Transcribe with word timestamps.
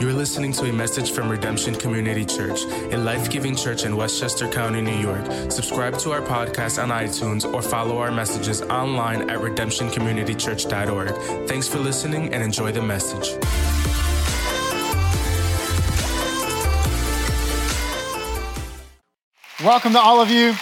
You're 0.00 0.12
listening 0.12 0.52
to 0.52 0.66
a 0.66 0.72
message 0.72 1.10
from 1.10 1.28
Redemption 1.28 1.74
Community 1.74 2.24
Church, 2.24 2.62
a 2.92 2.96
life 2.96 3.28
giving 3.28 3.56
church 3.56 3.82
in 3.82 3.96
Westchester 3.96 4.46
County, 4.46 4.80
New 4.80 4.96
York. 4.96 5.24
Subscribe 5.50 5.98
to 5.98 6.12
our 6.12 6.20
podcast 6.20 6.80
on 6.80 6.90
iTunes 6.90 7.52
or 7.52 7.62
follow 7.62 7.98
our 7.98 8.12
messages 8.12 8.62
online 8.62 9.28
at 9.28 9.40
redemptioncommunitychurch.org. 9.40 11.48
Thanks 11.48 11.66
for 11.66 11.80
listening 11.80 12.32
and 12.32 12.44
enjoy 12.44 12.70
the 12.70 12.80
message. 12.80 13.30
Welcome 19.64 19.94
to 19.94 19.98
all 19.98 20.20
of 20.20 20.30
you. 20.30 20.54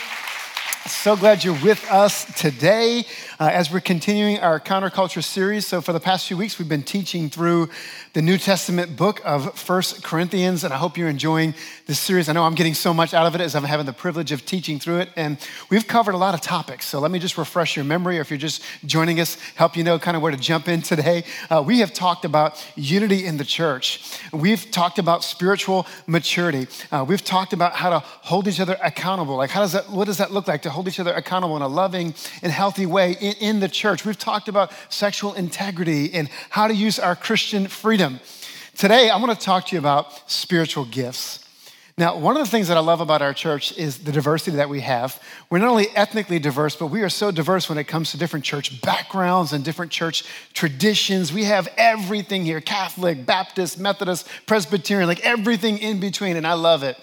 So 0.86 1.14
glad 1.14 1.44
you're 1.44 1.62
with 1.62 1.86
us 1.90 2.24
today 2.40 3.04
uh, 3.38 3.50
as 3.52 3.70
we're 3.70 3.80
continuing 3.80 4.38
our 4.38 4.58
counterculture 4.58 5.22
series. 5.22 5.66
So, 5.66 5.80
for 5.80 5.92
the 5.92 6.00
past 6.00 6.26
few 6.26 6.36
weeks, 6.36 6.58
we've 6.58 6.68
been 6.68 6.82
teaching 6.82 7.28
through 7.28 7.68
the 8.14 8.22
New 8.22 8.38
Testament 8.38 8.96
book 8.96 9.20
of 9.24 9.58
First 9.58 10.02
Corinthians, 10.02 10.64
and 10.64 10.72
I 10.72 10.78
hope 10.78 10.96
you're 10.96 11.08
enjoying 11.08 11.54
this 11.86 11.98
series. 11.98 12.28
I 12.28 12.32
know 12.32 12.44
I'm 12.44 12.54
getting 12.54 12.72
so 12.74 12.94
much 12.94 13.12
out 13.12 13.26
of 13.26 13.34
it 13.34 13.40
as 13.42 13.54
I'm 13.54 13.64
having 13.64 13.84
the 13.84 13.92
privilege 13.92 14.32
of 14.32 14.46
teaching 14.46 14.78
through 14.78 15.00
it, 15.00 15.10
and 15.16 15.36
we've 15.70 15.86
covered 15.86 16.14
a 16.14 16.18
lot 16.18 16.34
of 16.34 16.40
topics. 16.40 16.86
So, 16.86 16.98
let 16.98 17.10
me 17.10 17.18
just 17.18 17.36
refresh 17.36 17.76
your 17.76 17.84
memory, 17.84 18.18
or 18.18 18.22
if 18.22 18.30
you're 18.30 18.38
just 18.38 18.62
joining 18.86 19.20
us, 19.20 19.36
help 19.54 19.76
you 19.76 19.84
know 19.84 19.98
kind 19.98 20.16
of 20.16 20.22
where 20.22 20.32
to 20.32 20.38
jump 20.38 20.68
in 20.68 20.80
today. 20.80 21.24
Uh, 21.50 21.62
we 21.64 21.80
have 21.80 21.92
talked 21.92 22.24
about 22.24 22.64
unity 22.74 23.26
in 23.26 23.36
the 23.36 23.44
church, 23.44 24.18
we've 24.32 24.70
talked 24.70 24.98
about 24.98 25.22
spiritual 25.22 25.86
maturity, 26.06 26.68
uh, 26.90 27.04
we've 27.06 27.24
talked 27.24 27.52
about 27.52 27.74
how 27.74 27.90
to 27.90 27.98
hold 27.98 28.48
each 28.48 28.60
other 28.60 28.78
accountable. 28.82 29.36
Like, 29.36 29.50
how 29.50 29.60
does 29.60 29.72
that, 29.72 29.90
what 29.90 30.06
does 30.06 30.18
that 30.18 30.32
look 30.32 30.48
like 30.48 30.62
to 30.62 30.70
hold 30.70 30.88
each 30.88 31.00
other 31.00 31.12
accountable 31.12 31.56
in 31.56 31.62
a 31.62 31.68
loving 31.68 32.14
and 32.42 32.50
healthy 32.50 32.86
way 32.86 33.16
in, 33.32 33.60
the 33.60 33.68
church? 33.68 34.04
We've 34.04 34.18
talked 34.18 34.48
about 34.48 34.72
sexual 34.88 35.34
integrity 35.34 36.12
and 36.12 36.28
how 36.50 36.68
to 36.68 36.74
use 36.74 36.98
our 36.98 37.16
Christian 37.16 37.68
freedom. 37.68 38.20
Today, 38.76 39.08
I 39.10 39.16
want 39.18 39.38
to 39.38 39.44
talk 39.44 39.66
to 39.66 39.76
you 39.76 39.78
about 39.78 40.30
spiritual 40.30 40.84
gifts. 40.84 41.45
Now, 41.98 42.18
one 42.18 42.36
of 42.36 42.44
the 42.44 42.50
things 42.50 42.68
that 42.68 42.76
I 42.76 42.80
love 42.80 43.00
about 43.00 43.22
our 43.22 43.32
church 43.32 43.72
is 43.78 44.00
the 44.00 44.12
diversity 44.12 44.58
that 44.58 44.68
we 44.68 44.80
have. 44.80 45.18
We're 45.48 45.60
not 45.60 45.70
only 45.70 45.88
ethnically 45.96 46.38
diverse, 46.38 46.76
but 46.76 46.88
we 46.88 47.00
are 47.00 47.08
so 47.08 47.30
diverse 47.30 47.70
when 47.70 47.78
it 47.78 47.84
comes 47.84 48.10
to 48.10 48.18
different 48.18 48.44
church 48.44 48.82
backgrounds 48.82 49.54
and 49.54 49.64
different 49.64 49.92
church 49.92 50.22
traditions. 50.52 51.32
We 51.32 51.44
have 51.44 51.70
everything 51.78 52.44
here 52.44 52.60
Catholic, 52.60 53.24
Baptist, 53.24 53.78
Methodist, 53.78 54.28
Presbyterian, 54.44 55.08
like 55.08 55.20
everything 55.20 55.78
in 55.78 55.98
between, 55.98 56.36
and 56.36 56.46
I 56.46 56.52
love 56.52 56.82
it. 56.82 56.98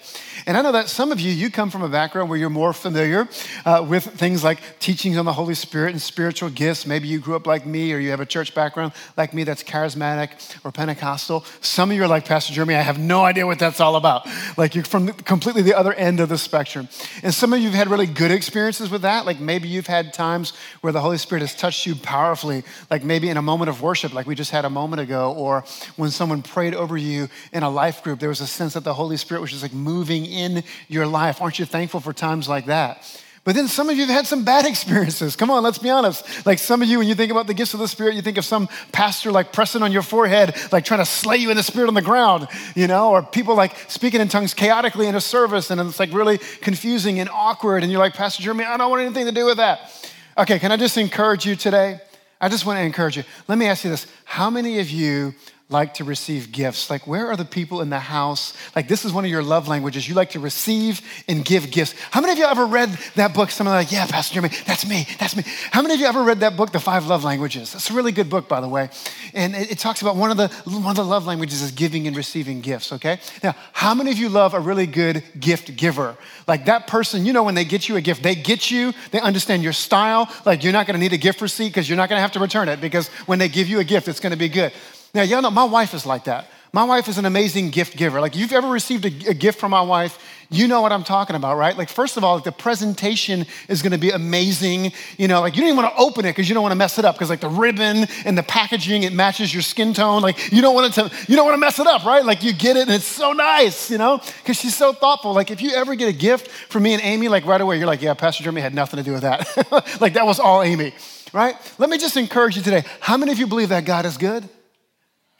And 0.46 0.56
I 0.56 0.62
know 0.62 0.70
that 0.70 0.88
some 0.88 1.10
of 1.10 1.18
you, 1.18 1.32
you 1.32 1.50
come 1.50 1.70
from 1.70 1.82
a 1.82 1.88
background 1.88 2.28
where 2.28 2.38
you're 2.38 2.48
more 2.48 2.72
familiar 2.72 3.28
uh, 3.64 3.84
with 3.88 4.04
things 4.04 4.44
like 4.44 4.78
teachings 4.78 5.16
on 5.16 5.24
the 5.24 5.32
Holy 5.32 5.54
Spirit 5.54 5.90
and 5.90 6.00
spiritual 6.00 6.50
gifts. 6.50 6.86
Maybe 6.86 7.08
you 7.08 7.18
grew 7.18 7.34
up 7.34 7.48
like 7.48 7.66
me, 7.66 7.92
or 7.92 7.98
you 7.98 8.10
have 8.10 8.20
a 8.20 8.26
church 8.26 8.54
background 8.54 8.92
like 9.16 9.34
me 9.34 9.42
that's 9.42 9.64
charismatic 9.64 10.56
or 10.64 10.70
Pentecostal. 10.70 11.44
Some 11.60 11.90
of 11.90 11.96
you 11.96 12.04
are 12.04 12.08
like 12.08 12.26
Pastor 12.26 12.52
Jeremy, 12.52 12.76
I 12.76 12.82
have 12.82 13.00
no 13.00 13.24
idea 13.24 13.44
what 13.44 13.58
that's 13.58 13.80
all 13.80 13.96
about. 13.96 14.28
Like 14.56 14.76
you're 14.76 14.83
from 14.86 15.08
completely 15.08 15.62
the 15.62 15.74
other 15.74 15.92
end 15.92 16.20
of 16.20 16.28
the 16.28 16.38
spectrum. 16.38 16.88
And 17.22 17.32
some 17.32 17.52
of 17.52 17.60
you 17.60 17.66
have 17.66 17.74
had 17.74 17.88
really 17.88 18.06
good 18.06 18.30
experiences 18.30 18.90
with 18.90 19.02
that. 19.02 19.26
Like 19.26 19.40
maybe 19.40 19.68
you've 19.68 19.86
had 19.86 20.12
times 20.12 20.52
where 20.80 20.92
the 20.92 21.00
Holy 21.00 21.18
Spirit 21.18 21.40
has 21.42 21.54
touched 21.54 21.86
you 21.86 21.94
powerfully, 21.94 22.64
like 22.90 23.04
maybe 23.04 23.28
in 23.28 23.36
a 23.36 23.42
moment 23.42 23.68
of 23.68 23.82
worship, 23.82 24.12
like 24.12 24.26
we 24.26 24.34
just 24.34 24.50
had 24.50 24.64
a 24.64 24.70
moment 24.70 25.00
ago, 25.00 25.32
or 25.32 25.64
when 25.96 26.10
someone 26.10 26.42
prayed 26.42 26.74
over 26.74 26.96
you 26.96 27.28
in 27.52 27.62
a 27.62 27.70
life 27.70 28.02
group, 28.02 28.20
there 28.20 28.28
was 28.28 28.40
a 28.40 28.46
sense 28.46 28.74
that 28.74 28.84
the 28.84 28.94
Holy 28.94 29.16
Spirit 29.16 29.40
was 29.40 29.50
just 29.50 29.62
like 29.62 29.72
moving 29.72 30.26
in 30.26 30.62
your 30.88 31.06
life. 31.06 31.40
Aren't 31.40 31.58
you 31.58 31.64
thankful 31.64 32.00
for 32.00 32.12
times 32.12 32.48
like 32.48 32.66
that? 32.66 33.20
But 33.44 33.54
then 33.54 33.68
some 33.68 33.90
of 33.90 33.96
you 33.96 34.06
have 34.06 34.14
had 34.14 34.26
some 34.26 34.42
bad 34.42 34.64
experiences. 34.66 35.36
Come 35.36 35.50
on, 35.50 35.62
let's 35.62 35.78
be 35.78 35.90
honest. 35.90 36.46
Like 36.46 36.58
some 36.58 36.82
of 36.82 36.88
you, 36.88 36.98
when 36.98 37.06
you 37.06 37.14
think 37.14 37.30
about 37.30 37.46
the 37.46 37.54
gifts 37.54 37.74
of 37.74 37.80
the 37.80 37.88
Spirit, 37.88 38.14
you 38.14 38.22
think 38.22 38.38
of 38.38 38.44
some 38.44 38.68
pastor 38.90 39.30
like 39.30 39.52
pressing 39.52 39.82
on 39.82 39.92
your 39.92 40.02
forehead, 40.02 40.56
like 40.72 40.84
trying 40.84 41.00
to 41.00 41.06
slay 41.06 41.36
you 41.36 41.50
in 41.50 41.56
the 41.56 41.62
Spirit 41.62 41.88
on 41.88 41.94
the 41.94 42.02
ground, 42.02 42.48
you 42.74 42.86
know, 42.86 43.10
or 43.10 43.22
people 43.22 43.54
like 43.54 43.76
speaking 43.88 44.20
in 44.20 44.28
tongues 44.28 44.54
chaotically 44.54 45.06
in 45.06 45.14
a 45.14 45.20
service 45.20 45.70
and 45.70 45.80
it's 45.80 46.00
like 46.00 46.12
really 46.12 46.38
confusing 46.62 47.20
and 47.20 47.28
awkward. 47.28 47.82
And 47.82 47.92
you're 47.92 48.00
like, 48.00 48.14
Pastor 48.14 48.42
Jeremy, 48.42 48.64
I 48.64 48.76
don't 48.76 48.90
want 48.90 49.02
anything 49.02 49.26
to 49.26 49.32
do 49.32 49.44
with 49.44 49.58
that. 49.58 50.10
Okay, 50.36 50.58
can 50.58 50.72
I 50.72 50.76
just 50.76 50.96
encourage 50.96 51.46
you 51.46 51.54
today? 51.54 52.00
I 52.40 52.48
just 52.48 52.66
want 52.66 52.78
to 52.78 52.82
encourage 52.82 53.16
you. 53.16 53.24
Let 53.46 53.58
me 53.58 53.66
ask 53.66 53.84
you 53.84 53.90
this 53.90 54.06
How 54.24 54.50
many 54.50 54.80
of 54.80 54.90
you 54.90 55.34
like 55.70 55.94
to 55.94 56.04
receive 56.04 56.52
gifts? 56.52 56.90
Like, 56.90 57.06
where 57.06 57.26
are 57.28 57.36
the 57.36 57.44
people 57.44 57.80
in 57.80 57.88
the 57.88 57.98
house? 57.98 58.52
Like, 58.76 58.86
this 58.86 59.04
is 59.04 59.12
one 59.12 59.24
of 59.24 59.30
your 59.30 59.42
love 59.42 59.66
languages. 59.66 60.06
You 60.06 60.14
like 60.14 60.30
to 60.30 60.40
receive 60.40 61.00
and 61.26 61.42
give 61.42 61.70
gifts. 61.70 61.94
How 62.10 62.20
many 62.20 62.32
of 62.32 62.38
you 62.38 62.44
ever 62.44 62.66
read 62.66 62.90
that 63.16 63.34
book? 63.34 63.50
Someone 63.50 63.74
like, 63.74 63.90
yeah, 63.90 64.06
Pastor 64.06 64.34
Jeremy, 64.34 64.54
that's 64.66 64.86
me, 64.86 65.06
that's 65.18 65.34
me. 65.34 65.42
How 65.70 65.80
many 65.80 65.94
of 65.94 66.00
you 66.00 66.06
ever 66.06 66.22
read 66.22 66.40
that 66.40 66.56
book, 66.56 66.70
The 66.72 66.80
Five 66.80 67.06
Love 67.06 67.24
Languages? 67.24 67.74
It's 67.74 67.90
a 67.90 67.94
really 67.94 68.12
good 68.12 68.28
book, 68.28 68.46
by 68.46 68.60
the 68.60 68.68
way. 68.68 68.90
And 69.32 69.54
it, 69.54 69.72
it 69.72 69.78
talks 69.78 70.02
about 70.02 70.16
one 70.16 70.30
of 70.30 70.36
the 70.36 70.48
one 70.66 70.90
of 70.90 70.96
the 70.96 71.04
love 71.04 71.26
languages 71.26 71.62
is 71.62 71.70
giving 71.70 72.06
and 72.06 72.16
receiving 72.16 72.60
gifts, 72.60 72.92
okay? 72.92 73.18
Now, 73.42 73.54
how 73.72 73.94
many 73.94 74.10
of 74.10 74.18
you 74.18 74.28
love 74.28 74.52
a 74.52 74.60
really 74.60 74.86
good 74.86 75.22
gift 75.40 75.74
giver? 75.76 76.16
Like 76.46 76.66
that 76.66 76.86
person, 76.86 77.24
you 77.24 77.32
know, 77.32 77.42
when 77.42 77.54
they 77.54 77.64
get 77.64 77.88
you 77.88 77.96
a 77.96 78.02
gift, 78.02 78.22
they 78.22 78.34
get 78.34 78.70
you, 78.70 78.92
they 79.12 79.20
understand 79.20 79.62
your 79.62 79.72
style. 79.72 80.30
Like, 80.44 80.62
you're 80.62 80.74
not 80.74 80.86
gonna 80.86 80.98
need 80.98 81.14
a 81.14 81.18
gift 81.18 81.40
receipt 81.40 81.68
because 81.68 81.88
you're 81.88 81.96
not 81.96 82.10
gonna 82.10 82.20
have 82.20 82.32
to 82.32 82.40
return 82.40 82.68
it 82.68 82.82
because 82.82 83.08
when 83.26 83.38
they 83.38 83.48
give 83.48 83.66
you 83.66 83.80
a 83.80 83.84
gift, 83.84 84.08
it's 84.08 84.20
gonna 84.20 84.36
be 84.36 84.50
good. 84.50 84.72
Now, 85.14 85.22
y'all 85.22 85.42
know 85.42 85.50
my 85.50 85.64
wife 85.64 85.94
is 85.94 86.04
like 86.04 86.24
that. 86.24 86.48
My 86.72 86.82
wife 86.82 87.06
is 87.06 87.18
an 87.18 87.24
amazing 87.24 87.70
gift 87.70 87.96
giver. 87.96 88.20
Like, 88.20 88.34
you've 88.34 88.52
ever 88.52 88.68
received 88.68 89.04
a, 89.04 89.30
a 89.30 89.34
gift 89.34 89.60
from 89.60 89.70
my 89.70 89.80
wife, 89.80 90.18
you 90.50 90.66
know 90.66 90.80
what 90.80 90.90
I'm 90.90 91.04
talking 91.04 91.36
about, 91.36 91.56
right? 91.56 91.76
Like, 91.78 91.88
first 91.88 92.16
of 92.16 92.24
all, 92.24 92.34
like, 92.34 92.44
the 92.44 92.50
presentation 92.50 93.46
is 93.68 93.80
gonna 93.80 93.96
be 93.96 94.10
amazing. 94.10 94.92
You 95.16 95.28
know, 95.28 95.40
like, 95.40 95.54
you 95.54 95.62
don't 95.62 95.68
even 95.68 95.76
wanna 95.76 95.94
open 95.96 96.24
it 96.24 96.30
because 96.30 96.48
you 96.48 96.54
don't 96.54 96.64
wanna 96.64 96.74
mess 96.74 96.98
it 96.98 97.04
up 97.04 97.14
because, 97.14 97.30
like, 97.30 97.40
the 97.40 97.48
ribbon 97.48 98.08
and 98.24 98.36
the 98.36 98.42
packaging, 98.42 99.04
it 99.04 99.12
matches 99.12 99.54
your 99.54 99.62
skin 99.62 99.94
tone. 99.94 100.20
Like, 100.20 100.52
you 100.52 100.62
don't 100.62 100.74
wanna, 100.74 100.90
to, 100.90 101.10
you 101.28 101.36
don't 101.36 101.46
wanna 101.46 101.58
mess 101.58 101.78
it 101.78 101.86
up, 101.86 102.04
right? 102.04 102.24
Like, 102.24 102.42
you 102.42 102.52
get 102.52 102.76
it 102.76 102.88
and 102.88 102.90
it's 102.90 103.06
so 103.06 103.32
nice, 103.32 103.88
you 103.88 103.98
know, 103.98 104.20
because 104.42 104.58
she's 104.58 104.74
so 104.74 104.92
thoughtful. 104.92 105.32
Like, 105.32 105.52
if 105.52 105.62
you 105.62 105.70
ever 105.74 105.94
get 105.94 106.08
a 106.08 106.12
gift 106.12 106.48
from 106.48 106.82
me 106.82 106.92
and 106.92 107.02
Amy, 107.02 107.28
like, 107.28 107.46
right 107.46 107.60
away, 107.60 107.78
you're 107.78 107.86
like, 107.86 108.02
yeah, 108.02 108.14
Pastor 108.14 108.42
Jeremy 108.42 108.62
had 108.62 108.74
nothing 108.74 108.98
to 108.98 109.04
do 109.04 109.12
with 109.12 109.22
that. 109.22 110.00
like, 110.00 110.14
that 110.14 110.26
was 110.26 110.40
all 110.40 110.62
Amy, 110.62 110.92
right? 111.32 111.54
Let 111.78 111.88
me 111.88 111.98
just 111.98 112.16
encourage 112.16 112.56
you 112.56 112.62
today. 112.62 112.84
How 112.98 113.16
many 113.16 113.30
of 113.30 113.38
you 113.38 113.46
believe 113.46 113.68
that 113.68 113.84
God 113.84 114.06
is 114.06 114.16
good? 114.16 114.48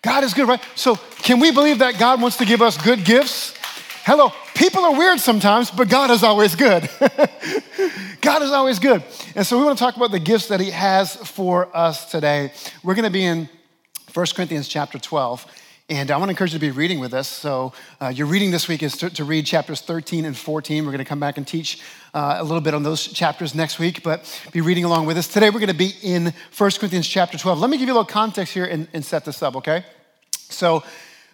God 0.05 0.23
is 0.23 0.35
good, 0.35 0.47
right? 0.47 0.61
So, 0.75 0.97
can 0.97 1.41
we 1.41 1.51
believe 1.51 1.79
that 1.79 1.99
God 1.99 2.21
wants 2.21 2.37
to 2.37 2.45
give 2.45 2.61
us 2.61 2.77
good 2.77 3.07
gifts? 3.07 3.55
Hello, 4.05 4.31
people 4.55 4.85
are 4.85 4.93
weird 4.93 5.19
sometimes, 5.19 5.71
but 5.71 5.89
God 5.89 6.11
is 6.11 6.23
always 6.23 6.55
good. 6.55 6.91
God 8.21 8.43
is 8.43 8.51
always 8.51 8.79
good. 8.79 9.03
And 9.35 9.47
so, 9.47 9.59
we 9.59 9.65
want 9.65 9.79
to 9.79 9.83
talk 9.83 9.97
about 9.97 10.11
the 10.11 10.21
gifts 10.21 10.49
that 10.49 10.61
He 10.61 10.71
has 10.73 11.17
for 11.17 11.75
us 11.75 12.11
today. 12.11 12.53
We're 12.83 12.95
going 12.95 13.07
to 13.07 13.11
be 13.11 13.25
in 13.25 13.49
1 14.13 14.27
Corinthians 14.37 14.69
chapter 14.69 14.99
12. 14.99 15.47
And 15.89 16.11
I 16.11 16.17
want 16.19 16.29
to 16.29 16.31
encourage 16.31 16.53
you 16.53 16.59
to 16.59 16.65
be 16.65 16.71
reading 16.71 16.99
with 16.99 17.15
us. 17.15 17.27
So, 17.27 17.73
uh, 18.01 18.09
your 18.09 18.27
reading 18.27 18.51
this 18.51 18.69
week 18.69 18.83
is 18.83 18.99
to, 18.99 19.09
to, 19.09 19.25
read 19.25 19.47
chapters 19.47 19.81
13 19.81 20.27
and 20.27 20.37
14. 20.37 20.85
We're 20.85 20.93
going 20.93 20.99
to 20.99 21.09
come 21.09 21.21
back 21.21 21.39
and 21.39 21.47
teach 21.47 21.81
uh, 22.15 22.37
a 22.39 22.45
little 22.45 22.61
bit 22.61 22.75
on 22.75 22.85
those 22.85 23.07
chapters 23.09 23.55
next 23.55 23.79
week, 23.79 24.03
but 24.03 24.41
be 24.53 24.61
reading 24.61 24.85
along 24.85 25.07
with 25.07 25.19
us. 25.19 25.27
Today, 25.27 25.51
we're 25.51 25.59
going 25.59 25.69
to 25.69 25.75
be 25.75 25.93
in 26.03 26.33
1 26.57 26.71
Corinthians 26.79 27.09
chapter 27.09 27.37
12. 27.37 27.59
Let 27.59 27.69
me 27.69 27.77
give 27.77 27.89
you 27.89 27.95
a 27.95 27.99
little 27.99 28.05
context 28.07 28.55
here 28.55 28.65
and, 28.65 28.87
and 28.95 29.05
set 29.05 29.25
this 29.25 29.43
up, 29.43 29.57
okay? 29.57 29.85
So, 30.33 30.85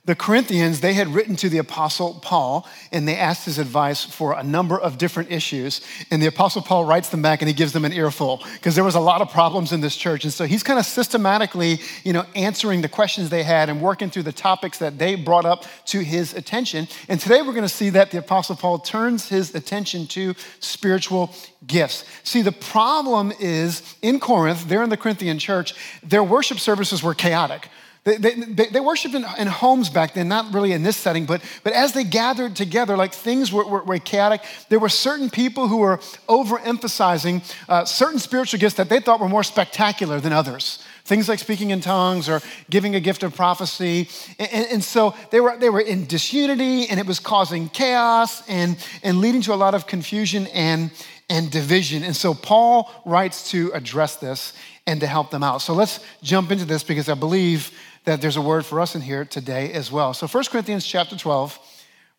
the 0.06 0.15
Corinthians, 0.15 0.81
they 0.81 0.94
had 0.94 1.09
written 1.09 1.37
to 1.37 1.50
the 1.50 1.59
Apostle 1.59 2.21
Paul 2.22 2.66
and 2.91 3.06
they 3.06 3.16
asked 3.16 3.44
his 3.44 3.59
advice 3.59 4.03
for 4.03 4.33
a 4.33 4.43
number 4.43 4.78
of 4.78 4.97
different 4.97 5.31
issues. 5.31 5.83
And 6.11 6.22
the 6.22 6.27
Apostle 6.27 6.62
Paul 6.62 6.87
writes 6.87 7.11
them 7.11 7.21
back 7.21 7.43
and 7.43 7.49
he 7.49 7.55
gives 7.55 7.72
them 7.72 7.84
an 7.84 7.93
earful 7.93 8.43
because 8.55 8.75
there 8.75 8.84
was 8.84 8.94
a 8.94 9.00
lot 9.00 9.21
of 9.21 9.31
problems 9.31 9.72
in 9.72 9.83
this 9.83 9.94
church. 9.94 10.25
And 10.25 10.33
so 10.33 10.47
he's 10.47 10.62
kind 10.62 10.78
of 10.78 10.87
systematically, 10.87 11.81
you 12.03 12.15
know, 12.15 12.25
answering 12.34 12.81
the 12.81 12.88
questions 12.88 13.28
they 13.28 13.43
had 13.43 13.69
and 13.69 13.83
working 13.83 14.09
through 14.09 14.22
the 14.22 14.33
topics 14.33 14.78
that 14.78 14.99
they 14.99 15.16
brought 15.16 15.44
up 15.44 15.66
to 15.87 16.00
his 16.00 16.32
attention. 16.32 16.88
And 17.09 17.21
today 17.21 17.43
we're 17.43 17.53
going 17.53 17.62
to 17.62 17.69
see 17.69 17.91
that 17.91 18.11
the 18.11 18.19
Apostle 18.19 18.56
Paul 18.56 18.78
turns 18.78 19.28
his 19.28 19.55
attention 19.55 20.06
to 20.09 20.34
spiritual 20.61 21.31
gifts. 21.67 22.05
See, 22.25 22.41
the 22.41 22.53
problem 22.53 23.32
is 23.38 23.97
in 24.00 24.19
Corinth, 24.19 24.67
there 24.67 24.82
in 24.82 24.88
the 24.88 24.97
Corinthian 24.97 25.38
church, 25.38 25.75
their 26.03 26.25
worship 26.25 26.59
services 26.59 27.03
were 27.03 27.15
chaotic. 27.15 27.69
They, 28.03 28.16
they, 28.16 28.66
they, 28.66 28.81
worshiped 28.81 29.15
in, 29.15 29.27
in, 29.38 29.47
homes 29.47 29.91
back 29.91 30.15
then, 30.15 30.27
not 30.27 30.55
really 30.55 30.73
in 30.73 30.82
this 30.82 30.97
setting, 30.97 31.26
but, 31.26 31.43
but 31.62 31.75
as 31.75 31.93
they 31.93 32.02
gathered 32.02 32.56
together, 32.56 32.97
like 32.97 33.12
things 33.12 33.52
were, 33.52 33.67
were, 33.67 33.85
were 33.85 33.99
chaotic. 33.99 34.41
There 34.70 34.79
were 34.79 34.88
certain 34.88 35.29
people 35.29 35.69
who 35.69 35.79
were 35.79 35.99
overemphasizing 36.26 37.44
uh, 37.69 37.85
certain 37.85 38.19
spiritual 38.19 38.58
gifts 38.58 38.76
that 38.76 38.88
they 38.88 39.00
thought 39.00 39.20
were 39.20 39.29
more 39.29 39.43
spectacular 39.43 40.19
than 40.19 40.32
others. 40.32 40.82
Things 41.05 41.29
like 41.29 41.41
speaking 41.41 41.70
in 41.70 41.82
tongues 41.82 42.26
or 42.26 42.41
giving 42.70 42.94
a 42.94 43.00
gift 43.00 43.23
of 43.23 43.37
prophecy. 43.37 44.08
And, 44.38 44.50
and, 44.50 44.67
and 44.73 44.85
so 44.85 45.14
they 45.31 45.41
were, 45.41 45.58
they 45.58 45.69
were 45.69 45.81
in 45.81 46.06
disunity, 46.06 46.88
and 46.88 46.99
it 46.99 47.06
was 47.06 47.20
causing 47.20 47.69
chaos 47.69 48.49
and, 48.49 48.79
and 49.02 49.20
leading 49.20 49.43
to 49.43 49.52
a 49.52 49.56
lot 49.56 49.75
of 49.75 49.87
confusion 49.87 50.47
and, 50.55 50.91
and 51.29 51.50
division. 51.50 52.02
And 52.02 52.17
so 52.17 52.32
Paul 52.32 52.91
writes 53.05 53.50
to 53.50 53.70
address 53.75 54.17
this 54.17 54.55
and 54.87 55.00
to 55.00 55.06
help 55.06 55.31
them 55.31 55.43
out. 55.43 55.62
So 55.62 55.75
let's 55.75 56.00
jump 56.23 56.50
into 56.50 56.64
this 56.64 56.82
because 56.82 57.08
I 57.08 57.14
believe 57.14 57.70
that 58.11 58.21
there's 58.21 58.37
a 58.37 58.43
word 58.43 58.67
for 58.67 58.81
us 58.81 58.97
in 58.97 59.01
here 59.01 59.25
today 59.25 59.73
as 59.73 59.93
well. 59.93 60.12
So 60.12 60.27
1 60.27 60.45
Corinthians 60.47 60.85
chapter 60.85 61.17
12, 61.17 61.57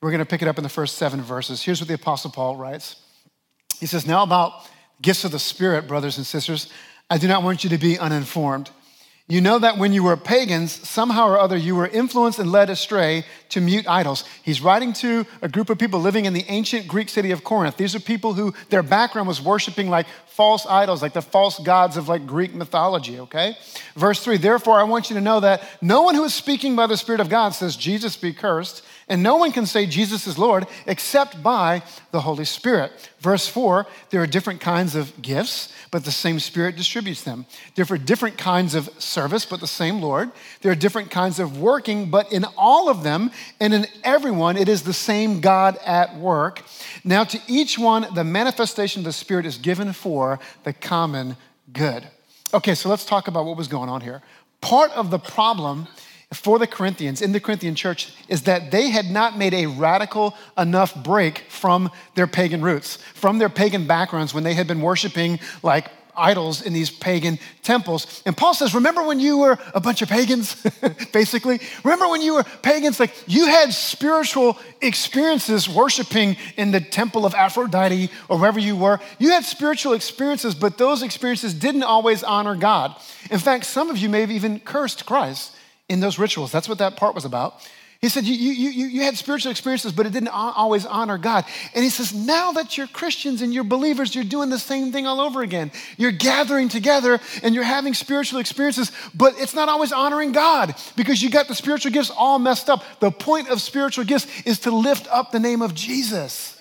we're 0.02 0.10
going 0.10 0.20
to 0.20 0.26
pick 0.26 0.42
it 0.42 0.48
up 0.48 0.58
in 0.58 0.64
the 0.64 0.70
first 0.70 0.98
seven 0.98 1.22
verses. 1.22 1.62
Here's 1.62 1.82
what 1.82 1.90
the 1.90 1.96
Apostle 1.96 2.32
Paul 2.32 2.56
writes. 2.56 2.96
He 3.78 3.86
says, 3.86 4.08
Now 4.08 4.24
about 4.24 4.54
gifts 5.02 5.26
of 5.26 5.32
the 5.32 5.40
Spirit, 5.40 5.90
brothers 5.90 6.16
and 6.16 6.26
sisters, 6.26 6.72
I 7.10 7.18
do 7.18 7.28
not 7.28 7.44
want 7.44 7.66
you 7.66 7.70
to 7.72 7.78
be 7.78 8.00
uninformed. 8.00 8.70
You 9.32 9.40
know 9.40 9.60
that 9.60 9.78
when 9.78 9.94
you 9.94 10.04
were 10.04 10.18
pagans, 10.18 10.74
somehow 10.86 11.30
or 11.30 11.40
other 11.40 11.56
you 11.56 11.74
were 11.74 11.88
influenced 11.88 12.38
and 12.38 12.52
led 12.52 12.70
astray 12.70 13.24
to 13.48 13.62
mute 13.62 13.88
idols. 13.88 14.26
He's 14.44 14.60
writing 14.60 14.92
to 14.96 15.26
a 15.42 15.48
group 15.48 15.70
of 15.70 15.78
people 15.78 16.02
living 16.02 16.26
in 16.26 16.34
the 16.34 16.44
ancient 16.50 16.86
Greek 16.86 17.08
city 17.08 17.32
of 17.32 17.42
Corinth. 17.42 17.78
These 17.78 17.96
are 17.96 18.02
people 18.02 18.34
who 18.34 18.54
their 18.68 18.84
background 18.84 19.30
was 19.30 19.42
worshiping 19.42 19.90
like 19.90 20.06
false 20.28 20.66
idols, 20.66 21.02
like 21.02 21.14
the 21.14 21.22
false 21.22 21.60
gods 21.60 21.96
of 21.96 22.10
like 22.10 22.28
Greek 22.28 22.54
mythology, 22.54 23.22
okay? 23.22 23.56
Verse 23.96 24.22
3 24.22 24.36
Therefore, 24.36 24.78
I 24.78 24.84
want 24.84 25.10
you 25.10 25.16
to 25.16 25.22
know 25.22 25.40
that 25.40 25.64
no 25.82 26.02
one 26.02 26.16
who 26.16 26.26
is 26.26 26.34
speaking 26.34 26.76
by 26.76 26.88
the 26.88 26.98
Spirit 26.98 27.22
of 27.22 27.30
God 27.30 27.52
says, 27.52 27.78
Jesus 27.78 28.18
be 28.18 28.34
cursed. 28.34 28.84
And 29.12 29.22
no 29.22 29.36
one 29.36 29.52
can 29.52 29.66
say 29.66 29.88
Jesus 29.88 30.26
is 30.26 30.38
Lord 30.38 30.68
except 30.88 31.44
by 31.44 31.84
the 32.12 32.22
Holy 32.22 32.46
Spirit. 32.46 32.94
Verse 33.20 33.46
4 33.46 33.86
there 34.10 34.22
are 34.22 34.26
different 34.26 34.62
kinds 34.62 34.96
of 34.96 35.22
gifts, 35.22 35.68
but 35.92 36.06
the 36.06 36.14
same 36.14 36.40
Spirit 36.40 36.78
distributes 36.78 37.22
them. 37.22 37.46
There 37.76 37.86
are 37.90 37.98
different 37.98 38.38
kinds 38.38 38.74
of 38.74 38.90
service, 39.00 39.44
but 39.44 39.60
the 39.60 39.68
same 39.68 40.00
Lord. 40.02 40.32
There 40.62 40.72
are 40.72 40.76
different 40.76 41.12
kinds 41.12 41.40
of 41.40 41.60
working, 41.60 42.10
but 42.10 42.32
in 42.32 42.46
all 42.56 42.88
of 42.88 43.04
them 43.04 43.32
and 43.60 43.74
in 43.74 43.86
everyone, 44.06 44.56
it 44.56 44.70
is 44.70 44.84
the 44.84 44.94
same 44.94 45.42
God 45.42 45.78
at 45.86 46.16
work. 46.16 46.64
Now, 47.04 47.26
to 47.26 47.40
each 47.50 47.78
one, 47.78 48.08
the 48.16 48.24
manifestation 48.24 49.02
of 49.02 49.06
the 49.06 49.12
Spirit 49.12 49.46
is 49.46 49.58
given 49.58 49.92
for 49.92 50.40
the 50.64 50.72
common 50.72 51.36
good. 51.74 52.08
Okay, 52.54 52.76
so 52.76 52.88
let's 52.88 53.04
talk 53.04 53.28
about 53.28 53.44
what 53.44 53.58
was 53.58 53.68
going 53.68 53.90
on 53.90 54.00
here. 54.00 54.22
Part 54.62 54.92
of 54.92 55.12
the 55.12 55.20
problem 55.20 55.90
for 56.34 56.58
the 56.60 56.68
Corinthians 56.68 57.22
in 57.22 57.34
the 57.34 57.40
Corinthian 57.40 57.76
church 57.76 58.14
is 58.30 58.44
that 58.44 58.72
they 58.72 58.90
had 58.90 59.12
not 59.12 59.38
made 59.38 59.54
a 59.54 59.66
radical 59.66 60.36
enough 60.58 60.96
break 61.04 61.40
from 61.50 61.92
their 62.16 62.28
pagan 62.28 62.62
roots, 62.62 62.98
from 63.14 63.38
their 63.38 63.50
pagan 63.50 63.86
backgrounds 63.86 64.34
when 64.34 64.44
they 64.44 64.54
had 64.54 64.68
been 64.68 64.82
worshiping 64.82 65.40
like 65.62 65.90
idols 66.16 66.62
in 66.62 66.72
these 66.72 66.90
pagan 66.90 67.38
temples. 67.64 68.22
And 68.26 68.36
Paul 68.36 68.54
says, 68.54 68.74
Remember 68.74 69.04
when 69.04 69.20
you 69.20 69.40
were 69.40 69.58
a 69.74 69.82
bunch 69.82 70.02
of 70.02 70.10
pagans, 70.10 70.56
basically? 71.12 71.60
Remember 71.84 72.08
when 72.08 72.22
you 72.22 72.36
were 72.36 72.44
pagans? 72.44 73.00
Like 73.00 73.14
you 73.28 73.48
had 73.48 73.74
spiritual 73.74 74.58
experiences 74.82 75.68
worshiping 75.68 76.38
in 76.56 76.72
the 76.72 76.82
temple 76.82 77.26
of 77.26 77.34
Aphrodite 77.36 78.10
or 78.30 78.38
wherever 78.38 78.60
you 78.60 78.78
were. 78.78 79.00
You 79.20 79.32
had 79.32 79.44
spiritual 79.44 79.94
experiences, 79.94 80.56
but 80.56 80.78
those 80.78 81.02
experiences 81.02 81.54
didn't 81.54 81.84
always 81.84 82.24
honor 82.24 82.56
God. 82.56 82.96
In 83.30 83.40
fact, 83.40 83.66
some 83.66 83.90
of 83.90 83.98
you 83.98 84.08
may 84.08 84.22
have 84.22 84.32
even 84.32 84.60
cursed 84.62 85.06
Christ 85.06 85.56
in 85.92 86.00
those 86.00 86.18
rituals. 86.18 86.52
That's 86.52 86.70
what 86.70 86.78
that 86.80 86.96
part 86.96 87.14
was 87.14 87.26
about. 87.26 87.62
He 88.00 88.10
said, 88.10 88.24
you, 88.24 88.34
you, 88.34 88.70
you, 88.72 88.86
you 88.88 89.02
had 89.02 89.16
spiritual 89.16 89.52
experiences, 89.52 89.92
but 89.92 90.08
it 90.08 90.12
didn't 90.12 90.30
always 90.30 90.88
honor 90.88 91.20
God. 91.20 91.46
And 91.76 91.84
he 91.84 91.92
says, 91.92 92.16
now 92.16 92.52
that 92.54 92.76
you're 92.76 92.88
Christians 92.88 93.44
and 93.44 93.54
you're 93.54 93.64
believers, 93.64 94.16
you're 94.16 94.24
doing 94.24 94.50
the 94.50 94.58
same 94.58 94.92
thing 94.92 95.06
all 95.06 95.22
over 95.22 95.44
again. 95.44 95.72
You're 95.98 96.12
gathering 96.12 96.68
together 96.68 97.20
and 97.44 97.54
you're 97.54 97.64
having 97.64 97.94
spiritual 97.94 98.40
experiences, 98.40 98.92
but 99.14 99.36
it's 99.38 99.54
not 99.54 99.70
always 99.70 99.92
honoring 99.92 100.32
God 100.32 100.74
because 100.96 101.22
you 101.22 101.30
got 101.30 101.48
the 101.48 101.54
spiritual 101.54 101.92
gifts 101.92 102.10
all 102.10 102.40
messed 102.40 102.72
up. 102.72 102.84
The 103.00 103.12
point 103.12 103.50
of 103.50 103.62
spiritual 103.62 104.06
gifts 104.06 104.26
is 104.48 104.62
to 104.62 104.72
lift 104.72 105.08
up 105.12 105.32
the 105.32 105.40
name 105.40 105.62
of 105.62 105.76
Jesus. 105.76 106.58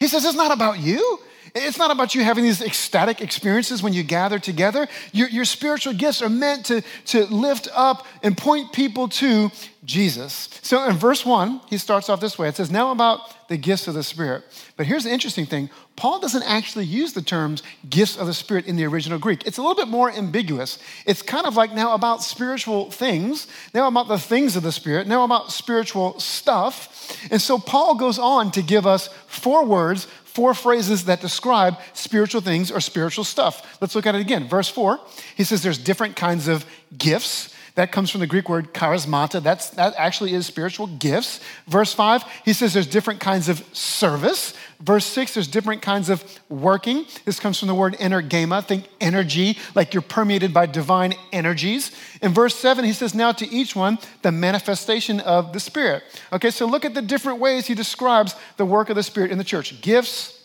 He 0.00 0.08
says, 0.08 0.24
it's 0.24 0.34
not 0.34 0.52
about 0.52 0.78
you. 0.78 1.20
It's 1.54 1.78
not 1.78 1.90
about 1.90 2.14
you 2.14 2.24
having 2.24 2.44
these 2.44 2.62
ecstatic 2.62 3.20
experiences 3.20 3.82
when 3.82 3.92
you 3.92 4.02
gather 4.02 4.38
together. 4.38 4.88
Your, 5.12 5.28
your 5.28 5.44
spiritual 5.44 5.92
gifts 5.92 6.22
are 6.22 6.30
meant 6.30 6.66
to, 6.66 6.82
to 7.06 7.26
lift 7.26 7.68
up 7.74 8.06
and 8.22 8.36
point 8.36 8.72
people 8.72 9.08
to 9.08 9.50
Jesus. 9.84 10.48
So 10.62 10.88
in 10.88 10.96
verse 10.96 11.26
one, 11.26 11.60
he 11.68 11.76
starts 11.76 12.08
off 12.08 12.20
this 12.20 12.38
way. 12.38 12.48
It 12.48 12.56
says, 12.56 12.70
Now 12.70 12.92
about 12.92 13.48
the 13.48 13.56
gifts 13.58 13.88
of 13.88 13.94
the 13.94 14.02
Spirit. 14.02 14.44
But 14.76 14.86
here's 14.86 15.04
the 15.04 15.10
interesting 15.10 15.44
thing 15.44 15.68
Paul 15.96 16.20
doesn't 16.20 16.44
actually 16.44 16.86
use 16.86 17.12
the 17.12 17.20
terms 17.20 17.62
gifts 17.88 18.16
of 18.16 18.26
the 18.26 18.32
Spirit 18.32 18.66
in 18.66 18.76
the 18.76 18.84
original 18.84 19.18
Greek. 19.18 19.46
It's 19.46 19.58
a 19.58 19.60
little 19.60 19.76
bit 19.76 19.88
more 19.88 20.10
ambiguous. 20.10 20.78
It's 21.04 21.20
kind 21.20 21.46
of 21.46 21.56
like 21.56 21.74
now 21.74 21.94
about 21.94 22.22
spiritual 22.22 22.90
things, 22.90 23.46
now 23.74 23.88
about 23.88 24.08
the 24.08 24.18
things 24.18 24.56
of 24.56 24.62
the 24.62 24.72
Spirit, 24.72 25.06
now 25.06 25.24
about 25.24 25.52
spiritual 25.52 26.18
stuff. 26.18 27.18
And 27.30 27.42
so 27.42 27.58
Paul 27.58 27.96
goes 27.96 28.18
on 28.18 28.52
to 28.52 28.62
give 28.62 28.86
us 28.86 29.08
four 29.26 29.64
words 29.64 30.06
four 30.34 30.54
phrases 30.54 31.04
that 31.04 31.20
describe 31.20 31.76
spiritual 31.92 32.40
things 32.40 32.70
or 32.70 32.80
spiritual 32.80 33.24
stuff. 33.24 33.78
Let's 33.80 33.94
look 33.94 34.06
at 34.06 34.14
it 34.14 34.20
again. 34.20 34.48
Verse 34.48 34.68
four, 34.68 34.98
he 35.36 35.44
says 35.44 35.62
there's 35.62 35.78
different 35.78 36.16
kinds 36.16 36.48
of 36.48 36.64
gifts. 36.96 37.51
That 37.74 37.90
comes 37.90 38.10
from 38.10 38.20
the 38.20 38.26
Greek 38.26 38.50
word 38.50 38.74
charismata. 38.74 39.42
That's, 39.42 39.70
that 39.70 39.94
actually 39.96 40.34
is 40.34 40.44
spiritual 40.44 40.86
gifts. 40.86 41.40
Verse 41.66 41.94
5, 41.94 42.22
he 42.44 42.52
says 42.52 42.74
there's 42.74 42.86
different 42.86 43.20
kinds 43.20 43.48
of 43.48 43.64
service. 43.74 44.52
Verse 44.78 45.06
6, 45.06 45.34
there's 45.34 45.48
different 45.48 45.80
kinds 45.80 46.10
of 46.10 46.22
working. 46.50 47.06
This 47.24 47.40
comes 47.40 47.58
from 47.58 47.68
the 47.68 47.74
word 47.74 47.94
energema. 47.94 48.62
Think 48.62 48.88
energy, 49.00 49.56
like 49.74 49.94
you're 49.94 50.02
permeated 50.02 50.52
by 50.52 50.66
divine 50.66 51.14
energies. 51.32 51.92
In 52.20 52.34
verse 52.34 52.54
7, 52.56 52.84
he 52.84 52.92
says, 52.92 53.14
Now 53.14 53.32
to 53.32 53.48
each 53.48 53.74
one, 53.74 53.98
the 54.20 54.32
manifestation 54.32 55.20
of 55.20 55.54
the 55.54 55.60
Spirit. 55.60 56.02
Okay, 56.30 56.50
so 56.50 56.66
look 56.66 56.84
at 56.84 56.92
the 56.92 57.02
different 57.02 57.38
ways 57.38 57.66
he 57.66 57.74
describes 57.74 58.34
the 58.58 58.66
work 58.66 58.90
of 58.90 58.96
the 58.96 59.02
Spirit 59.02 59.30
in 59.30 59.38
the 59.38 59.44
church 59.44 59.80
gifts, 59.80 60.44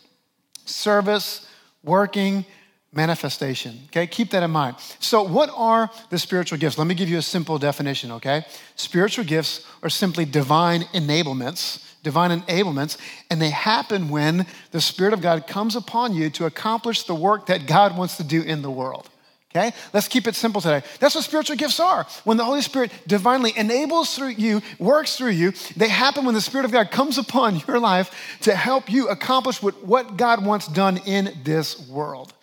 service, 0.63 1.45
working, 1.83 2.45
manifestation. 2.93 3.79
Okay, 3.87 4.07
keep 4.07 4.31
that 4.31 4.43
in 4.43 4.51
mind. 4.51 4.75
So, 4.99 5.21
what 5.23 5.49
are 5.55 5.89
the 6.09 6.17
spiritual 6.17 6.57
gifts? 6.57 6.77
Let 6.77 6.87
me 6.87 6.95
give 6.95 7.09
you 7.09 7.17
a 7.17 7.21
simple 7.21 7.57
definition, 7.57 8.11
okay? 8.13 8.45
Spiritual 8.75 9.25
gifts 9.25 9.65
are 9.83 9.89
simply 9.89 10.25
divine 10.25 10.83
enablements, 10.93 11.83
divine 12.03 12.41
enablements, 12.41 12.97
and 13.29 13.41
they 13.41 13.49
happen 13.49 14.09
when 14.09 14.45
the 14.71 14.81
Spirit 14.81 15.13
of 15.13 15.21
God 15.21 15.47
comes 15.47 15.75
upon 15.75 16.13
you 16.15 16.29
to 16.31 16.45
accomplish 16.45 17.03
the 17.03 17.15
work 17.15 17.47
that 17.47 17.67
God 17.67 17.97
wants 17.97 18.17
to 18.17 18.23
do 18.23 18.41
in 18.41 18.61
the 18.61 18.71
world. 18.71 19.09
Okay? 19.55 19.75
Let's 19.93 20.07
keep 20.07 20.27
it 20.27 20.35
simple 20.35 20.61
today. 20.61 20.85
That's 20.99 21.15
what 21.15 21.23
spiritual 21.23 21.55
gifts 21.55 21.79
are. 21.79 22.05
When 22.25 22.37
the 22.37 22.43
Holy 22.43 22.61
Spirit 22.61 22.91
divinely 23.07 23.53
enables 23.55 24.15
through 24.15 24.29
you, 24.29 24.61
works 24.77 25.17
through 25.17 25.31
you, 25.31 25.53
they 25.75 25.87
happen 25.87 26.25
when 26.25 26.35
the 26.35 26.41
Spirit 26.41 26.65
of 26.65 26.71
God 26.71 26.91
comes 26.91 27.17
upon 27.17 27.61
your 27.67 27.79
life 27.79 28.37
to 28.41 28.55
help 28.55 28.91
you 28.91 29.07
accomplish 29.07 29.61
what, 29.61 30.17
God 30.17 30.45
wants 30.45 30.67
done 30.67 30.97
in 31.05 31.37
this 31.43 31.87
world. 31.87 32.33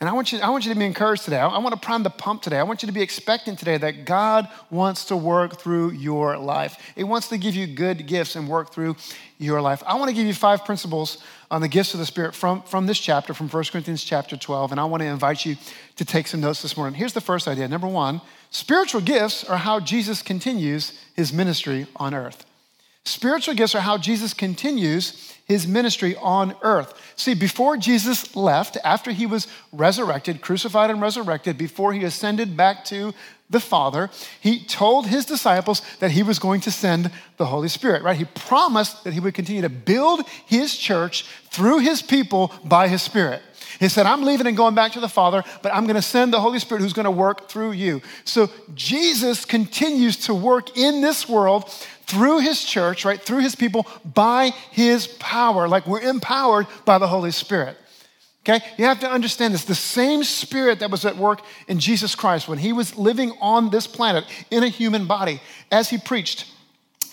And 0.00 0.08
I 0.08 0.14
want 0.14 0.32
you, 0.32 0.38
I 0.38 0.48
want 0.48 0.64
you 0.64 0.72
to 0.72 0.78
be 0.78 0.86
encouraged 0.86 1.24
today. 1.24 1.38
I 1.38 1.58
want 1.58 1.74
to 1.74 1.80
prime 1.80 2.02
the 2.02 2.08
pump 2.08 2.40
today. 2.40 2.58
I 2.58 2.62
want 2.62 2.82
you 2.82 2.86
to 2.86 2.92
be 2.92 3.02
expecting 3.02 3.54
today 3.54 3.76
that 3.76 4.06
God 4.06 4.48
wants 4.70 5.04
to 5.06 5.16
work 5.16 5.60
through 5.60 5.90
your 5.90 6.38
life. 6.38 6.78
He 6.96 7.04
wants 7.04 7.28
to 7.28 7.36
give 7.36 7.54
you 7.54 7.66
good 7.66 8.06
gifts 8.06 8.34
and 8.34 8.48
work 8.48 8.72
through 8.72 8.96
your 9.36 9.60
life. 9.60 9.82
I 9.86 9.96
want 9.96 10.08
to 10.08 10.14
give 10.14 10.26
you 10.26 10.32
five 10.32 10.64
principles 10.64 11.22
on 11.50 11.60
the 11.60 11.68
gifts 11.68 11.92
of 11.92 12.00
the 12.00 12.06
Spirit 12.06 12.34
from, 12.34 12.62
from 12.62 12.86
this 12.86 12.98
chapter, 12.98 13.34
from 13.34 13.50
1 13.50 13.64
Corinthians 13.64 14.02
chapter 14.02 14.38
12. 14.38 14.70
And 14.70 14.80
I 14.80 14.84
want 14.84 15.02
to 15.02 15.06
invite 15.06 15.44
you 15.44 15.56
to 15.96 16.04
take 16.06 16.28
some 16.28 16.40
notes 16.40 16.62
this 16.62 16.78
morning. 16.78 16.98
Here's 16.98 17.12
the 17.12 17.20
first 17.20 17.46
idea. 17.46 17.68
Number 17.68 17.88
one, 17.88 18.22
spiritual 18.50 19.02
gifts 19.02 19.44
are 19.44 19.58
how 19.58 19.80
Jesus 19.80 20.22
continues 20.22 20.98
his 21.14 21.30
ministry 21.30 21.86
on 21.96 22.14
earth. 22.14 22.46
Spiritual 23.10 23.54
gifts 23.54 23.74
are 23.74 23.80
how 23.80 23.98
Jesus 23.98 24.32
continues 24.32 25.34
his 25.44 25.66
ministry 25.66 26.14
on 26.14 26.54
earth. 26.62 26.94
See, 27.16 27.34
before 27.34 27.76
Jesus 27.76 28.36
left, 28.36 28.76
after 28.84 29.10
he 29.10 29.26
was 29.26 29.48
resurrected, 29.72 30.40
crucified 30.40 30.90
and 30.90 31.02
resurrected, 31.02 31.58
before 31.58 31.92
he 31.92 32.04
ascended 32.04 32.56
back 32.56 32.84
to 32.84 33.12
the 33.50 33.58
Father, 33.58 34.10
he 34.40 34.64
told 34.64 35.08
his 35.08 35.26
disciples 35.26 35.82
that 35.98 36.12
he 36.12 36.22
was 36.22 36.38
going 36.38 36.60
to 36.60 36.70
send 36.70 37.10
the 37.36 37.46
Holy 37.46 37.66
Spirit, 37.66 38.04
right? 38.04 38.16
He 38.16 38.26
promised 38.26 39.02
that 39.02 39.12
he 39.12 39.18
would 39.18 39.34
continue 39.34 39.62
to 39.62 39.68
build 39.68 40.24
his 40.46 40.76
church 40.76 41.24
through 41.50 41.80
his 41.80 42.00
people 42.00 42.52
by 42.64 42.86
his 42.86 43.02
Spirit. 43.02 43.42
He 43.80 43.88
said, 43.88 44.06
I'm 44.06 44.22
leaving 44.22 44.46
and 44.46 44.56
going 44.56 44.74
back 44.74 44.92
to 44.92 45.00
the 45.00 45.08
Father, 45.08 45.42
but 45.62 45.74
I'm 45.74 45.84
going 45.84 45.96
to 45.96 46.02
send 46.02 46.32
the 46.32 46.40
Holy 46.40 46.58
Spirit 46.58 46.82
who's 46.82 46.92
going 46.92 47.04
to 47.04 47.10
work 47.10 47.48
through 47.48 47.72
you. 47.72 48.02
So 48.24 48.50
Jesus 48.74 49.44
continues 49.44 50.16
to 50.26 50.34
work 50.34 50.76
in 50.76 51.00
this 51.00 51.28
world 51.28 51.72
through 52.10 52.40
his 52.40 52.64
church, 52.64 53.04
right, 53.04 53.20
through 53.20 53.40
his 53.40 53.54
people 53.54 53.86
by 54.04 54.50
his 54.70 55.06
power. 55.06 55.68
Like 55.68 55.86
we're 55.86 56.00
empowered 56.00 56.66
by 56.84 56.98
the 56.98 57.06
Holy 57.06 57.30
Spirit. 57.30 57.76
Okay? 58.42 58.64
You 58.78 58.86
have 58.86 59.00
to 59.00 59.10
understand 59.10 59.54
this. 59.54 59.64
The 59.64 59.74
same 59.74 60.24
spirit 60.24 60.80
that 60.80 60.90
was 60.90 61.04
at 61.04 61.16
work 61.16 61.40
in 61.68 61.78
Jesus 61.78 62.14
Christ 62.14 62.48
when 62.48 62.58
he 62.58 62.72
was 62.72 62.96
living 62.96 63.32
on 63.40 63.70
this 63.70 63.86
planet 63.86 64.24
in 64.50 64.64
a 64.64 64.68
human 64.68 65.06
body, 65.06 65.40
as 65.70 65.90
he 65.90 65.98
preached, 65.98 66.46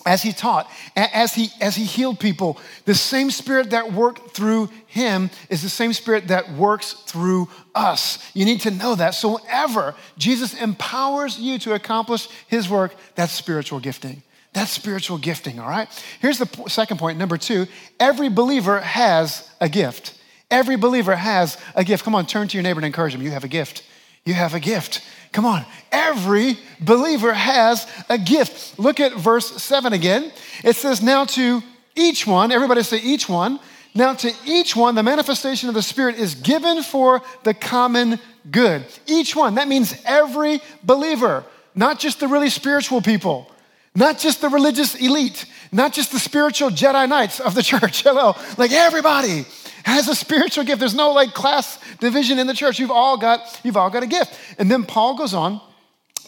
as 0.06 0.22
he 0.22 0.32
taught, 0.32 0.68
as 0.96 1.34
he, 1.34 1.50
as 1.60 1.76
he 1.76 1.84
healed 1.84 2.18
people, 2.18 2.58
the 2.86 2.94
same 2.94 3.30
spirit 3.30 3.70
that 3.70 3.92
worked 3.92 4.30
through 4.30 4.70
him 4.86 5.30
is 5.50 5.62
the 5.62 5.68
same 5.68 5.92
spirit 5.92 6.28
that 6.28 6.50
works 6.52 6.94
through 7.06 7.48
us. 7.74 8.18
You 8.34 8.46
need 8.46 8.62
to 8.62 8.70
know 8.70 8.94
that. 8.94 9.10
So, 9.10 9.38
whenever 9.38 9.94
Jesus 10.16 10.60
empowers 10.60 11.38
you 11.38 11.58
to 11.60 11.74
accomplish 11.74 12.28
his 12.46 12.70
work, 12.70 12.94
that's 13.14 13.32
spiritual 13.32 13.80
gifting. 13.80 14.22
That's 14.52 14.70
spiritual 14.70 15.18
gifting, 15.18 15.58
all 15.60 15.68
right? 15.68 15.88
Here's 16.20 16.38
the 16.38 16.48
second 16.68 16.98
point. 16.98 17.18
Number 17.18 17.36
two 17.36 17.66
every 18.00 18.28
believer 18.28 18.80
has 18.80 19.48
a 19.60 19.68
gift. 19.68 20.14
Every 20.50 20.76
believer 20.76 21.14
has 21.14 21.58
a 21.74 21.84
gift. 21.84 22.04
Come 22.04 22.14
on, 22.14 22.26
turn 22.26 22.48
to 22.48 22.56
your 22.56 22.62
neighbor 22.62 22.78
and 22.78 22.86
encourage 22.86 23.14
him. 23.14 23.22
You 23.22 23.30
have 23.30 23.44
a 23.44 23.48
gift. 23.48 23.84
You 24.24 24.34
have 24.34 24.54
a 24.54 24.60
gift. 24.60 25.02
Come 25.32 25.44
on. 25.44 25.64
Every 25.92 26.58
believer 26.80 27.32
has 27.32 27.86
a 28.08 28.18
gift. 28.18 28.78
Look 28.78 28.98
at 29.00 29.14
verse 29.14 29.62
7 29.62 29.92
again. 29.92 30.32
It 30.64 30.76
says, 30.76 31.02
Now 31.02 31.24
to 31.26 31.62
each 31.94 32.26
one, 32.26 32.50
everybody 32.50 32.82
say 32.82 32.98
each 32.98 33.28
one. 33.28 33.60
Now 33.94 34.14
to 34.14 34.32
each 34.46 34.76
one, 34.76 34.94
the 34.94 35.02
manifestation 35.02 35.68
of 35.68 35.74
the 35.74 35.82
Spirit 35.82 36.16
is 36.16 36.34
given 36.34 36.82
for 36.82 37.22
the 37.44 37.54
common 37.54 38.18
good. 38.50 38.84
Each 39.06 39.34
one, 39.34 39.56
that 39.56 39.68
means 39.68 40.00
every 40.04 40.60
believer, 40.82 41.44
not 41.74 41.98
just 41.98 42.20
the 42.20 42.28
really 42.28 42.50
spiritual 42.50 43.02
people, 43.02 43.50
not 43.98 44.18
just 44.18 44.40
the 44.40 44.48
religious 44.48 44.94
elite, 44.94 45.44
not 45.72 45.92
just 45.92 46.12
the 46.12 46.18
spiritual 46.18 46.70
Jedi 46.70 47.08
Knights 47.08 47.40
of 47.40 47.54
the 47.54 47.62
church. 47.72 48.02
Hello, 48.02 48.36
like 48.56 48.72
everybody 48.72 49.44
has 49.84 50.08
a 50.08 50.14
spiritual 50.14 50.64
gift. 50.64 50.78
There's 50.78 50.94
no 50.94 51.12
like 51.12 51.34
class 51.34 51.78
division 51.98 52.38
in 52.38 52.46
the 52.46 52.54
church. 52.54 52.78
You've 52.78 52.90
all 52.90 53.16
got, 53.16 53.60
you've 53.64 53.76
all 53.76 53.90
got 53.90 54.02
a 54.02 54.06
gift. 54.06 54.38
And 54.58 54.70
then 54.70 54.84
Paul 54.84 55.16
goes 55.16 55.34
on 55.34 55.60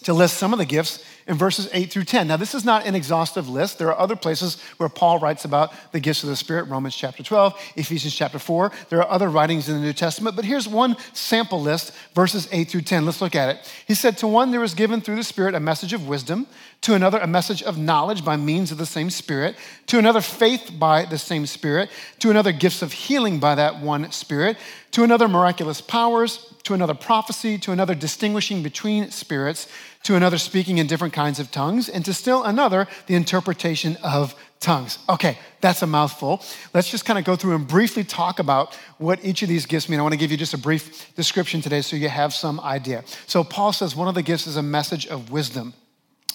to 0.03 0.15
list 0.15 0.39
some 0.39 0.53
of 0.53 0.59
the 0.59 0.65
gifts 0.65 1.05
in 1.27 1.37
verses 1.37 1.69
8 1.73 1.93
through 1.93 2.05
10. 2.05 2.27
Now, 2.27 2.37
this 2.37 2.55
is 2.55 2.65
not 2.65 2.87
an 2.87 2.95
exhaustive 2.95 3.49
list. 3.49 3.79
There 3.79 3.89
are 3.89 3.99
other 3.99 4.17
places 4.17 4.61
where 4.79 4.89
Paul 4.89 5.19
writes 5.19 5.45
about 5.45 5.73
the 5.93 6.01
gifts 6.01 6.23
of 6.25 6.29
the 6.29 6.37
Spirit 6.37 6.65
Romans 6.65 6.97
chapter 6.97 7.23
12, 7.23 7.73
Ephesians 7.77 8.15
chapter 8.15 8.39
4. 8.39 8.73
There 8.89 8.99
are 9.01 9.09
other 9.09 9.29
writings 9.29 9.69
in 9.69 9.77
the 9.77 9.81
New 9.81 9.93
Testament, 9.93 10.37
but 10.37 10.45
here's 10.45 10.67
one 10.67 10.97
sample 11.13 11.61
list, 11.61 11.93
verses 12.15 12.49
8 12.51 12.69
through 12.69 12.83
10. 12.83 13.05
Let's 13.05 13.21
look 13.21 13.37
at 13.37 13.55
it. 13.55 13.73
He 13.87 13.95
said, 13.95 14.19
To 14.19 14.27
one 14.27 14.51
there 14.51 14.61
was 14.61 14.75
given 14.75 15.01
through 15.01 15.17
the 15.17 15.25
Spirit 15.25 15.55
a 15.55 15.61
message 15.61 15.93
of 15.93 16.09
wisdom, 16.09 16.47
to 16.83 16.95
another 16.95 17.19
a 17.19 17.27
message 17.27 17.63
of 17.63 17.77
knowledge 17.77 18.25
by 18.25 18.37
means 18.37 18.73
of 18.73 18.79
the 18.79 18.87
same 18.87 19.11
Spirit, 19.11 19.57
to 19.87 19.99
another 19.99 20.21
faith 20.21 20.73
by 20.79 21.05
the 21.05 21.19
same 21.19 21.47
Spirit, 21.47 21.91
to 22.21 22.31
another 22.31 22.53
gifts 22.53 22.83
of 22.83 22.93
healing 22.93 23.39
by 23.39 23.55
that 23.55 23.81
one 23.81 24.11
Spirit, 24.13 24.57
to 24.93 25.05
another 25.05 25.29
miraculous 25.29 25.81
powers, 25.81 26.55
to 26.65 26.75
another 26.75 26.95
prophecy, 26.95 27.59
to 27.59 27.73
another 27.73 27.95
distinguishing 27.95 28.63
between 28.63 29.11
spirits 29.11 29.67
to 30.03 30.15
another 30.17 30.39
speaking 30.39 30.79
in 30.79 30.87
different 30.87 31.13
kinds 31.13 31.39
of 31.39 31.51
tongues, 31.51 31.89
and 31.89 32.05
to 32.05 32.15
still 32.15 32.43
another 32.45 32.87
the 33.07 33.15
interpretation 33.15 33.97
of 34.03 34.35
tongues. 34.59 34.99
Okay, 35.09 35.39
that's 35.61 35.83
a 35.83 35.87
mouthful. 35.87 36.43
Let's 36.73 36.91
just 36.91 37.05
kind 37.05 37.19
of 37.19 37.25
go 37.25 37.37
through 37.37 37.55
and 37.55 37.67
briefly 37.67 38.05
talk 38.05 38.39
about 38.39 38.75
what 38.99 39.25
each 39.25 39.43
of 39.43 39.49
these 39.49 39.67
gifts 39.67 39.89
mean. 39.89 39.99
I 40.01 40.03
want 40.03 40.13
to 40.13 40.19
give 40.19 40.31
you 40.31 40.37
just 40.37 40.55
a 40.55 40.59
brief 40.59 41.15
description 41.17 41.61
today 41.61 41.83
so 41.83 41.97
you 41.97 42.09
have 42.09 42.33
some 42.33 42.61
idea. 42.61 43.05
So, 43.27 43.45
Paul 43.45 43.73
says 43.73 43.95
one 43.95 44.09
of 44.09 44.15
the 44.15 44.23
gifts 44.23 44.47
is 44.47 44.57
a 44.57 44.63
message 44.63 45.07
of 45.07 45.31
wisdom. 45.31 45.75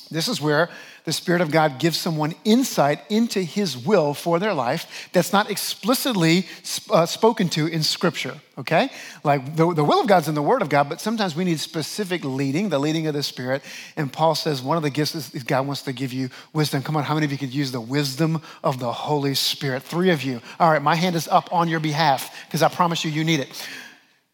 This 0.09 0.27
is 0.27 0.39
where 0.39 0.69
the 1.05 1.13
Spirit 1.13 1.41
of 1.41 1.51
God 1.51 1.79
gives 1.79 1.97
someone 1.97 2.33
insight 2.43 2.99
into 3.09 3.41
His 3.41 3.77
will 3.77 4.13
for 4.13 4.39
their 4.39 4.53
life 4.53 5.09
that's 5.13 5.31
not 5.31 5.49
explicitly 5.51 6.47
uh, 6.89 7.05
spoken 7.05 7.47
to 7.49 7.67
in 7.67 7.83
Scripture, 7.83 8.35
okay? 8.57 8.89
Like 9.23 9.55
the, 9.55 9.71
the 9.73 9.83
will 9.83 10.01
of 10.01 10.07
God's 10.07 10.27
in 10.27 10.35
the 10.35 10.41
Word 10.41 10.63
of 10.63 10.69
God, 10.69 10.89
but 10.89 10.99
sometimes 10.99 11.35
we 11.35 11.43
need 11.43 11.59
specific 11.59 12.23
leading, 12.23 12.69
the 12.69 12.79
leading 12.79 13.05
of 13.07 13.13
the 13.13 13.23
Spirit. 13.23 13.61
And 13.95 14.11
Paul 14.11 14.33
says 14.33 14.61
one 14.61 14.77
of 14.77 14.83
the 14.83 14.89
gifts 14.89 15.15
is 15.15 15.43
God 15.43 15.67
wants 15.67 15.83
to 15.83 15.93
give 15.93 16.11
you 16.11 16.29
wisdom. 16.53 16.81
Come 16.81 16.97
on, 16.97 17.03
how 17.03 17.13
many 17.13 17.25
of 17.25 17.31
you 17.31 17.37
could 17.37 17.53
use 17.53 17.71
the 17.71 17.81
wisdom 17.81 18.41
of 18.63 18.79
the 18.79 18.91
Holy 18.91 19.35
Spirit? 19.35 19.83
Three 19.83 20.09
of 20.09 20.23
you. 20.23 20.41
All 20.59 20.71
right, 20.71 20.81
my 20.81 20.95
hand 20.95 21.15
is 21.15 21.27
up 21.27 21.53
on 21.53 21.67
your 21.67 21.79
behalf 21.79 22.45
because 22.47 22.63
I 22.63 22.69
promise 22.69 23.05
you, 23.05 23.11
you 23.11 23.23
need 23.23 23.41
it. 23.41 23.67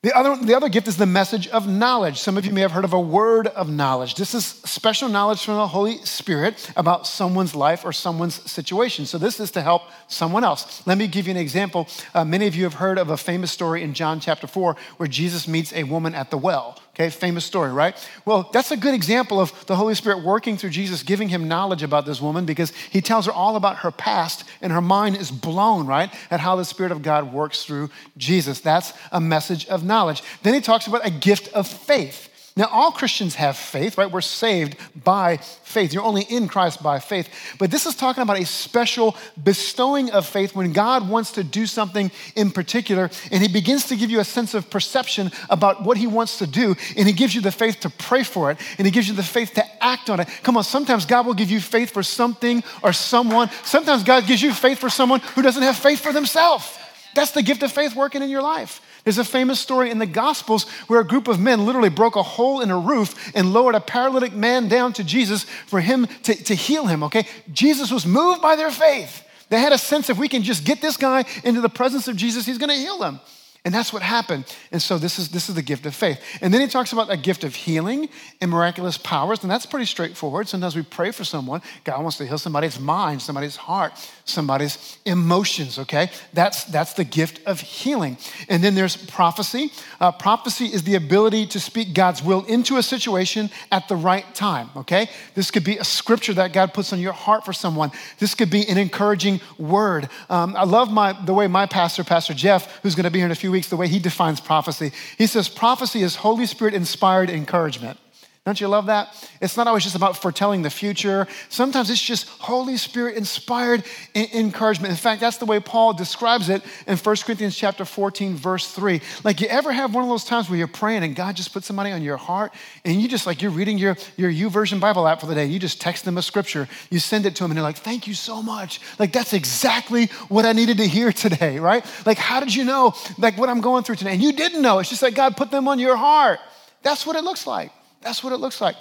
The 0.03 0.17
other, 0.17 0.43
the 0.43 0.55
other 0.55 0.67
gift 0.67 0.87
is 0.87 0.97
the 0.97 1.05
message 1.05 1.47
of 1.49 1.67
knowledge. 1.67 2.19
Some 2.19 2.35
of 2.35 2.43
you 2.43 2.51
may 2.51 2.61
have 2.61 2.71
heard 2.71 2.85
of 2.85 2.93
a 2.93 2.99
word 2.99 3.45
of 3.45 3.69
knowledge. 3.69 4.15
This 4.15 4.33
is 4.33 4.43
special 4.43 5.09
knowledge 5.09 5.45
from 5.45 5.57
the 5.57 5.67
Holy 5.67 6.03
Spirit 6.05 6.71
about 6.75 7.05
someone's 7.05 7.53
life 7.53 7.85
or 7.85 7.93
someone's 7.93 8.49
situation. 8.49 9.05
So, 9.05 9.19
this 9.19 9.39
is 9.39 9.51
to 9.51 9.61
help 9.61 9.83
someone 10.07 10.43
else. 10.43 10.81
Let 10.87 10.97
me 10.97 11.05
give 11.05 11.27
you 11.27 11.31
an 11.31 11.37
example. 11.37 11.87
Uh, 12.15 12.25
many 12.25 12.47
of 12.47 12.55
you 12.55 12.63
have 12.63 12.73
heard 12.73 12.97
of 12.97 13.11
a 13.11 13.17
famous 13.17 13.51
story 13.51 13.83
in 13.83 13.93
John 13.93 14.19
chapter 14.19 14.47
4 14.47 14.75
where 14.97 15.07
Jesus 15.07 15.47
meets 15.47 15.71
a 15.71 15.83
woman 15.83 16.15
at 16.15 16.31
the 16.31 16.37
well. 16.37 16.79
Okay, 17.01 17.09
famous 17.09 17.45
story, 17.45 17.71
right? 17.71 17.95
Well, 18.25 18.47
that's 18.53 18.69
a 18.69 18.77
good 18.77 18.93
example 18.93 19.39
of 19.39 19.65
the 19.65 19.75
Holy 19.75 19.95
Spirit 19.95 20.23
working 20.23 20.55
through 20.55 20.69
Jesus, 20.69 21.01
giving 21.01 21.29
him 21.29 21.47
knowledge 21.47 21.81
about 21.81 22.05
this 22.05 22.21
woman 22.21 22.45
because 22.45 22.69
he 22.91 23.01
tells 23.01 23.25
her 23.25 23.31
all 23.31 23.55
about 23.55 23.77
her 23.77 23.89
past 23.89 24.43
and 24.61 24.71
her 24.71 24.81
mind 24.81 25.15
is 25.15 25.31
blown, 25.31 25.87
right, 25.87 26.13
at 26.29 26.39
how 26.39 26.55
the 26.55 26.63
Spirit 26.63 26.91
of 26.91 27.01
God 27.01 27.33
works 27.33 27.65
through 27.65 27.89
Jesus. 28.17 28.59
That's 28.59 28.93
a 29.11 29.19
message 29.19 29.65
of 29.65 29.83
knowledge. 29.83 30.21
Then 30.43 30.53
he 30.53 30.61
talks 30.61 30.85
about 30.85 31.03
a 31.03 31.09
gift 31.09 31.51
of 31.53 31.67
faith. 31.67 32.30
Now, 32.57 32.67
all 32.69 32.91
Christians 32.91 33.35
have 33.35 33.55
faith, 33.55 33.97
right? 33.97 34.11
We're 34.11 34.19
saved 34.19 34.75
by 35.05 35.37
faith. 35.37 35.93
You're 35.93 36.03
only 36.03 36.23
in 36.23 36.49
Christ 36.49 36.83
by 36.83 36.99
faith. 36.99 37.29
But 37.57 37.71
this 37.71 37.85
is 37.85 37.95
talking 37.95 38.23
about 38.23 38.39
a 38.39 38.45
special 38.45 39.15
bestowing 39.41 40.11
of 40.11 40.25
faith 40.27 40.53
when 40.53 40.73
God 40.73 41.07
wants 41.07 41.31
to 41.33 41.45
do 41.45 41.65
something 41.65 42.11
in 42.35 42.51
particular, 42.51 43.09
and 43.31 43.41
He 43.41 43.47
begins 43.47 43.85
to 43.85 43.95
give 43.95 44.11
you 44.11 44.19
a 44.19 44.25
sense 44.25 44.53
of 44.53 44.69
perception 44.69 45.31
about 45.49 45.83
what 45.83 45.95
He 45.95 46.07
wants 46.07 46.39
to 46.39 46.47
do, 46.47 46.75
and 46.97 47.07
He 47.07 47.13
gives 47.13 47.33
you 47.33 47.39
the 47.39 47.53
faith 47.53 47.79
to 47.81 47.89
pray 47.89 48.23
for 48.23 48.51
it, 48.51 48.57
and 48.77 48.85
He 48.85 48.91
gives 48.91 49.07
you 49.07 49.15
the 49.15 49.23
faith 49.23 49.53
to 49.53 49.83
act 49.83 50.09
on 50.09 50.19
it. 50.19 50.27
Come 50.43 50.57
on, 50.57 50.65
sometimes 50.65 51.05
God 51.05 51.25
will 51.25 51.33
give 51.33 51.51
you 51.51 51.61
faith 51.61 51.91
for 51.91 52.03
something 52.03 52.65
or 52.83 52.91
someone. 52.91 53.49
Sometimes 53.63 54.03
God 54.03 54.27
gives 54.27 54.41
you 54.41 54.53
faith 54.53 54.79
for 54.79 54.89
someone 54.89 55.21
who 55.35 55.41
doesn't 55.41 55.63
have 55.63 55.77
faith 55.77 56.01
for 56.01 56.11
themselves. 56.11 56.77
That's 57.15 57.31
the 57.31 57.43
gift 57.43 57.63
of 57.63 57.71
faith 57.71 57.95
working 57.95 58.21
in 58.21 58.29
your 58.29 58.41
life. 58.41 58.81
There's 59.03 59.17
a 59.17 59.23
famous 59.23 59.59
story 59.59 59.89
in 59.89 59.99
the 59.99 60.05
Gospels 60.05 60.69
where 60.87 60.99
a 60.99 61.07
group 61.07 61.27
of 61.27 61.39
men 61.39 61.65
literally 61.65 61.89
broke 61.89 62.15
a 62.15 62.23
hole 62.23 62.61
in 62.61 62.69
a 62.69 62.77
roof 62.77 63.31
and 63.35 63.51
lowered 63.51 63.75
a 63.75 63.79
paralytic 63.79 64.33
man 64.33 64.67
down 64.67 64.93
to 64.93 65.03
Jesus 65.03 65.43
for 65.43 65.79
him 65.79 66.07
to, 66.23 66.35
to 66.35 66.53
heal 66.53 66.85
him, 66.85 67.03
okay? 67.03 67.27
Jesus 67.51 67.91
was 67.91 68.05
moved 68.05 68.41
by 68.41 68.55
their 68.55 68.71
faith. 68.71 69.23
They 69.49 69.59
had 69.59 69.73
a 69.73 69.77
sense 69.77 70.09
if 70.09 70.17
we 70.17 70.27
can 70.27 70.43
just 70.43 70.63
get 70.63 70.81
this 70.81 70.97
guy 70.97 71.25
into 71.43 71.61
the 71.61 71.69
presence 71.69 72.07
of 72.07 72.15
Jesus, 72.15 72.45
he's 72.45 72.57
gonna 72.57 72.75
heal 72.75 73.03
him. 73.03 73.19
And 73.63 73.71
that's 73.71 73.93
what 73.93 74.01
happened. 74.01 74.45
And 74.71 74.81
so 74.81 74.97
this 74.97 75.19
is 75.19 75.29
this 75.29 75.47
is 75.47 75.53
the 75.53 75.61
gift 75.61 75.85
of 75.85 75.93
faith. 75.93 76.19
And 76.41 76.51
then 76.51 76.61
he 76.61 76.67
talks 76.67 76.93
about 76.93 77.11
a 77.11 77.17
gift 77.17 77.43
of 77.43 77.53
healing 77.53 78.09
and 78.41 78.49
miraculous 78.49 78.97
powers, 78.97 79.43
and 79.43 79.51
that's 79.51 79.67
pretty 79.67 79.85
straightforward. 79.85 80.47
Sometimes 80.47 80.75
we 80.75 80.81
pray 80.81 81.11
for 81.11 81.23
someone, 81.23 81.61
God 81.83 82.01
wants 82.01 82.17
to 82.17 82.25
heal 82.25 82.39
somebody's 82.39 82.79
mind, 82.79 83.21
somebody's 83.21 83.55
heart, 83.55 83.93
somebody's 84.25 84.97
emotions, 85.05 85.77
okay? 85.77 86.09
That's 86.33 86.63
that's 86.63 86.93
the 86.93 87.03
gift 87.03 87.39
of 87.45 87.59
healing. 87.59 88.17
And 88.49 88.63
then 88.63 88.73
there's 88.73 88.97
prophecy. 88.97 89.71
Uh, 89.99 90.11
prophecy 90.11 90.65
is 90.65 90.81
the 90.81 90.95
ability 90.95 91.45
to 91.47 91.59
speak 91.59 91.93
God's 91.93 92.23
will 92.23 92.43
into 92.45 92.77
a 92.77 92.83
situation 92.83 93.51
at 93.71 93.87
the 93.87 93.95
right 93.95 94.25
time, 94.33 94.71
okay? 94.75 95.07
This 95.35 95.51
could 95.51 95.63
be 95.63 95.77
a 95.77 95.83
scripture 95.83 96.33
that 96.33 96.51
God 96.51 96.73
puts 96.73 96.93
on 96.93 96.99
your 96.99 97.13
heart 97.13 97.45
for 97.45 97.53
someone. 97.53 97.91
This 98.17 98.33
could 98.33 98.49
be 98.49 98.67
an 98.67 98.79
encouraging 98.79 99.39
word. 99.59 100.09
Um, 100.31 100.55
I 100.55 100.63
love 100.63 100.91
my 100.91 101.13
the 101.13 101.35
way 101.35 101.45
my 101.45 101.67
pastor, 101.67 102.03
Pastor 102.03 102.33
Jeff, 102.33 102.81
who's 102.81 102.95
going 102.95 103.03
to 103.03 103.11
be 103.11 103.19
here 103.19 103.27
in 103.27 103.31
a 103.31 103.35
few 103.35 103.50
weeks, 103.51 103.69
the 103.69 103.77
way 103.77 103.87
he 103.87 103.99
defines 103.99 104.39
prophecy. 104.39 104.91
He 105.17 105.27
says 105.27 105.49
prophecy 105.49 106.01
is 106.01 106.15
Holy 106.15 106.45
Spirit 106.45 106.73
inspired 106.73 107.29
encouragement. 107.29 107.99
Don't 108.43 108.59
you 108.59 108.67
love 108.67 108.87
that? 108.87 109.15
It's 109.39 109.55
not 109.55 109.67
always 109.67 109.83
just 109.83 109.95
about 109.95 110.17
foretelling 110.17 110.63
the 110.63 110.71
future. 110.71 111.27
Sometimes 111.49 111.91
it's 111.91 112.01
just 112.01 112.27
Holy 112.27 112.75
Spirit 112.75 113.15
inspired 113.15 113.83
encouragement. 114.15 114.89
In 114.89 114.97
fact, 114.97 115.21
that's 115.21 115.37
the 115.37 115.45
way 115.45 115.59
Paul 115.59 115.93
describes 115.93 116.49
it 116.49 116.63
in 116.87 116.97
1 116.97 117.15
Corinthians 117.17 117.55
chapter 117.55 117.85
14, 117.85 118.33
verse 118.33 118.71
3. 118.73 118.99
Like 119.23 119.41
you 119.41 119.47
ever 119.47 119.71
have 119.71 119.93
one 119.93 120.03
of 120.03 120.09
those 120.09 120.23
times 120.23 120.49
where 120.49 120.57
you're 120.57 120.65
praying 120.65 121.03
and 121.03 121.15
God 121.15 121.35
just 121.35 121.53
put 121.53 121.63
somebody 121.63 121.91
on 121.91 122.01
your 122.01 122.17
heart 122.17 122.51
and 122.83 122.99
you 122.99 123.07
just 123.07 123.27
like 123.27 123.43
you're 123.43 123.51
reading 123.51 123.77
your, 123.77 123.95
your 124.17 124.31
YouVersion 124.31 124.79
Bible 124.79 125.07
app 125.07 125.19
for 125.19 125.27
the 125.27 125.35
day. 125.35 125.45
You 125.45 125.59
just 125.59 125.79
text 125.79 126.03
them 126.03 126.17
a 126.17 126.23
scripture. 126.23 126.67
You 126.89 126.97
send 126.97 127.27
it 127.27 127.35
to 127.35 127.43
them 127.43 127.51
and 127.51 127.57
they're 127.59 127.63
like, 127.63 127.77
thank 127.77 128.07
you 128.07 128.15
so 128.15 128.41
much. 128.41 128.81
Like 128.97 129.13
that's 129.13 129.33
exactly 129.33 130.07
what 130.29 130.47
I 130.47 130.53
needed 130.53 130.77
to 130.77 130.87
hear 130.87 131.11
today, 131.11 131.59
right? 131.59 131.85
Like 132.07 132.17
how 132.17 132.39
did 132.39 132.55
you 132.55 132.63
know 132.63 132.95
like 133.19 133.37
what 133.37 133.49
I'm 133.49 133.61
going 133.61 133.83
through 133.83 133.97
today? 133.97 134.13
And 134.13 134.21
you 134.21 134.33
didn't 134.33 134.63
know. 134.63 134.79
It's 134.79 134.89
just 134.89 135.03
like 135.03 135.13
God 135.13 135.37
put 135.37 135.51
them 135.51 135.67
on 135.67 135.77
your 135.77 135.95
heart. 135.95 136.39
That's 136.81 137.05
what 137.05 137.15
it 137.15 137.23
looks 137.23 137.45
like. 137.45 137.71
That's 138.01 138.23
what 138.23 138.33
it 138.33 138.37
looks 138.37 138.61
like. 138.61 138.75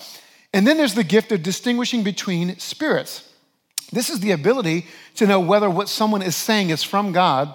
And 0.53 0.67
then 0.67 0.77
there's 0.77 0.95
the 0.95 1.05
gift 1.05 1.33
of 1.33 1.43
distinguishing 1.43 2.03
between 2.03 2.59
spirits. 2.59 3.29
This 3.93 4.11
is 4.11 4.21
the 4.21 4.33
ability 4.33 4.87
to 5.17 5.27
know 5.27 5.41
whether 5.41 5.69
what 5.69 5.89
someone 5.89 6.23
is 6.23 6.37
saying 6.37 6.71
is 6.71 6.83
from 6.83 7.13
God 7.13 7.55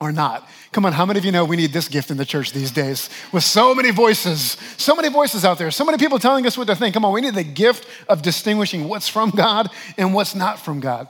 or 0.00 0.12
not. 0.12 0.48
Come 0.72 0.84
on, 0.84 0.92
how 0.92 1.06
many 1.06 1.18
of 1.18 1.24
you 1.24 1.32
know 1.32 1.44
we 1.44 1.56
need 1.56 1.72
this 1.72 1.88
gift 1.88 2.10
in 2.10 2.16
the 2.16 2.24
church 2.24 2.52
these 2.52 2.70
days? 2.70 3.10
With 3.32 3.42
so 3.42 3.74
many 3.74 3.90
voices, 3.90 4.56
so 4.76 4.94
many 4.94 5.08
voices 5.08 5.44
out 5.44 5.58
there, 5.58 5.70
so 5.70 5.84
many 5.84 5.98
people 5.98 6.18
telling 6.18 6.46
us 6.46 6.56
what 6.56 6.66
to 6.68 6.76
think. 6.76 6.94
Come 6.94 7.04
on, 7.04 7.12
we 7.12 7.20
need 7.20 7.34
the 7.34 7.42
gift 7.42 7.86
of 8.08 8.22
distinguishing 8.22 8.88
what's 8.88 9.08
from 9.08 9.30
God 9.30 9.70
and 9.96 10.14
what's 10.14 10.34
not 10.34 10.60
from 10.60 10.80
God. 10.80 11.08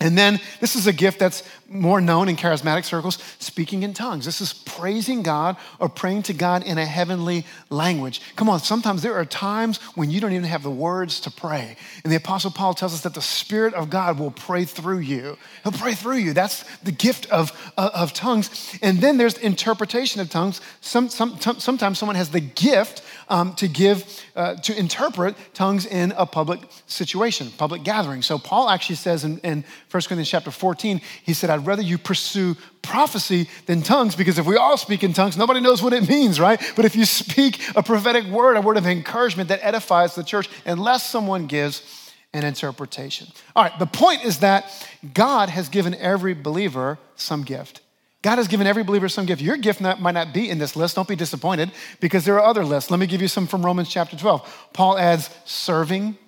And 0.00 0.16
then 0.16 0.40
this 0.60 0.76
is 0.76 0.86
a 0.86 0.92
gift 0.92 1.18
that's 1.18 1.42
more 1.68 2.00
known 2.00 2.28
in 2.28 2.36
charismatic 2.36 2.84
circles 2.84 3.18
speaking 3.40 3.82
in 3.82 3.92
tongues. 3.92 4.24
This 4.24 4.40
is 4.40 4.52
praising 4.52 5.22
God 5.22 5.56
or 5.80 5.88
praying 5.88 6.22
to 6.24 6.32
God 6.32 6.64
in 6.64 6.78
a 6.78 6.86
heavenly 6.86 7.44
language. 7.68 8.22
Come 8.36 8.48
on, 8.48 8.60
sometimes 8.60 9.02
there 9.02 9.14
are 9.14 9.24
times 9.24 9.78
when 9.96 10.10
you 10.10 10.20
don't 10.20 10.32
even 10.32 10.44
have 10.44 10.62
the 10.62 10.70
words 10.70 11.20
to 11.20 11.30
pray. 11.30 11.76
And 12.04 12.12
the 12.12 12.16
Apostle 12.16 12.52
Paul 12.52 12.74
tells 12.74 12.94
us 12.94 13.00
that 13.02 13.14
the 13.14 13.20
Spirit 13.20 13.74
of 13.74 13.90
God 13.90 14.18
will 14.18 14.30
pray 14.30 14.64
through 14.64 15.00
you. 15.00 15.36
He'll 15.64 15.72
pray 15.72 15.94
through 15.94 16.18
you. 16.18 16.32
That's 16.32 16.64
the 16.78 16.92
gift 16.92 17.26
of, 17.30 17.50
uh, 17.76 17.90
of 17.92 18.12
tongues. 18.12 18.78
And 18.80 18.98
then 18.98 19.18
there's 19.18 19.36
interpretation 19.36 20.20
of 20.20 20.30
tongues. 20.30 20.60
Some, 20.80 21.08
some, 21.08 21.38
sometimes 21.38 21.98
someone 21.98 22.16
has 22.16 22.30
the 22.30 22.40
gift 22.40 23.02
um, 23.28 23.54
to 23.54 23.68
give, 23.68 24.24
uh, 24.34 24.54
to 24.56 24.78
interpret 24.78 25.36
tongues 25.54 25.86
in 25.86 26.12
a 26.16 26.26
public 26.26 26.60
situation, 26.86 27.50
public 27.56 27.84
gathering. 27.84 28.22
So 28.22 28.38
Paul 28.38 28.68
actually 28.70 28.96
says 28.96 29.24
in, 29.24 29.38
in 29.38 29.64
1 29.90 30.02
Corinthians 30.02 30.28
chapter 30.28 30.50
14, 30.50 31.00
he 31.22 31.34
said, 31.34 31.50
I'd 31.50 31.66
rather 31.66 31.82
you 31.82 31.98
pursue 31.98 32.56
prophecy 32.82 33.48
than 33.66 33.82
tongues 33.82 34.14
because 34.14 34.38
if 34.38 34.46
we 34.46 34.56
all 34.56 34.76
speak 34.76 35.04
in 35.04 35.12
tongues, 35.12 35.36
nobody 35.36 35.60
knows 35.60 35.82
what 35.82 35.92
it 35.92 36.08
means, 36.08 36.40
right? 36.40 36.60
But 36.76 36.84
if 36.84 36.96
you 36.96 37.04
speak 37.04 37.60
a 37.76 37.82
prophetic 37.82 38.24
word, 38.26 38.56
a 38.56 38.60
word 38.60 38.76
of 38.76 38.86
encouragement 38.86 39.48
that 39.50 39.60
edifies 39.62 40.14
the 40.14 40.24
church, 40.24 40.48
unless 40.64 41.08
someone 41.08 41.46
gives 41.46 42.12
an 42.32 42.44
interpretation. 42.44 43.26
All 43.56 43.62
right, 43.62 43.78
the 43.78 43.86
point 43.86 44.24
is 44.24 44.40
that 44.40 44.86
God 45.14 45.48
has 45.48 45.68
given 45.68 45.94
every 45.94 46.34
believer 46.34 46.98
some 47.16 47.42
gift. 47.42 47.80
God 48.22 48.36
has 48.36 48.48
given 48.48 48.66
every 48.66 48.82
believer 48.82 49.08
some 49.08 49.26
gift. 49.26 49.40
Your 49.40 49.56
gift 49.56 49.80
not, 49.80 50.00
might 50.00 50.12
not 50.12 50.32
be 50.34 50.50
in 50.50 50.58
this 50.58 50.74
list. 50.74 50.96
Don't 50.96 51.06
be 51.06 51.14
disappointed 51.14 51.70
because 52.00 52.24
there 52.24 52.34
are 52.34 52.44
other 52.44 52.64
lists. 52.64 52.90
Let 52.90 52.98
me 52.98 53.06
give 53.06 53.22
you 53.22 53.28
some 53.28 53.46
from 53.46 53.64
Romans 53.64 53.88
chapter 53.88 54.16
12. 54.16 54.68
Paul 54.72 54.98
adds 54.98 55.30
serving, 55.44 56.18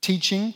teaching, 0.00 0.54